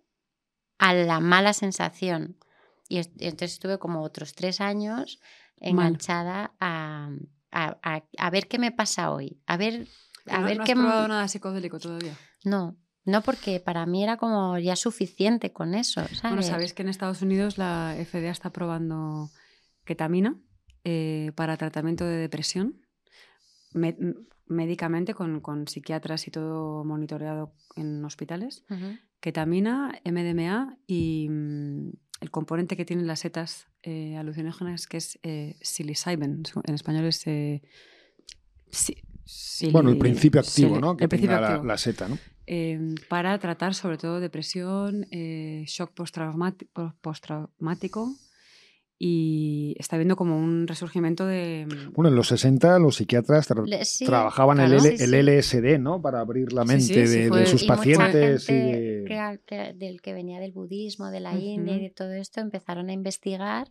[0.78, 2.38] a la mala sensación.
[2.88, 5.18] Y, est- y entonces estuve como otros tres años
[5.56, 7.10] enganchada a,
[7.50, 9.42] a- a- a ver qué me pasa hoy.
[9.46, 9.88] A ver,
[10.26, 10.72] a ¿No, ver no qué...
[10.72, 12.14] has m- probado nada psicodélico todavía?
[12.44, 16.22] No, no porque para mí era como ya suficiente con eso, ¿sabes?
[16.22, 19.30] Bueno, sabéis que en Estados Unidos la FDA está probando
[19.84, 20.36] ketamina
[20.88, 22.80] eh, para tratamiento de depresión,
[23.74, 23.96] me-
[24.46, 28.64] médicamente con, con psiquiatras y todo monitoreado en hospitales.
[29.20, 35.56] Ketamina, MDMA y mm, el componente que tienen las setas eh, alucinógenas que es eh,
[35.60, 36.42] psilocybin.
[36.68, 37.26] En español es...
[37.26, 37.62] eh,
[38.70, 39.02] si-
[39.72, 40.96] Bueno, el principio activo, ¿no?
[40.96, 42.18] Que el principio tenga la, activo la seta, ¿no?
[42.46, 45.90] eh, para tratar sobre todo depresión, eh, shock
[47.00, 48.14] postraumático
[48.98, 51.66] y está viendo como un resurgimiento de...
[51.92, 54.84] Bueno, en los 60 los psiquiatras tra- Le- sí, trabajaban el, claro.
[54.84, 55.28] L- Sí, el.
[55.28, 56.00] LSD, ¿no?
[56.00, 58.48] Para abrir la mente sí, sí, de, de sus y mucha pacientes.
[58.48, 61.40] y de- que que- del que venía del budismo, de la Ujú.
[61.40, 63.68] India y de todo esto empezaron a investigar.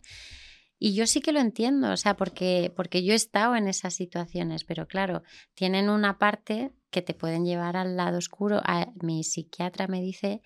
[0.78, 3.94] Y yo sí que lo entiendo, o sea, porque, porque yo he estado en esas
[3.94, 5.22] situaciones, pero claro,
[5.54, 8.60] tienen una parte que te pueden llevar al lado oscuro.
[8.62, 10.42] A- mi psiquiatra me dice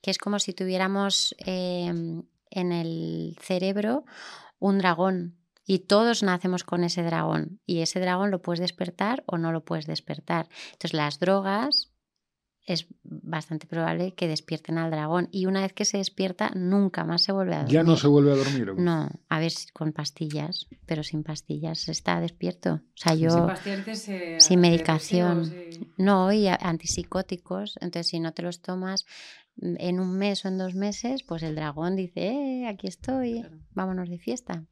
[0.00, 2.22] que es como si tuviéramos em,
[2.52, 4.04] en el cerebro
[4.58, 9.38] un dragón y todos nacemos con ese dragón y ese dragón lo puedes despertar o
[9.38, 10.48] no lo puedes despertar.
[10.72, 11.92] Entonces las drogas
[12.64, 15.28] es bastante probable que despierten al dragón.
[15.32, 17.74] Y una vez que se despierta, nunca más se vuelve a dormir.
[17.74, 18.70] Ya no se vuelve a dormir.
[18.70, 18.74] ¿o?
[18.76, 22.74] No, a ver, si con pastillas, pero sin pastillas está despierto.
[22.74, 23.30] O sea, yo...
[23.30, 25.46] Sin pastillas, eh, sin medicación.
[25.46, 25.92] sí.
[25.96, 27.76] No, y antipsicóticos.
[27.80, 29.06] Entonces, si no te los tomas
[29.60, 33.58] en un mes o en dos meses, pues el dragón dice, eh, aquí estoy, Claro.
[33.70, 34.64] vámonos de fiesta.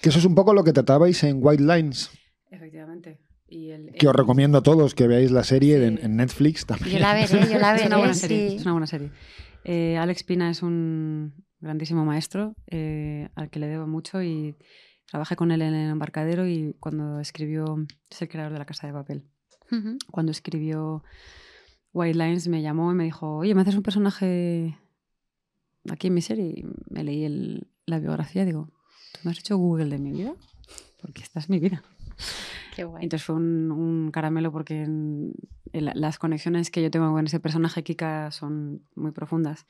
[0.00, 2.10] Que eso es un poco lo que tratabais en White Lines,
[2.50, 3.20] Efectivamente.
[3.48, 5.84] Y el, que os recomiendo a todos que veáis la serie Sí.
[5.84, 6.90] en, en Netflix también.
[6.96, 8.50] Yo la veré, yo la Es veré, una buena serie.
[8.50, 8.56] sí.
[8.56, 9.10] Es una buena serie.
[9.64, 14.56] Eh, Alex Pina es un grandísimo maestro eh, al que le debo mucho y
[15.10, 17.64] trabajé con él en el embarcadero y cuando escribió,
[18.10, 19.24] es el creador de La Casa de Papel,
[20.10, 21.02] cuando escribió
[21.96, 24.76] White Lines me llamó y me dijo, oye, ¿me haces un personaje
[25.90, 26.52] aquí en mi serie?
[26.54, 28.68] Y me leí el- la biografía y digo,
[29.12, 30.34] ¿tú me has hecho Google de mi vida?
[31.00, 31.82] Porque esta es mi vida.
[32.74, 33.04] Qué guay.
[33.04, 35.32] Entonces fue un, un caramelo porque en-
[35.72, 39.66] en la- las conexiones que yo tengo con ese personaje Kika son muy profundas.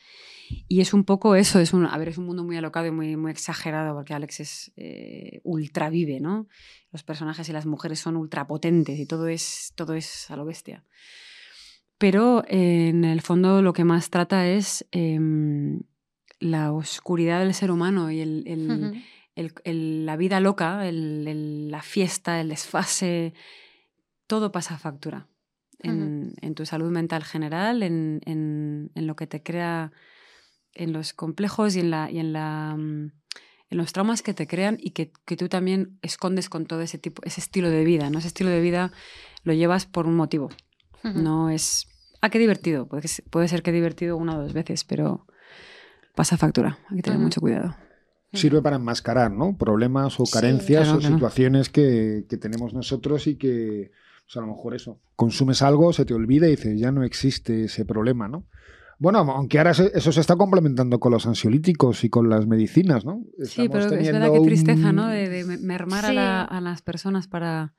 [0.68, 2.90] Y es un poco eso, es un, a ver, es un mundo muy alocado y
[2.90, 6.48] muy, muy exagerado porque Alex es eh, ultra vive, ¿no?
[6.90, 10.44] Los personajes y las mujeres son ultra potentes y todo es, todo es a lo
[10.44, 10.84] bestia.
[11.98, 15.80] Pero eh, en el fondo lo que más trata es em,
[16.40, 18.98] la oscuridad del ser humano y el, el- Ujú.
[19.34, 23.32] el- el- la vida loca, la fiesta, el desfase,
[24.26, 25.26] todo pasa factura.
[25.78, 29.92] En, en tu salud mental general, en, en- en lo que te crea,
[30.72, 33.12] en los complejos y en, la, y en, la, mm,
[33.70, 36.98] en los traumas que te crean y que, que tú también escondes con todo ese,
[36.98, 38.10] tipo, ese estilo de vida.
[38.10, 38.18] ¿no?
[38.18, 38.90] Ese estilo de vida
[39.44, 40.50] lo llevas por un motivo.
[41.04, 41.86] No es.
[42.20, 42.86] Ah, qué divertido.
[42.88, 45.26] Puede, que se- puede ser que divertido una o dos veces, pero
[46.14, 46.78] pasa factura.
[46.90, 47.76] Hay que tener mucho cuidado.
[48.32, 49.56] Sirve para enmascarar, ¿no?
[49.56, 50.32] Problemas o Sí.
[50.32, 53.92] carencias Claro, o situaciones que, que tenemos nosotros y que,
[54.26, 57.64] pues a lo mejor eso, consumes algo, se te olvida y dices, ya no existe
[57.64, 58.44] ese problema, ¿no?
[58.98, 63.22] Bueno, aunque ahora eso se está complementando con los ansiolíticos y con las medicinas, ¿no?
[63.44, 65.06] Sí, pero es verdad que tristeza, un- ¿no?
[65.06, 67.74] De, de me- mermar a, la- a las personas para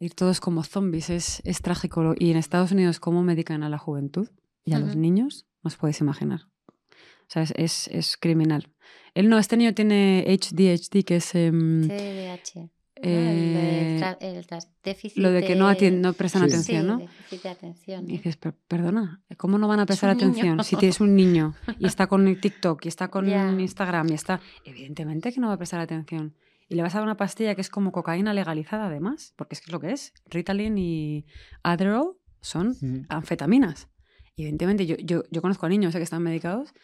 [0.00, 1.10] ir todos como zombies.
[1.10, 2.14] Es, es trágico.
[2.18, 4.28] Y en Estados Unidos, cómo medican a la juventud
[4.64, 6.42] y a los niños, no os podéis imaginar.
[6.90, 8.68] O sea, es, es, es criminal.
[9.14, 12.60] Él no, este niño tiene HDHD, que es em, TDAH.
[12.60, 12.70] ¿no?
[13.00, 16.48] eh, el, el tras- déficit lo de que no, atien- no prestan Sí.
[16.48, 16.98] atención, Sí, ¿no?
[16.98, 18.04] déficit de atención.
[18.08, 20.28] Y dices, "Per- perdona, ¿cómo no van a Es prestar niño.
[20.30, 23.50] atención si tienes un niño y está con el TikTok y está con Ya.
[23.52, 24.40] Instagram y está...
[24.64, 26.34] Evidentemente que no va a prestar atención.
[26.68, 29.60] Y le vas a dar una pastilla que es como cocaína legalizada además, porque es
[29.60, 30.12] que es lo que es.
[30.26, 31.26] Ritalin y
[31.62, 32.76] Adderall son
[33.08, 33.88] anfetaminas.
[34.36, 36.74] Y evidentemente yo, yo, yo conozco a niños eh, que están medicados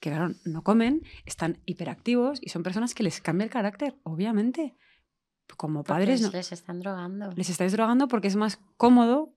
[0.00, 4.76] que claro, no comen, están hiperactivos y son personas que les cambia el carácter, obviamente.
[5.56, 7.30] Como padres les, no, les están drogando.
[7.36, 9.34] les estáis drogando porque es más cómodo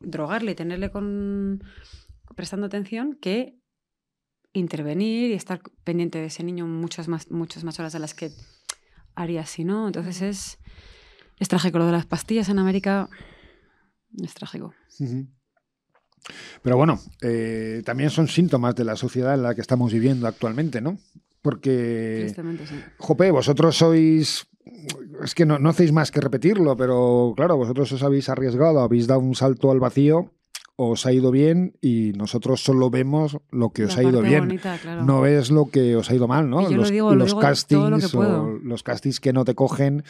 [0.00, 1.62] drogarle y tenerle con
[2.34, 3.58] prestando atención que
[4.52, 8.30] intervenir y estar pendiente de ese niño muchas más, muchas más horas de las que
[9.14, 9.86] haría si no.
[9.86, 10.58] Entonces es,
[11.38, 11.78] es trágico.
[11.78, 13.08] Lo de las pastillas en América
[14.22, 14.74] es trágico.
[16.62, 20.80] Pero bueno, eh, también son síntomas de la sociedad en la que estamos viviendo actualmente,
[20.80, 20.98] ¿no?
[21.42, 22.74] Porque, sí.
[22.96, 24.46] jope, vosotros sois,
[25.22, 29.06] es que no, no hacéis más que repetirlo, pero claro, vosotros os habéis arriesgado, habéis
[29.06, 30.32] dado un salto al vacío,
[30.76, 34.40] os ha ido bien y nosotros solo vemos lo que os La ha ido bien.
[34.40, 35.04] bonita, claro.
[35.04, 36.62] No ves lo que os ha ido mal, ¿no?
[36.62, 40.02] Lo los digo- lo castings o los castings que no te cogen.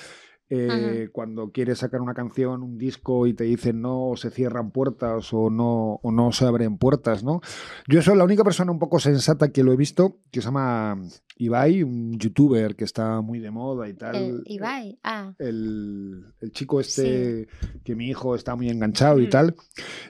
[0.60, 4.70] Eh, Cuando quieres sacar una canción, un disco y te dicen no, o se cierran
[4.70, 7.40] puertas o no, o no se abren puertas, ¿no?
[7.88, 10.98] Yo soy la única persona un poco sensata que lo he visto, que se llama
[11.36, 14.14] Ibai, un youtuber que está muy de moda y tal.
[14.16, 14.98] El Ibai.
[15.02, 17.48] Ah, El, el chico este
[17.84, 19.54] que mi hijo está muy enganchado y tal.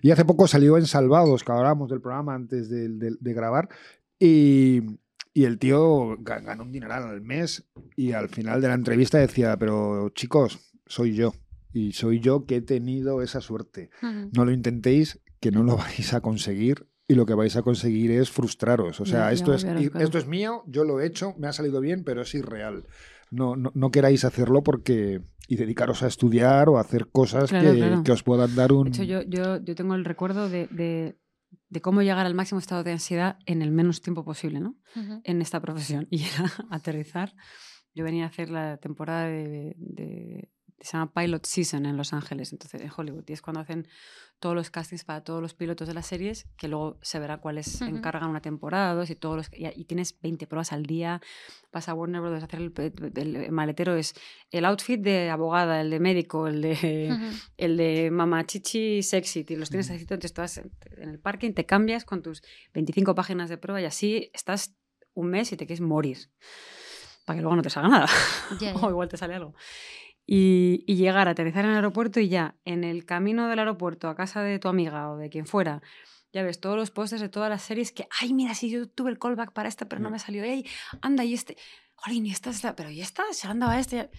[0.02, 3.68] Y hace poco salió en Salvados, que hablábamos del programa antes de, de- de grabar.
[4.18, 4.80] Y,
[5.34, 7.68] y el tío ga- ganó un dineral al mes.
[7.96, 11.34] Y al final de la entrevista decía, pero chicos, soy yo.
[11.72, 13.90] Y soy yo que he tenido esa suerte.
[14.32, 16.86] No lo intentéis, que no lo vais a conseguir.
[17.06, 19.00] Y lo que vais a conseguir es frustraros.
[19.00, 19.80] O sea, Ya, ya esto, es, claro.
[20.00, 22.86] esto es mío, yo lo he hecho, me ha salido bien, pero es irreal.
[23.30, 27.72] No, no, no queráis hacerlo porque y dedicaros a estudiar o a hacer cosas Claro,
[27.74, 28.84] que, que os puedan dar un...
[28.84, 31.18] De hecho, yo, yo, yo tengo el recuerdo de, de,
[31.74, 34.76] de cómo llegar al máximo estado de ansiedad en el menos tiempo posible, ¿no?
[34.94, 35.20] Ujú.
[35.24, 37.34] en esta profesión y era aterrizar.
[37.94, 40.50] Yo venía a hacer la temporada de, de
[40.80, 43.24] se llama Pilot Season en Los Ángeles, entonces en Hollywood.
[43.28, 43.88] Y es cuando hacen
[44.40, 47.80] todos los castings para todos los pilotos de las series, que luego se verá cuáles
[47.80, 47.84] Ujú.
[47.96, 51.22] encargan una temporada, dos, y, todos los, y, y tienes 20 pruebas al día.
[51.72, 54.14] Vas a Warner Brothers a hacer el, pe- el maletero, es
[54.50, 57.36] el outfit de abogada, el de médico, el de, Ujú.
[57.56, 62.04] el de mamachichi sexy, y los tienes así, entonces estás en el parking, te cambias
[62.04, 62.42] con tus
[62.74, 64.74] 25 páginas de prueba y así estás
[65.14, 66.18] un mes y te quieres morir.
[67.24, 68.06] Para que luego no te salga nada.
[68.60, 68.88] Ya, o ya.
[68.90, 69.54] igual te sale algo.
[70.26, 74.08] Y, y llegar a aterrizar en el aeropuerto y ya en el camino del aeropuerto
[74.08, 75.82] a casa de tu amiga o de quien fuera,
[76.32, 79.10] ya ves todos los pósters de todas las series que, ay, mira, si yo tuve
[79.10, 80.42] el callback para esta, pero no me salió.
[80.42, 80.66] Ey,
[81.00, 81.56] anda, y este,
[81.94, 83.96] jolín, y esta pero y esta, se andaba este.
[83.96, 84.10] ya".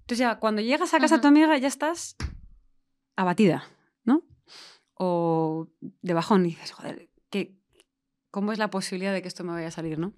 [0.00, 2.16] Entonces ya cuando llegas a casa de tu amiga ya estás
[3.16, 3.64] abatida,
[4.04, 4.22] ¿no?
[4.94, 7.54] O de bajón y dices, joder, ¿qué,
[8.30, 10.14] ¿cómo es la posibilidad de que esto me vaya a salir, no?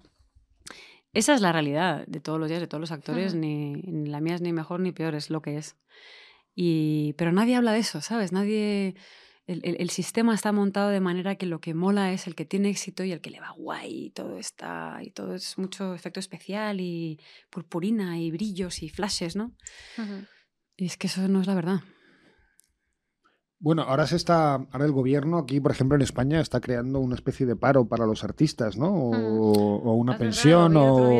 [1.13, 4.21] Esa es la realidad de todos los días, de todos los actores, ni, ni la
[4.21, 5.75] mía es ni mejor ni peor, es lo que es.
[6.55, 8.31] Y, pero nadie habla de eso, ¿sabes?
[8.31, 8.95] Nadie...
[9.47, 12.45] El, el- el sistema está montado de manera que lo que mola es el que
[12.45, 14.99] tiene éxito y el que le va guay y todo está...
[15.01, 19.51] Y todo es mucho efecto especial y purpurina y brillos y flashes, ¿no?
[20.77, 21.79] Y es que eso no es la verdad.
[23.63, 27.13] Bueno, ahora se está, ahora el gobierno aquí, por ejemplo, en España está creando una
[27.13, 28.91] especie de paro para los artistas, ¿no?
[28.91, 29.11] O,
[29.77, 31.11] o una verdad, pensión, o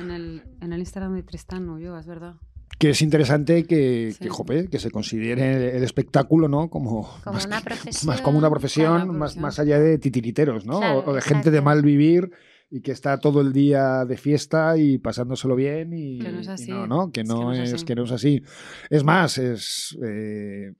[0.00, 2.34] En el, en el Instagram de Tristán o yo, es verdad.
[2.80, 4.18] que es interesante que, Sí.
[4.18, 6.68] que, jope, que se considere el espectáculo, ¿no?
[6.70, 8.06] Como, Como más, una profesión.
[8.12, 9.42] más como una profesión, Claro, más, profesión.
[9.42, 10.80] más allá de titiriteros, ¿no?
[10.80, 12.32] Claro, o, o de gente de mal vivir
[12.68, 16.48] y que está todo el día de fiesta y pasándoselo bien y, Que no es
[16.48, 16.70] y así.
[16.72, 17.12] no, ¿no?
[17.12, 18.42] Que no, es que no es así.
[18.90, 20.72] Es más, es eh,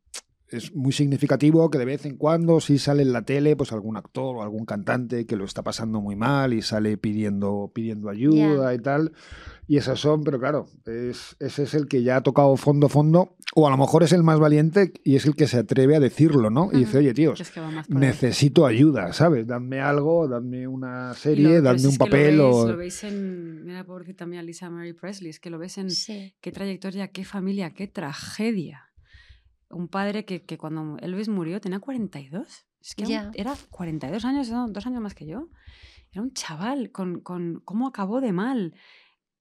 [0.49, 3.97] es muy significativo que de vez en cuando sí sale en la tele pues algún
[3.97, 8.73] actor o algún cantante que lo está pasando muy mal y sale pidiendo pidiendo ayuda
[8.75, 9.13] y tal
[9.67, 13.37] y esas son pero claro es, ese es el que ya ha tocado fondo fondo
[13.55, 16.01] o a lo mejor es el más valiente y es el que se atreve a
[16.01, 18.03] decirlo no y dice oye Que tíos es que va más por ahí.
[18.09, 22.45] necesito ayuda sabes dadme algo dadme una serie dadme si un es que papel lo
[22.45, 23.65] veis, o Lo veis en.
[23.65, 25.31] Mira, pobrecita también a Lisa Mary Presley.
[25.31, 25.91] Es que lo ves en.
[25.91, 26.35] Sí.
[26.41, 28.83] Qué trayectoria, qué familia, qué tragedia.
[29.71, 32.67] Un padre que, que cuando Elvis murió tenía 42.
[32.81, 33.31] Es que Ya.
[33.35, 35.49] era 42 años, dos años más que yo.
[36.13, 38.75] Era un chaval con, con cómo acabó de mal.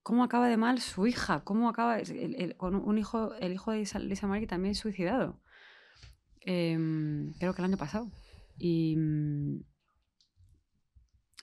[0.01, 1.43] Cómo acaba de mal su hija.
[1.43, 5.41] Cómo acaba el- el- con un hijo, el hijo de Lisa, Lisa Mary también suicidado.
[6.41, 8.11] Em, creo que el año pasado.
[8.57, 9.61] Y mm,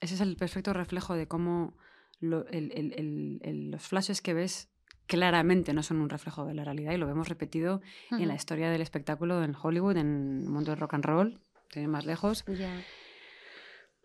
[0.00, 1.76] ese es el perfecto reflejo de cómo
[2.20, 4.71] lo- el- los flashes que ves
[5.06, 7.80] claramente no son un reflejo de la realidad y lo vemos repetido
[8.10, 11.40] en la historia del espectáculo en Hollywood, en el mundo del rock and roll,
[11.88, 12.44] más lejos.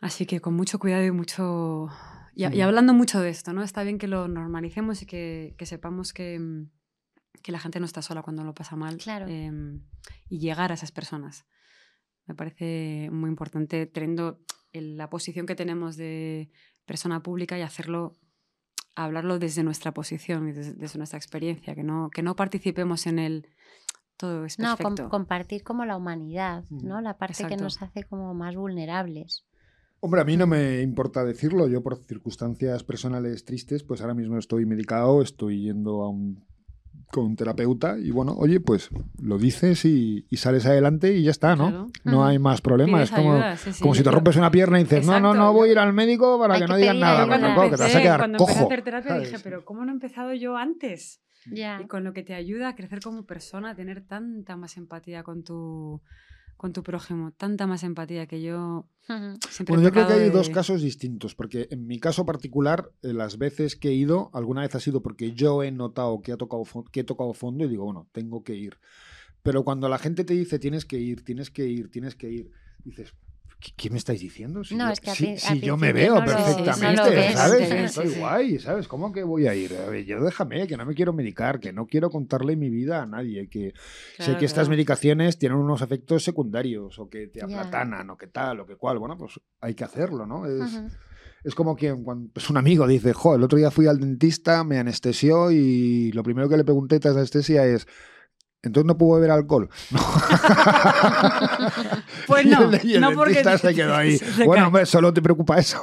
[0.02, 1.90] Así que con mucho cuidado y mucho...
[2.36, 3.64] Y, hablando mucho de esto, ¿no?
[3.64, 6.70] Está bien que lo normalicemos y que, que sepamos que, mm,
[7.42, 8.98] que la gente no está sola cuando lo pasa mal.
[8.98, 9.26] Claro.
[9.28, 9.82] em,
[10.30, 11.48] y llegar a esas personas.
[12.28, 14.40] Me parece muy importante teniendo
[14.72, 16.52] el- la posición que tenemos de
[16.86, 18.16] persona pública y hacerlo,
[19.06, 23.20] hablarlo desde nuestra posición y desde, desde nuestra experiencia, que no, que no participemos en
[23.20, 23.48] el
[24.18, 27.02] todo es No, com- compartir como la humanidad, ¿no?
[27.02, 29.46] La parte que nos hace como más vulnerables.
[30.00, 31.68] Hombre, a mí no me importa decirlo.
[31.68, 36.44] Yo, por circunstancias personales tristes, pues ahora mismo estoy medicado, estoy yendo a un,
[37.12, 38.90] con un terapeuta y bueno, oye, pues
[39.22, 41.68] lo dices y, y sales adelante y ya está, ¿no?
[41.70, 41.88] Claro.
[42.04, 42.98] No hay más problema.
[42.98, 43.82] Pides Es como, ayuda, sí, sí.
[43.82, 45.80] como si te rompes una pierna y dices, no, no, Exacto, no voy a ir
[45.80, 47.28] al médico para Hay que que no digan nada.
[47.40, 48.50] tampoco, que te vas a empecé- quedar cuando cojo.
[48.52, 49.30] empecé a hacer terapia ¿sabes?
[49.32, 51.22] dije, pero ¿cómo no he empezado yo antes?
[51.50, 51.80] Ya.
[51.82, 55.24] Y con lo que te ayuda a crecer como persona, a tener tanta más empatía
[55.24, 56.02] con tu,
[56.58, 58.90] con tu prójimo, tanta más empatía que yo
[59.50, 62.92] siempre Bueno, yo creo que hay de- dos casos distintos, porque en mi caso particular,
[63.04, 66.32] eh, las veces que he ido, alguna vez ha sido porque yo he notado que,
[66.32, 68.78] ha tocado que he tocado fondo y digo, bueno, tengo que ir.
[69.44, 72.52] Pero cuando la gente te dice tienes que ir, tienes que ir, tienes que ir,
[72.84, 73.14] dices,
[73.76, 74.64] ¿qué, me estáis diciendo?
[74.64, 76.96] Si No, yo, es que al si- pri- si al yo me veo no perfectamente,
[77.16, 77.70] no lo ¿sabes?
[77.70, 78.88] ves, Estoy guay, ¿sabes?
[78.88, 79.76] ¿Cómo que voy a ir?
[79.76, 83.02] A ver, yo déjame, que no me quiero medicar, que no quiero contarle mi vida
[83.02, 83.74] a nadie, que
[84.20, 88.60] sé que estas medicaciones tienen unos efectos secundarios o que te aplatanan o que tal
[88.62, 89.00] o que cual.
[89.00, 90.46] Bueno, pues hay que hacerlo, ¿no?
[91.44, 94.64] Es como quien cuando pues un amigo dice, jo, el otro día fui al dentista,
[94.64, 97.88] me anestesió y lo primero que le pregunté tras la anestesia es,
[98.64, 99.70] entonces no puedo beber alcohol.
[102.28, 104.18] Pues no, el- y el no porque se quedó ahí.
[104.18, 105.82] se bueno, hombre, solo te preocupa eso.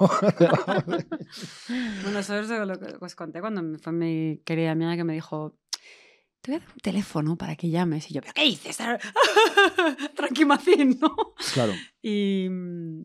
[2.02, 5.56] Bueno, eso es lo que os conté cuando fue mi querida amiga que me dijo,
[6.42, 8.10] te voy a dar un teléfono para que llames.
[8.10, 8.76] Y yo, ¿pero qué dices?
[10.14, 11.16] Tranquimacín, ¿no?
[11.54, 11.72] claro.
[12.02, 13.02] Y, mm,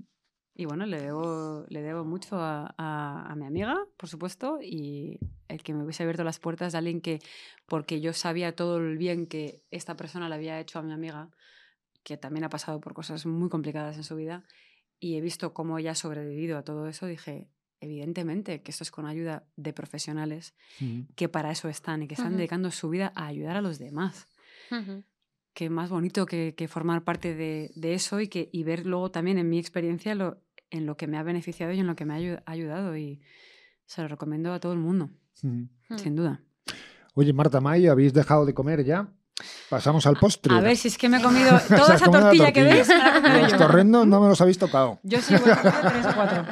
[0.59, 5.17] Y bueno, le debo, le debo mucho a, a- a mi amiga, por supuesto, y
[5.47, 7.19] el que me hubiese abierto las puertas de alguien que,
[7.65, 11.29] porque yo sabía todo el bien que esta persona le había hecho a mi amiga,
[12.03, 14.43] que también ha pasado por cosas muy complicadas en su vida,
[14.99, 17.47] y he visto cómo ella ha sobrevivido a todo eso, dije,
[17.79, 20.53] evidentemente que esto es con ayuda de profesionales
[21.15, 22.37] que para eso están y que están Ujú.
[22.39, 24.27] dedicando su vida a ayudar a los demás
[24.69, 25.05] Ujú.
[25.53, 29.11] qué más bonito que, que formar parte de, de eso y, que, y ver luego
[29.11, 30.37] también en mi experiencia lo,
[30.71, 32.95] en lo que me ha beneficiado y en lo que me ha ayu- ayudado.
[32.97, 33.21] Y
[33.85, 35.09] se lo recomiendo a todo el mundo,
[35.43, 35.67] Ujú.
[35.97, 36.41] sin duda.
[37.15, 39.07] Oye, Marta May, ¿habéis dejado de comer ya?
[39.69, 40.53] Pasamos al postre.
[40.53, 42.89] A ver si es que me he comido toda esa comido la tortilla que ves.
[43.41, 44.99] Los torrendos no me los habéis tocado.
[45.03, 46.45] Yo sí, bueno, tres o cuatro.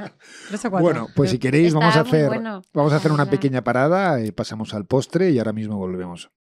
[0.48, 0.84] Tres o cuatro.
[0.84, 2.62] Bueno, pues si queréis Está vamos a hacer, bueno.
[2.74, 6.32] vamos a hacer una pequeña parada, y pasamos al postre y ahora mismo volvemos.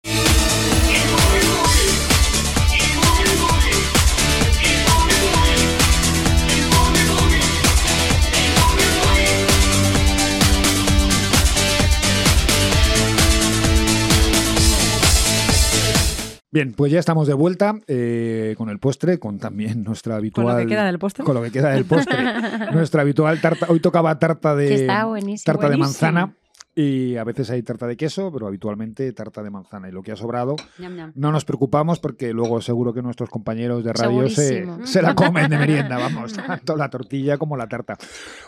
[16.49, 20.47] Bien, pues ya estamos de vuelta eh, con el postre, con también nuestra con habitual...
[20.47, 21.25] lo que queda del postre.
[21.25, 22.17] con lo que queda del postre.
[22.71, 23.65] nuestra habitual tarta.
[23.69, 25.45] Hoy tocaba tarta de, Que está buenísimo.
[25.45, 26.11] tarta de buenísimo.
[26.11, 26.33] manzana
[26.79, 29.89] y a veces hay tarta de queso, pero habitualmente tarta de manzana.
[29.89, 31.11] Y lo que ha sobrado, Ñam, ñam.
[31.15, 35.49] no nos preocupamos porque luego seguro que nuestros compañeros de radio se, se la comen
[35.49, 37.97] de merienda, vamos, tanto la tortilla como la tarta.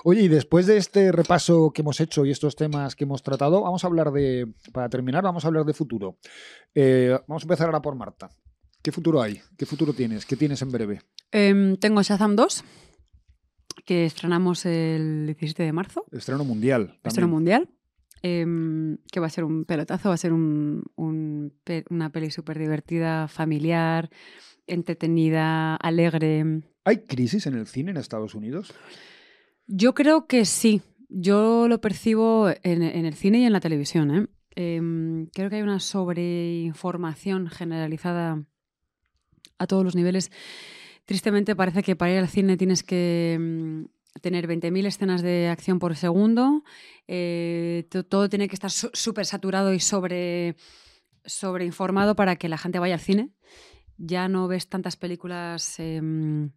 [0.04, 3.64] Oye, y después de este repaso que hemos hecho y estos temas que hemos tratado,
[3.64, 6.20] vamos a hablar de, para terminar, vamos a hablar de futuro.
[6.76, 8.30] Eh, vamos a empezar ahora por Marta.
[8.84, 9.42] ¿Qué futuro hay?
[9.58, 10.28] ¿Qué futuro tienes?
[10.28, 11.02] ¿Qué tienes en breve?
[11.32, 12.64] Em, tengo Shazam 2,
[13.86, 16.06] que estrenamos el 17 de marzo.
[16.12, 17.00] Estreno mundial.
[17.04, 17.70] Estreno mundial.
[18.22, 21.54] Em, que va a ser un pelotazo, va a ser un- un
[21.90, 24.10] una peli súper divertida, familiar,
[24.68, 26.62] entretenida, alegre.
[26.86, 28.74] ¿Hay crisis en el cine en Estados Unidos?
[29.68, 30.82] Yo creo que sí.
[31.10, 34.12] Yo lo percibo en, en el cine y en la televisión.
[34.16, 34.28] ¿eh?
[34.56, 38.44] Em, creo que hay una sobreinformación generalizada
[39.58, 40.32] a todos los niveles.
[41.06, 45.80] Tristemente parece que para ir al cine tienes que mm, tener 20.000 escenas de acción
[45.80, 46.64] por segundo.
[47.12, 50.56] Eh, to- todo tiene que estar súper saturado y sobre,
[51.26, 53.32] sobreinformado para que la gente vaya al cine.
[53.98, 56.52] Ya no ves tantas películas em,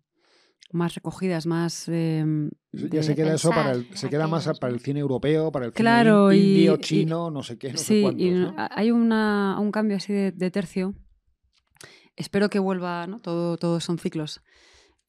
[0.71, 1.89] más recogidas, más...
[1.89, 5.65] em, Ya se queda eso para el, se queda más para el cine europeo, para
[5.67, 8.23] el cine Claro, in- y- indio, y- chino, no sé qué, no sé sí, cuántos,
[8.27, 8.55] y ¿no?
[8.59, 10.95] a- hay una, un cambio así de, de tercio.
[12.15, 13.21] Espero que vuelva, ¿no?
[13.21, 14.43] Todo, todos son ciclos.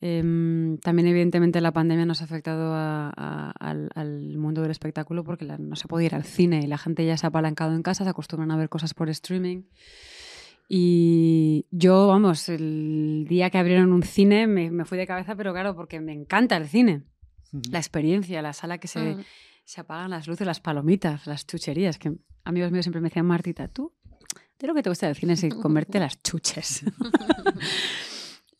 [0.05, 5.23] Em, también, evidentemente, la pandemia nos ha afectado a- a- al, al mundo del espectáculo
[5.23, 7.73] porque la- no se puede ir al cine y la gente ya se ha apalancado
[7.73, 9.61] en casa, se acostumbran a ver cosas por streaming.
[10.67, 15.53] Y yo, vamos, el día que abrieron un cine me, me fui de cabeza, pero
[15.53, 17.03] claro, porque me encanta el cine,
[17.53, 17.61] Ujú.
[17.71, 19.23] la experiencia, la sala que se, Mm.
[19.63, 22.11] se apagan las luces, las palomitas, las chucherías, que
[22.43, 23.93] amigos míos siempre me decían, Martita, tú,
[24.59, 26.83] de lo que te gusta del cine es comerte las chuches.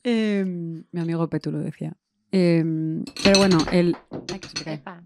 [0.03, 1.95] Em, mi amigo Petu lo decía.
[2.31, 3.95] Em, pero bueno, el...
[4.31, 4.73] Ay, que se me cae.
[4.75, 5.03] Epa.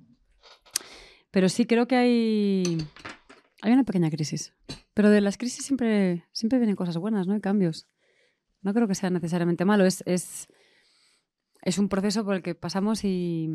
[1.31, 2.77] Pero sí creo que hay,
[3.61, 4.53] hay una pequeña crisis.
[4.93, 7.33] Pero de las crisis siempre, siempre vienen cosas buenas, ¿no?
[7.33, 7.87] Hay cambios.
[8.61, 9.85] No creo que sea necesariamente malo.
[9.85, 10.47] Es, es,
[11.61, 13.47] es un proceso por el que pasamos y,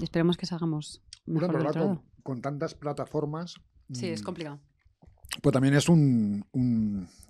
[0.00, 2.04] y esperemos que salgamos Bueno, mejor pero del otro con, lado.
[2.22, 3.54] con tantas plataformas.
[3.92, 4.60] Sí, es mm, complicado.
[5.42, 6.44] Pues también es un,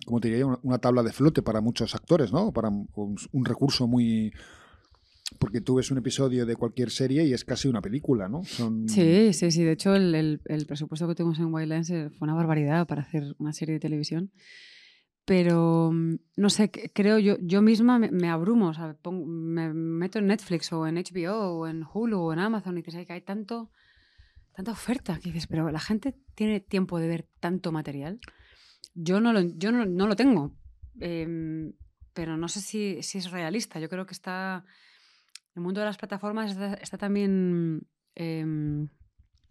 [0.04, 2.52] como te diría, una, tabla de flote para muchos actores, ¿no?
[2.52, 2.88] Para un,
[3.32, 4.32] un recurso muy.
[5.38, 8.44] Porque tú ves un episodio de cualquier serie y es casi una película, ¿no?
[8.44, 9.64] Sí, sí, sí.
[9.64, 13.52] De hecho, el, presupuesto que tuvimos en Wildlands eh, fue una barbaridad para hacer una
[13.52, 14.30] serie de televisión.
[15.24, 18.68] Pero, mm, no sé, creo yo, yo misma me, abrumo.
[18.68, 22.76] o sea, me meto en Netflix o en HBO o en Hulu o en Amazon
[22.76, 23.70] y dices, "Ay, que hay tanto,
[24.54, 25.18] tanta oferta.
[25.18, 28.20] Que dices, pero la gente tiene tiempo de ver tanto material.
[28.94, 30.54] Yo no lo, yo no, no lo tengo.
[31.00, 31.72] Em,
[32.12, 33.80] pero no sé si, si es realista.
[33.80, 34.64] Yo creo que está.
[35.54, 38.88] El mundo de las plataformas está, está también em,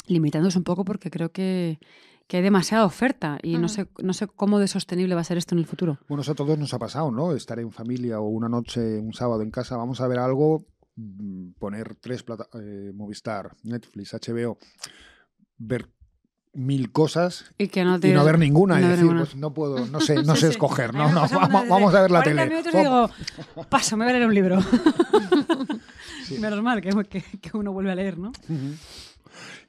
[0.06, 1.80] limitándose un poco porque creo que,
[2.28, 5.38] que hay demasiada oferta y no, sé, no sé cómo de sostenible va a ser
[5.38, 6.00] esto en el futuro.
[6.08, 7.34] Bueno, eso a todos nos ha pasado, ¿no?
[7.34, 10.66] Estar en familia o una noche, un sábado en casa, vamos a ver algo,
[11.60, 14.58] poner tres plata eh, Movistar, Netflix, HBO,
[15.58, 15.90] ver
[16.56, 19.22] mil cosas Y que no y te no ver ninguna no y ver decir, ninguna.
[19.26, 20.52] pues no puedo, no sé, no Sí, sé sí.
[20.52, 22.50] escoger, no, no, vamos, vamos a ver la 40 tele.
[22.62, 22.74] minutos
[23.54, 24.60] digo, paso, me voy a leer un libro.
[26.26, 26.38] Sí.
[26.40, 28.32] Menos mal que, que, que uno vuelve a leer, ¿no?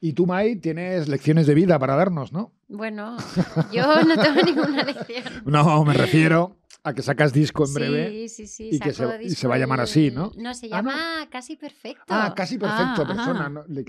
[0.00, 2.52] Y tú, Mai, tienes lecciones de vida para darnos, ¿no?
[2.68, 3.16] Bueno,
[3.72, 5.24] yo no tengo ninguna lección.
[5.46, 6.56] No, me refiero
[6.86, 8.10] a que sacas disco en breve.
[8.10, 8.68] Sí, sí, sí.
[8.72, 10.30] y que se- y se va a llamar así, ¿no?
[10.36, 10.90] No, se Ah, ¿no?
[10.90, 12.04] llama Casi Perfecto.
[12.08, 13.40] Ah, casi perfecto, Ah, persona.
[13.40, 13.48] ajá.
[13.48, 13.64] ¿no?
[13.66, 13.84] Le-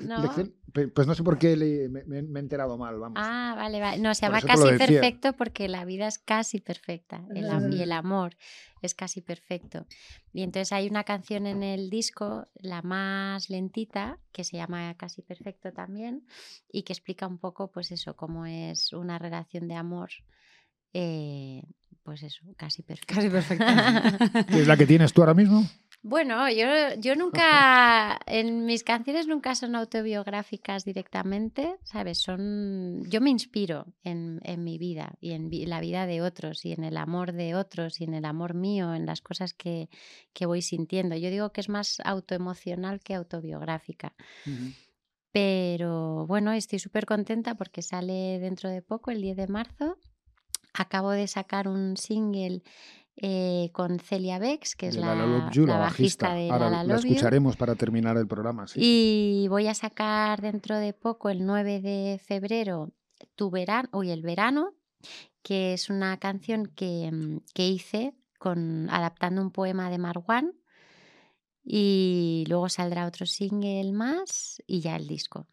[0.93, 3.17] Pues no sé por qué le- me, he enterado mal, vamos.
[3.21, 4.01] Ah, vale, vale.
[4.01, 4.63] No, se llama Casi.
[4.77, 7.25] Perfecto porque la vida es casi perfecta.
[7.33, 8.35] El, y el amor
[8.81, 9.85] es casi perfecto.
[10.33, 15.21] Y entonces hay una canción en el disco, la más lentita, que se llama Casi
[15.21, 16.25] Perfecto también,
[16.71, 20.09] y que explica un poco, pues eso, cómo es una relación de amor.
[20.97, 21.61] eh,
[22.05, 23.15] pues eso, casi perfecta.
[23.15, 24.45] Casi perfecta.
[24.47, 25.63] ¿Qué es la que tienes tú ahora mismo?
[26.03, 26.67] Bueno, yo,
[26.99, 32.19] yo nunca, en mis canciones nunca son autobiográficas directamente, ¿sabes?
[32.19, 36.63] Son, yo me inspiro en, en mi vida y en vi- la vida de otros
[36.63, 39.89] y en el amor de otros y en el amor mío, en las cosas que,
[40.31, 41.15] que voy sintiendo.
[41.15, 44.13] Yo digo que es más autoemocional que autobiográfica.
[45.31, 49.97] Pero bueno, estoy súper contenta porque sale dentro de poco, el 10 de marzo.
[50.77, 52.61] Acabo de sacar un single
[53.17, 56.95] eh, con Celia Bex, que es la, La la la bajista de Ahora La la,
[56.95, 58.67] escucharemos para terminar el programa.
[58.67, 58.79] Sí.
[58.81, 62.91] Y voy a sacar dentro de poco, el 9 de febrero,
[63.35, 64.73] Tu verano, uy, el verano,
[65.41, 70.51] que es una canción que, mm, que hice con, adaptando un poema de Marwan.
[71.63, 75.47] Y luego saldrá otro single más y ya el disco.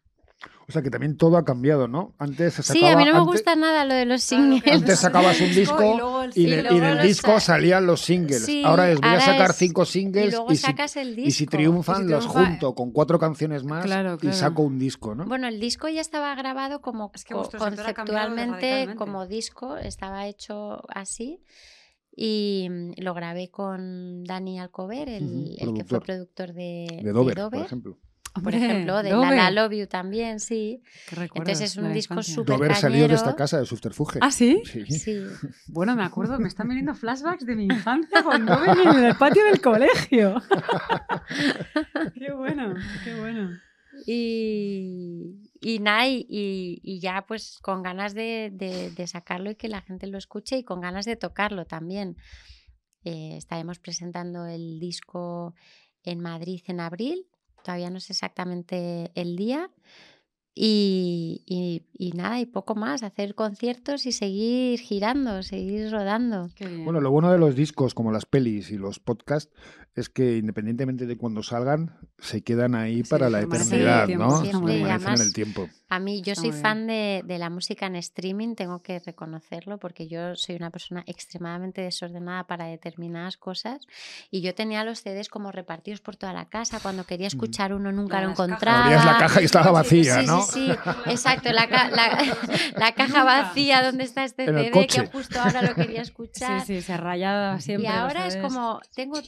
[0.67, 2.15] O sea que también todo ha cambiado, ¿no?
[2.19, 4.63] Antes se Sí, sacaba, a mí no me antes- gusta nada lo de los singles.
[4.63, 4.77] claro.
[4.79, 6.73] Antes sacabas un disco y luego el Y, Sí, de- single.
[6.75, 8.45] y luego del disco sa- salían los singles.
[8.45, 11.15] Sí, ahora es, voy a sacar es- cinco Y singles luego y, si, sacas el
[11.17, 11.27] disco.
[11.27, 14.79] y si triunfan Y si los junto con cuatro canciones más Claro, y saco un
[14.79, 15.25] disco, ¿no?
[15.25, 21.41] Bueno, el disco ya estaba grabado como Es que conceptualmente como disco, estaba hecho así.
[22.15, 26.53] Y mm, lo grabé con Dani Alcover, el, que fue productor.
[26.53, 27.97] de, de Dover, de por Dover, ejemplo.
[28.41, 29.29] Por ejemplo, de Dover.
[29.37, 30.81] La La Love You también, sí.
[31.11, 34.19] Entonces es un disco súper Dover salió de esta casa de subterfuge.
[34.21, 34.61] ¿Ah, sí?
[34.65, 34.85] Sí.
[34.87, 35.21] Sí.
[35.67, 39.43] Bueno, me acuerdo, me están viniendo flashbacks de mi infancia con Dover en el patio
[39.45, 40.41] del colegio.
[42.15, 42.73] qué bueno,
[43.03, 43.51] qué bueno.
[44.07, 49.55] Y, y nada, y, y- y ya pues con ganas de, de- de sacarlo y
[49.55, 52.17] que la gente lo escuche y con ganas de tocarlo también.
[53.03, 55.53] Eh, estaremos presentando el disco
[56.03, 57.27] en Madrid en abril,
[57.63, 59.69] todavía no sé exactamente el día.
[60.55, 66.49] Y, y- y nada, y poco más, hacer conciertos y seguir girando, seguir rodando.
[66.83, 69.51] Bueno, lo bueno de los discos, como las pelis y los podcasts,
[69.95, 74.37] es que independientemente de cuando salgan, se quedan ahí Sí, para la eternidad, ¿no?
[74.37, 74.51] sí, bien.
[74.61, 75.69] Permanecen en Además, el tiempo.
[75.89, 80.07] A mí, yo soy fan de, de la música en streaming, tengo que reconocerlo, porque
[80.07, 83.85] yo soy una persona extremadamente desordenada para determinadas cosas.
[84.31, 86.79] Y yo tenía los CDs como repartidos por toda la casa.
[86.81, 88.85] Cuando quería escuchar uno, nunca lo encontraba.
[88.85, 90.41] Abrías la caja y estaba vacía, Sí, ¿no?
[90.41, 90.71] sí, sí,
[91.05, 92.23] exacto, la, ca- la-
[92.77, 93.23] la caja Nunca.
[93.25, 94.87] vacía, ¿dónde está este CD?
[94.87, 96.65] Que justo ahora lo quería sí, escuchar.
[96.65, 97.83] sí, se rayaba siempre.
[97.87, 99.21] Y ahora es como, tengo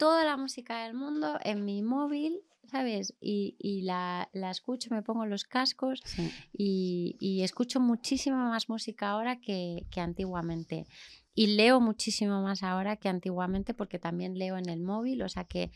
[0.00, 2.40] toda la música del mundo en mi móvil,
[2.70, 3.14] ¿sabes?
[3.20, 6.30] Y, y la, la escucho, me pongo los cascos Sí.
[6.56, 10.86] y, y escucho muchísima más música ahora que, que antiguamente.
[11.34, 15.44] Y leo muchísimo más ahora que antiguamente porque también leo en el móvil, o sea
[15.44, 15.70] que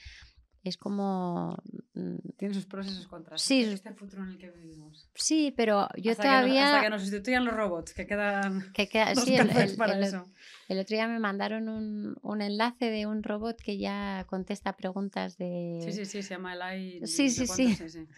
[0.68, 1.56] es como...
[1.94, 3.42] mm, Tiene sus pros y sus contras.
[3.42, 5.08] Sí, Este- futuro en el que vivimos.
[5.14, 6.66] Sí, pero yo hasta Que todavía...
[6.68, 10.24] hasta que nos sustituyan los robots, que quedan que queda- sí, el- para el- eso.
[10.68, 15.36] El otro día me mandaron un, un enlace de un robot que ya contesta preguntas
[15.36, 15.80] de...
[15.84, 17.76] Sí, sí, sí, se llama el Sí, sí, sí.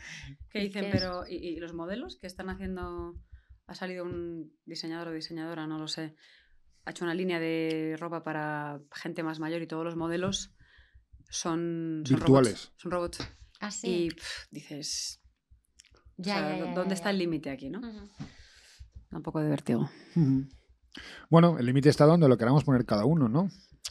[0.51, 3.15] Que Y dicen, que pero ¿y, y los modelos que están haciendo?
[3.67, 6.15] Ha salido un diseñador o diseñadora, no lo sé.
[6.85, 10.53] Ha hecho una línea de ropa para gente más mayor y todos los modelos
[11.29, 12.53] son, son Virtuales.
[12.53, 13.19] robots, son robots.
[13.61, 14.09] Ah, sí.
[14.09, 14.09] Y
[14.51, 15.21] dices,
[15.95, 17.81] o Ya, sea, ya, ya, ¿dónde ya, está el límite aquí, no?
[19.13, 19.89] Un poco de vértigo.
[21.31, 23.49] Bueno, el límite está donde lo queramos poner cada uno, ¿no?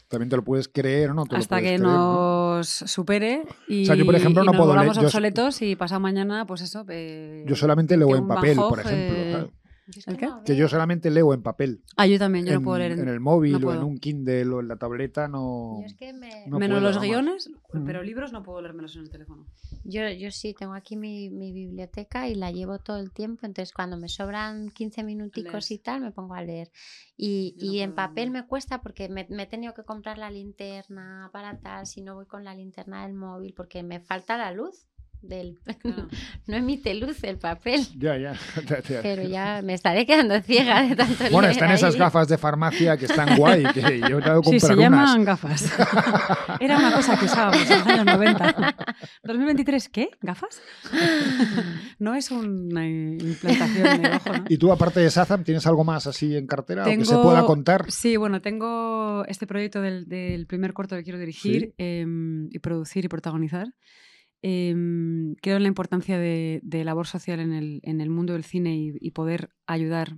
[0.08, 1.24] También te lo puedes creer o no.
[1.32, 2.56] Hasta que creer, ¿no?
[2.58, 5.76] nos supere y, O sea, yo, por ejemplo, y no nos puedo yo- obsoletos y
[5.76, 6.86] pasado mañana, pues eso.
[6.90, 9.16] eh, Yo solamente leo en papel, por ejemplo.
[9.18, 9.52] eh, claro.
[9.88, 10.26] Yo es ¿El qué?
[10.26, 11.84] no Que yo solamente leo en papel.
[11.96, 13.84] Ah, yo también, yo en, no puedo leer en, en el móvil no o en
[13.84, 15.78] un Kindle o en la tableta, no.
[15.82, 17.52] Yo es que me- no Menos puedo, los guiones,
[17.86, 19.46] pero libros no puedo leérmelos en el teléfono.
[19.84, 23.74] Yo, yo sí, tengo aquí mi, mi biblioteca y la llevo todo el tiempo, entonces
[23.74, 26.72] cuando me sobran 15 minuticos y tal, me pongo a leer.
[27.16, 28.44] Y, y en papel leer.
[28.44, 32.16] me cuesta porque me, me he tenido que comprar la linterna para tal, si no
[32.16, 34.88] voy con la linterna del móvil, porque me falta la luz
[35.28, 35.60] del...
[36.48, 37.82] No emite luz el papel.
[37.98, 38.34] Ya, ya.
[39.02, 42.00] Pero ya me estaré quedando ciega de tanto Bueno, leer están esas ahí.
[42.00, 45.26] gafas de farmacia que están guay, que yo tengo que Sí, se comprar llaman unas.
[45.26, 45.74] gafas.
[46.60, 48.76] Era una cosa que usábamos en los años 90.
[49.24, 50.10] 2023, ¿qué?
[50.22, 50.62] ¿Gafas?
[52.00, 54.46] No es una implantación de ojo, ¿no?
[54.50, 57.24] Y tú, aparte de Sazam, ¿tienes algo más así en cartera o que se Tengo-
[57.24, 57.92] pueda contar?
[57.92, 63.06] Sí, bueno, tengo este proyecto del, del primer corto que quiero dirigir em, y producir
[63.06, 63.68] y protagonizar.
[64.48, 68.44] Em, creo en la importancia de, de labor social en el, en el mundo del
[68.44, 70.18] cine y, y poder ayudar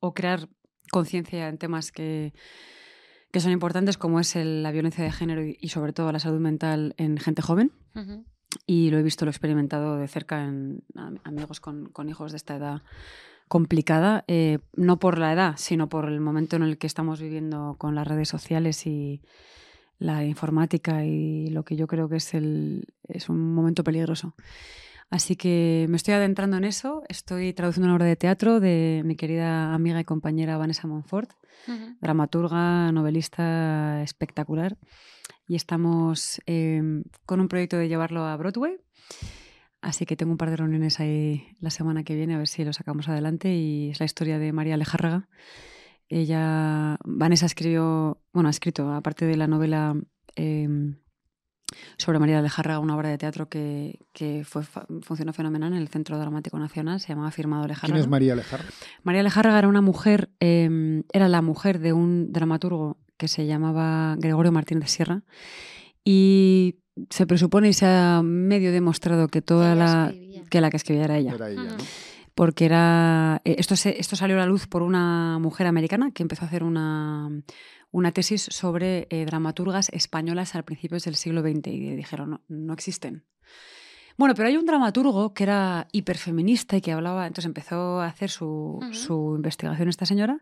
[0.00, 0.48] o crear
[0.90, 2.32] conciencia en temas que,
[3.32, 6.20] que son importantes, como es el- la violencia de género y, y sobre todo la
[6.20, 7.70] salud mental en gente joven.
[8.66, 12.32] Y lo he visto, lo he experimentado de cerca en am- amigos con, con hijos
[12.32, 12.82] de esta edad
[13.48, 17.76] complicada, eh, no por la edad, sino por el momento en el que estamos viviendo
[17.78, 19.20] con las redes sociales y
[19.98, 24.34] la informática y lo que yo creo que es, el, es un momento peligroso.
[25.08, 29.14] Así que me estoy adentrando en eso, estoy traduciendo una obra de teatro de mi
[29.14, 31.30] querida amiga y compañera Vanessa Monfort,
[32.00, 34.76] dramaturga, novelista espectacular.
[35.46, 36.82] Y estamos eh,
[37.24, 38.78] con un proyecto de llevarlo a Broadway.
[39.80, 42.64] Así que tengo un par de reuniones ahí la semana que viene a ver si
[42.64, 43.54] lo sacamos adelante.
[43.54, 45.28] Y es la historia de María Alejárraga.
[46.08, 49.96] Ella, Vanessa escribió, bueno, ha escrito, aparte de la novela
[50.36, 50.68] eh,
[51.98, 55.88] sobre María Alejárraga, una obra de teatro que, que fue, fa- funcionó fenomenal en el
[55.88, 57.94] Centro Dramático Nacional, se llamaba Firmado Alejárraga.
[57.94, 58.60] ¿Quién es María Alejar?
[59.02, 64.14] María Alejárraga era una mujer, eh, era la mujer de un dramaturgo que se llamaba
[64.18, 65.22] Gregorio Martínez Sierra
[66.04, 66.76] y
[67.10, 70.44] se presupone y se ha medio demostrado que toda la escribía.
[70.48, 71.76] que la que escribía era ella, Era ella, ¿no?
[72.36, 76.22] Porque era eh, esto se- esto salió a la luz por una mujer americana que
[76.22, 77.30] empezó a hacer una
[77.92, 82.72] una tesis sobre eh, dramaturgas españolas al principios del siglo XX y dijeron no, no
[82.74, 83.24] existen.
[84.18, 88.28] Bueno, pero hay un dramaturgo que era hiperfeminista y que hablaba, entonces empezó a hacer
[88.30, 88.92] su, Ujú.
[88.94, 90.40] su investigación esta señora,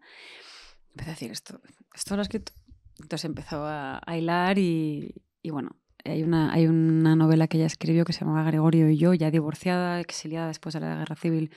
[0.90, 1.60] empezó a decir esto,
[1.94, 2.52] esto lo ha escrito.
[3.00, 7.66] Entonces empezó a, a hilar y, y bueno, hay una, hay una novela que ella
[7.66, 11.50] escribió que se llamaba Gregorio y yo, ya divorciada, exiliada después de la guerra civil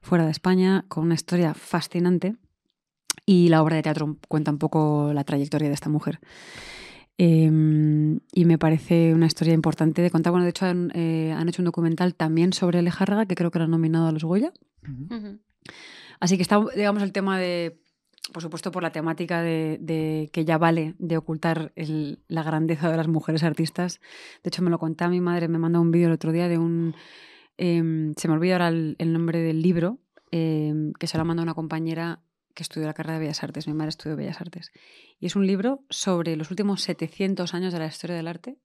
[0.00, 2.36] fuera de España, con una historia fascinante.
[3.26, 6.18] Y la obra de teatro cuenta un poco la trayectoria de esta mujer.
[7.18, 7.50] Eh,
[8.32, 10.30] y me parece una historia importante de contar.
[10.30, 13.58] Bueno, de hecho, han, eh, han hecho un documental también sobre Alejárraga, que creo que
[13.58, 14.52] lo han nominado a los Goya.
[14.86, 15.38] Ujú.
[16.20, 17.80] Así que está, digamos, el tema de,
[18.32, 22.90] por supuesto, por la temática de, de que ya vale de ocultar el- la grandeza
[22.90, 24.00] de las mujeres artistas.
[24.42, 26.58] De hecho, me lo contaba mi madre, me mandó un vídeo el otro día de
[26.58, 26.94] un...
[27.56, 29.98] em, se me olvida ahora el, el nombre del libro,
[30.30, 32.20] em, que se lo ha mandado una compañera
[32.54, 33.66] que estudió la carrera de Bellas Artes.
[33.68, 34.70] Mi madre estudió Bellas Artes.
[35.20, 38.56] Y es un libro sobre los últimos 700 años de la historia del arte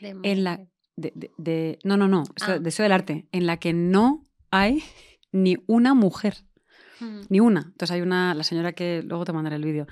[0.00, 0.68] De en la mujer.
[0.96, 2.58] de, de- de- no no no Ah.
[2.58, 4.82] de historia del arte en la que no hay
[5.32, 6.34] ni una mujer
[7.28, 7.60] Ni una.
[7.60, 9.86] Entonces hay una la señora que luego te mandaré el vídeo.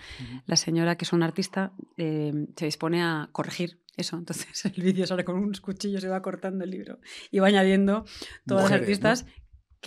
[0.46, 4.16] La señora que es una artista eh, se dispone a corregir eso.
[4.16, 6.98] Entonces el vídeo sale con unos cuchillos y va cortando el libro.
[7.30, 8.04] Y va añadiendo
[8.46, 9.26] todas Mujeres, las artistas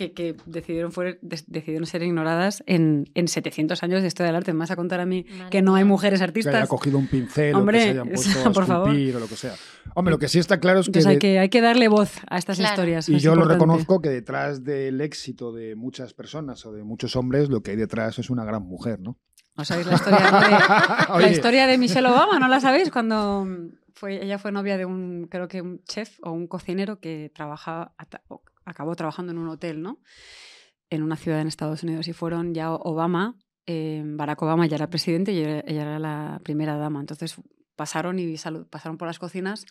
[0.00, 4.52] que, que decidieron, fuer- decidieron ser ignoradas en, en 700 años de historia del arte.
[4.54, 6.68] Me vas a contar a mí Madre que no hay mujeres Que haya artistas.
[6.68, 8.88] cogido un pincel o Hombre, que se hayan puesto a por favor.
[8.88, 9.54] o lo que sea.
[9.94, 11.88] Hombre, lo que sí está claro es que, Entonces hay de- que, hay que darle
[11.88, 12.72] voz a estas Claro.
[12.72, 13.08] historias.
[13.10, 17.14] y es yo lo reconozco que detrás del éxito de muchas personas o de muchos
[17.16, 19.18] hombres, lo que hay detrás es una gran mujer, ¿no?
[19.56, 22.38] ¿No sabéis la historia, de, la historia de Michelle Obama?
[22.38, 22.90] ¿No la sabéis?
[22.90, 23.46] Cuando
[23.92, 27.92] fue, ella fue novia de un, creo que un chef o un cocinero que trabajaba,
[28.28, 29.98] o acabó trabajando en un hotel, ¿no?
[30.90, 32.08] En una ciudad en Estados Unidos.
[32.08, 36.40] Y fueron ya Obama, eh, Barack Obama ya era presidente y ella, ella era la
[36.42, 37.00] primera dama.
[37.00, 37.36] Entonces
[37.76, 38.36] pasaron y
[38.68, 39.66] pasaron por las cocinas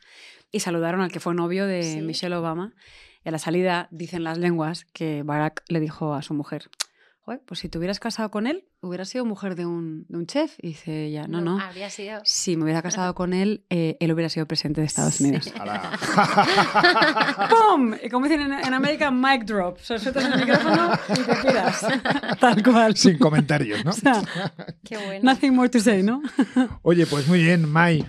[0.51, 2.01] y saludaron al que fue novio de Sí.
[2.01, 2.73] Michelle Obama.
[3.23, 6.69] Y a la salida dicen las lenguas que Barack le dijo a su mujer,
[7.29, 10.25] "Joder, pues si te hubieras casado con él, hubieras sido mujer de un, de un
[10.25, 10.55] chef.
[10.61, 11.59] Y dice ella, no, no.
[11.59, 12.21] Habría sido.
[12.23, 15.51] Si me hubiera casado con él, eh, él hubiera sido presidente de Estados Unidos.
[17.49, 17.93] ¡Pum!
[18.03, 19.77] Y como dicen en, en América, mic drop.
[19.79, 21.85] O sea, sueltas el micrófono y te piras.
[22.39, 22.95] Tal cual.
[22.95, 23.91] Sin comentarios, ¿no?
[23.91, 24.21] O sea,
[24.83, 25.31] Qué bueno.
[25.31, 26.21] nothing more to say, ¿no?
[26.81, 28.05] Oye, pues muy bien, Mai.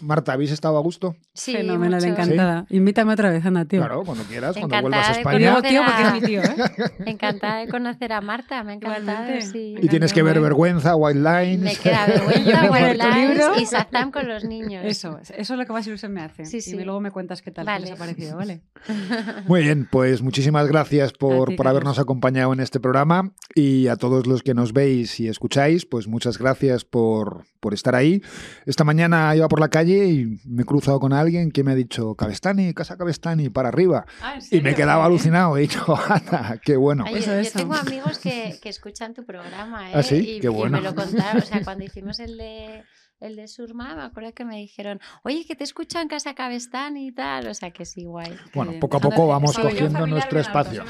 [0.00, 1.16] Marta, ¿habéis estado a gusto?
[1.34, 2.12] Sí, Fenomenal, mucho.
[2.12, 2.66] encantada.
[2.70, 3.80] Invítame otra vez, anda, tío.
[3.80, 5.38] Claro, cuando quieras, cuando vuelvas a España.
[5.38, 6.56] digo tío porque es mi tío, ¿eh?
[7.06, 9.40] Encantada de conocer a Marta, me ha encantado.
[9.40, 9.74] Sí.
[9.80, 11.60] Y tienes que ver vergüenza, White Lines.
[11.60, 14.84] Me queda vergüenza, White Lines y con los niños.
[14.84, 16.44] Eso, eso es lo que más ilusión me hace.
[16.44, 16.76] Sí, Y sí.
[16.84, 17.84] luego me cuentas qué tal qué Vale.
[17.86, 18.62] les ha parecido, ¿vale?
[19.46, 23.96] Muy bien, pues muchísimas gracias por, ti, por habernos acompañado en este programa y a
[23.96, 28.22] todos los que nos veis y escucháis, pues muchas gracias por, por estar ahí.
[28.66, 31.72] Esta mañana iba por la calle calle y me he cruzado con alguien que me
[31.72, 34.06] ha dicho Cabestani, casa Cabestani, para arriba.
[34.22, 35.56] Ah, ¿en Y me quedaba alucinado.
[35.56, 37.04] He dicho, anda, qué bueno.
[37.06, 39.94] Ay, Eso, yo, yo tengo amigos que, que escuchan tu programa, ¿eh?
[39.94, 40.16] ¿Ah, sí?
[40.16, 40.78] Y, Qué y bueno.
[40.78, 41.42] me lo contaron.
[41.42, 42.84] O sea, cuando hicimos el de,
[43.20, 47.12] el de Surma, me acuerdo que me dijeron, oye, que te escuchan Casa Cabestán y
[47.12, 47.48] tal.
[47.48, 48.36] O sea, que sí, guay.
[48.54, 50.84] Bueno, poco a poco vamos cogiendo nuestro espacio.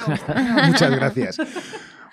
[0.66, 1.38] muchas gracias.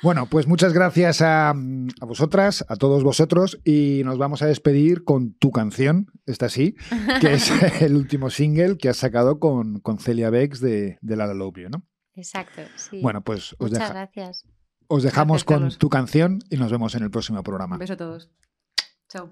[0.03, 5.03] Bueno, pues muchas gracias a, a vosotras, a todos vosotros, y nos vamos a despedir
[5.03, 6.75] con tu canción, esta sí,
[7.21, 7.49] que es
[7.81, 11.83] el último single que has sacado con, con Celia Bex de, de La You, ¿no?
[12.13, 13.01] Exacto, sí.
[13.01, 14.45] Bueno, pues os, deja- gracias.
[14.87, 17.75] os dejamos Gracias, con tu canción y nos vemos en el próximo programa.
[17.75, 18.29] Un beso a todos.
[19.09, 19.31] Chao.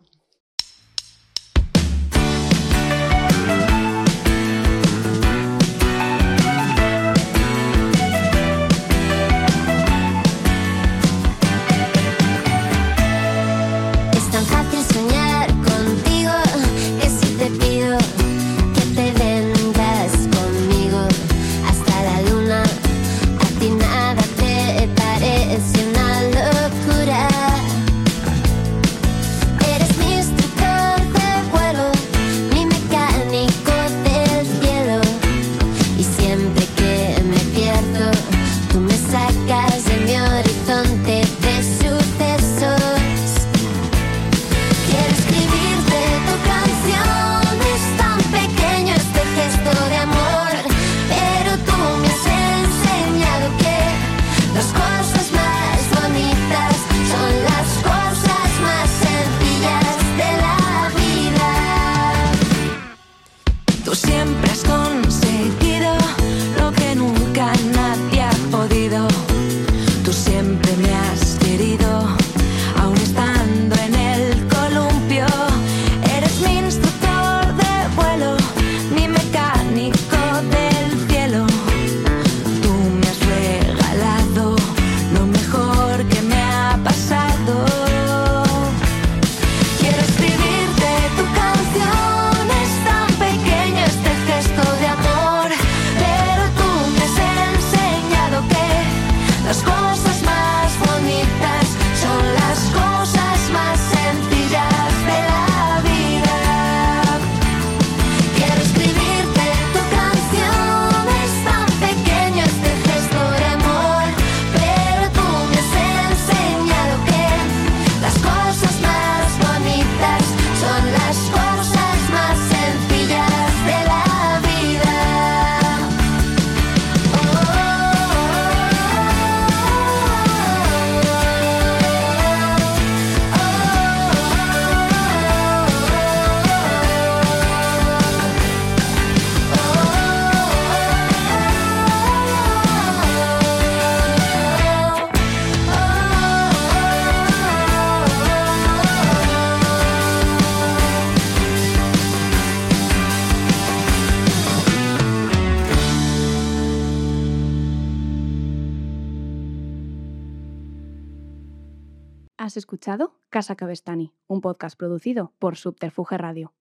[163.43, 166.53] Casa Cabestani, un podcast producido por Subterfuge Radio.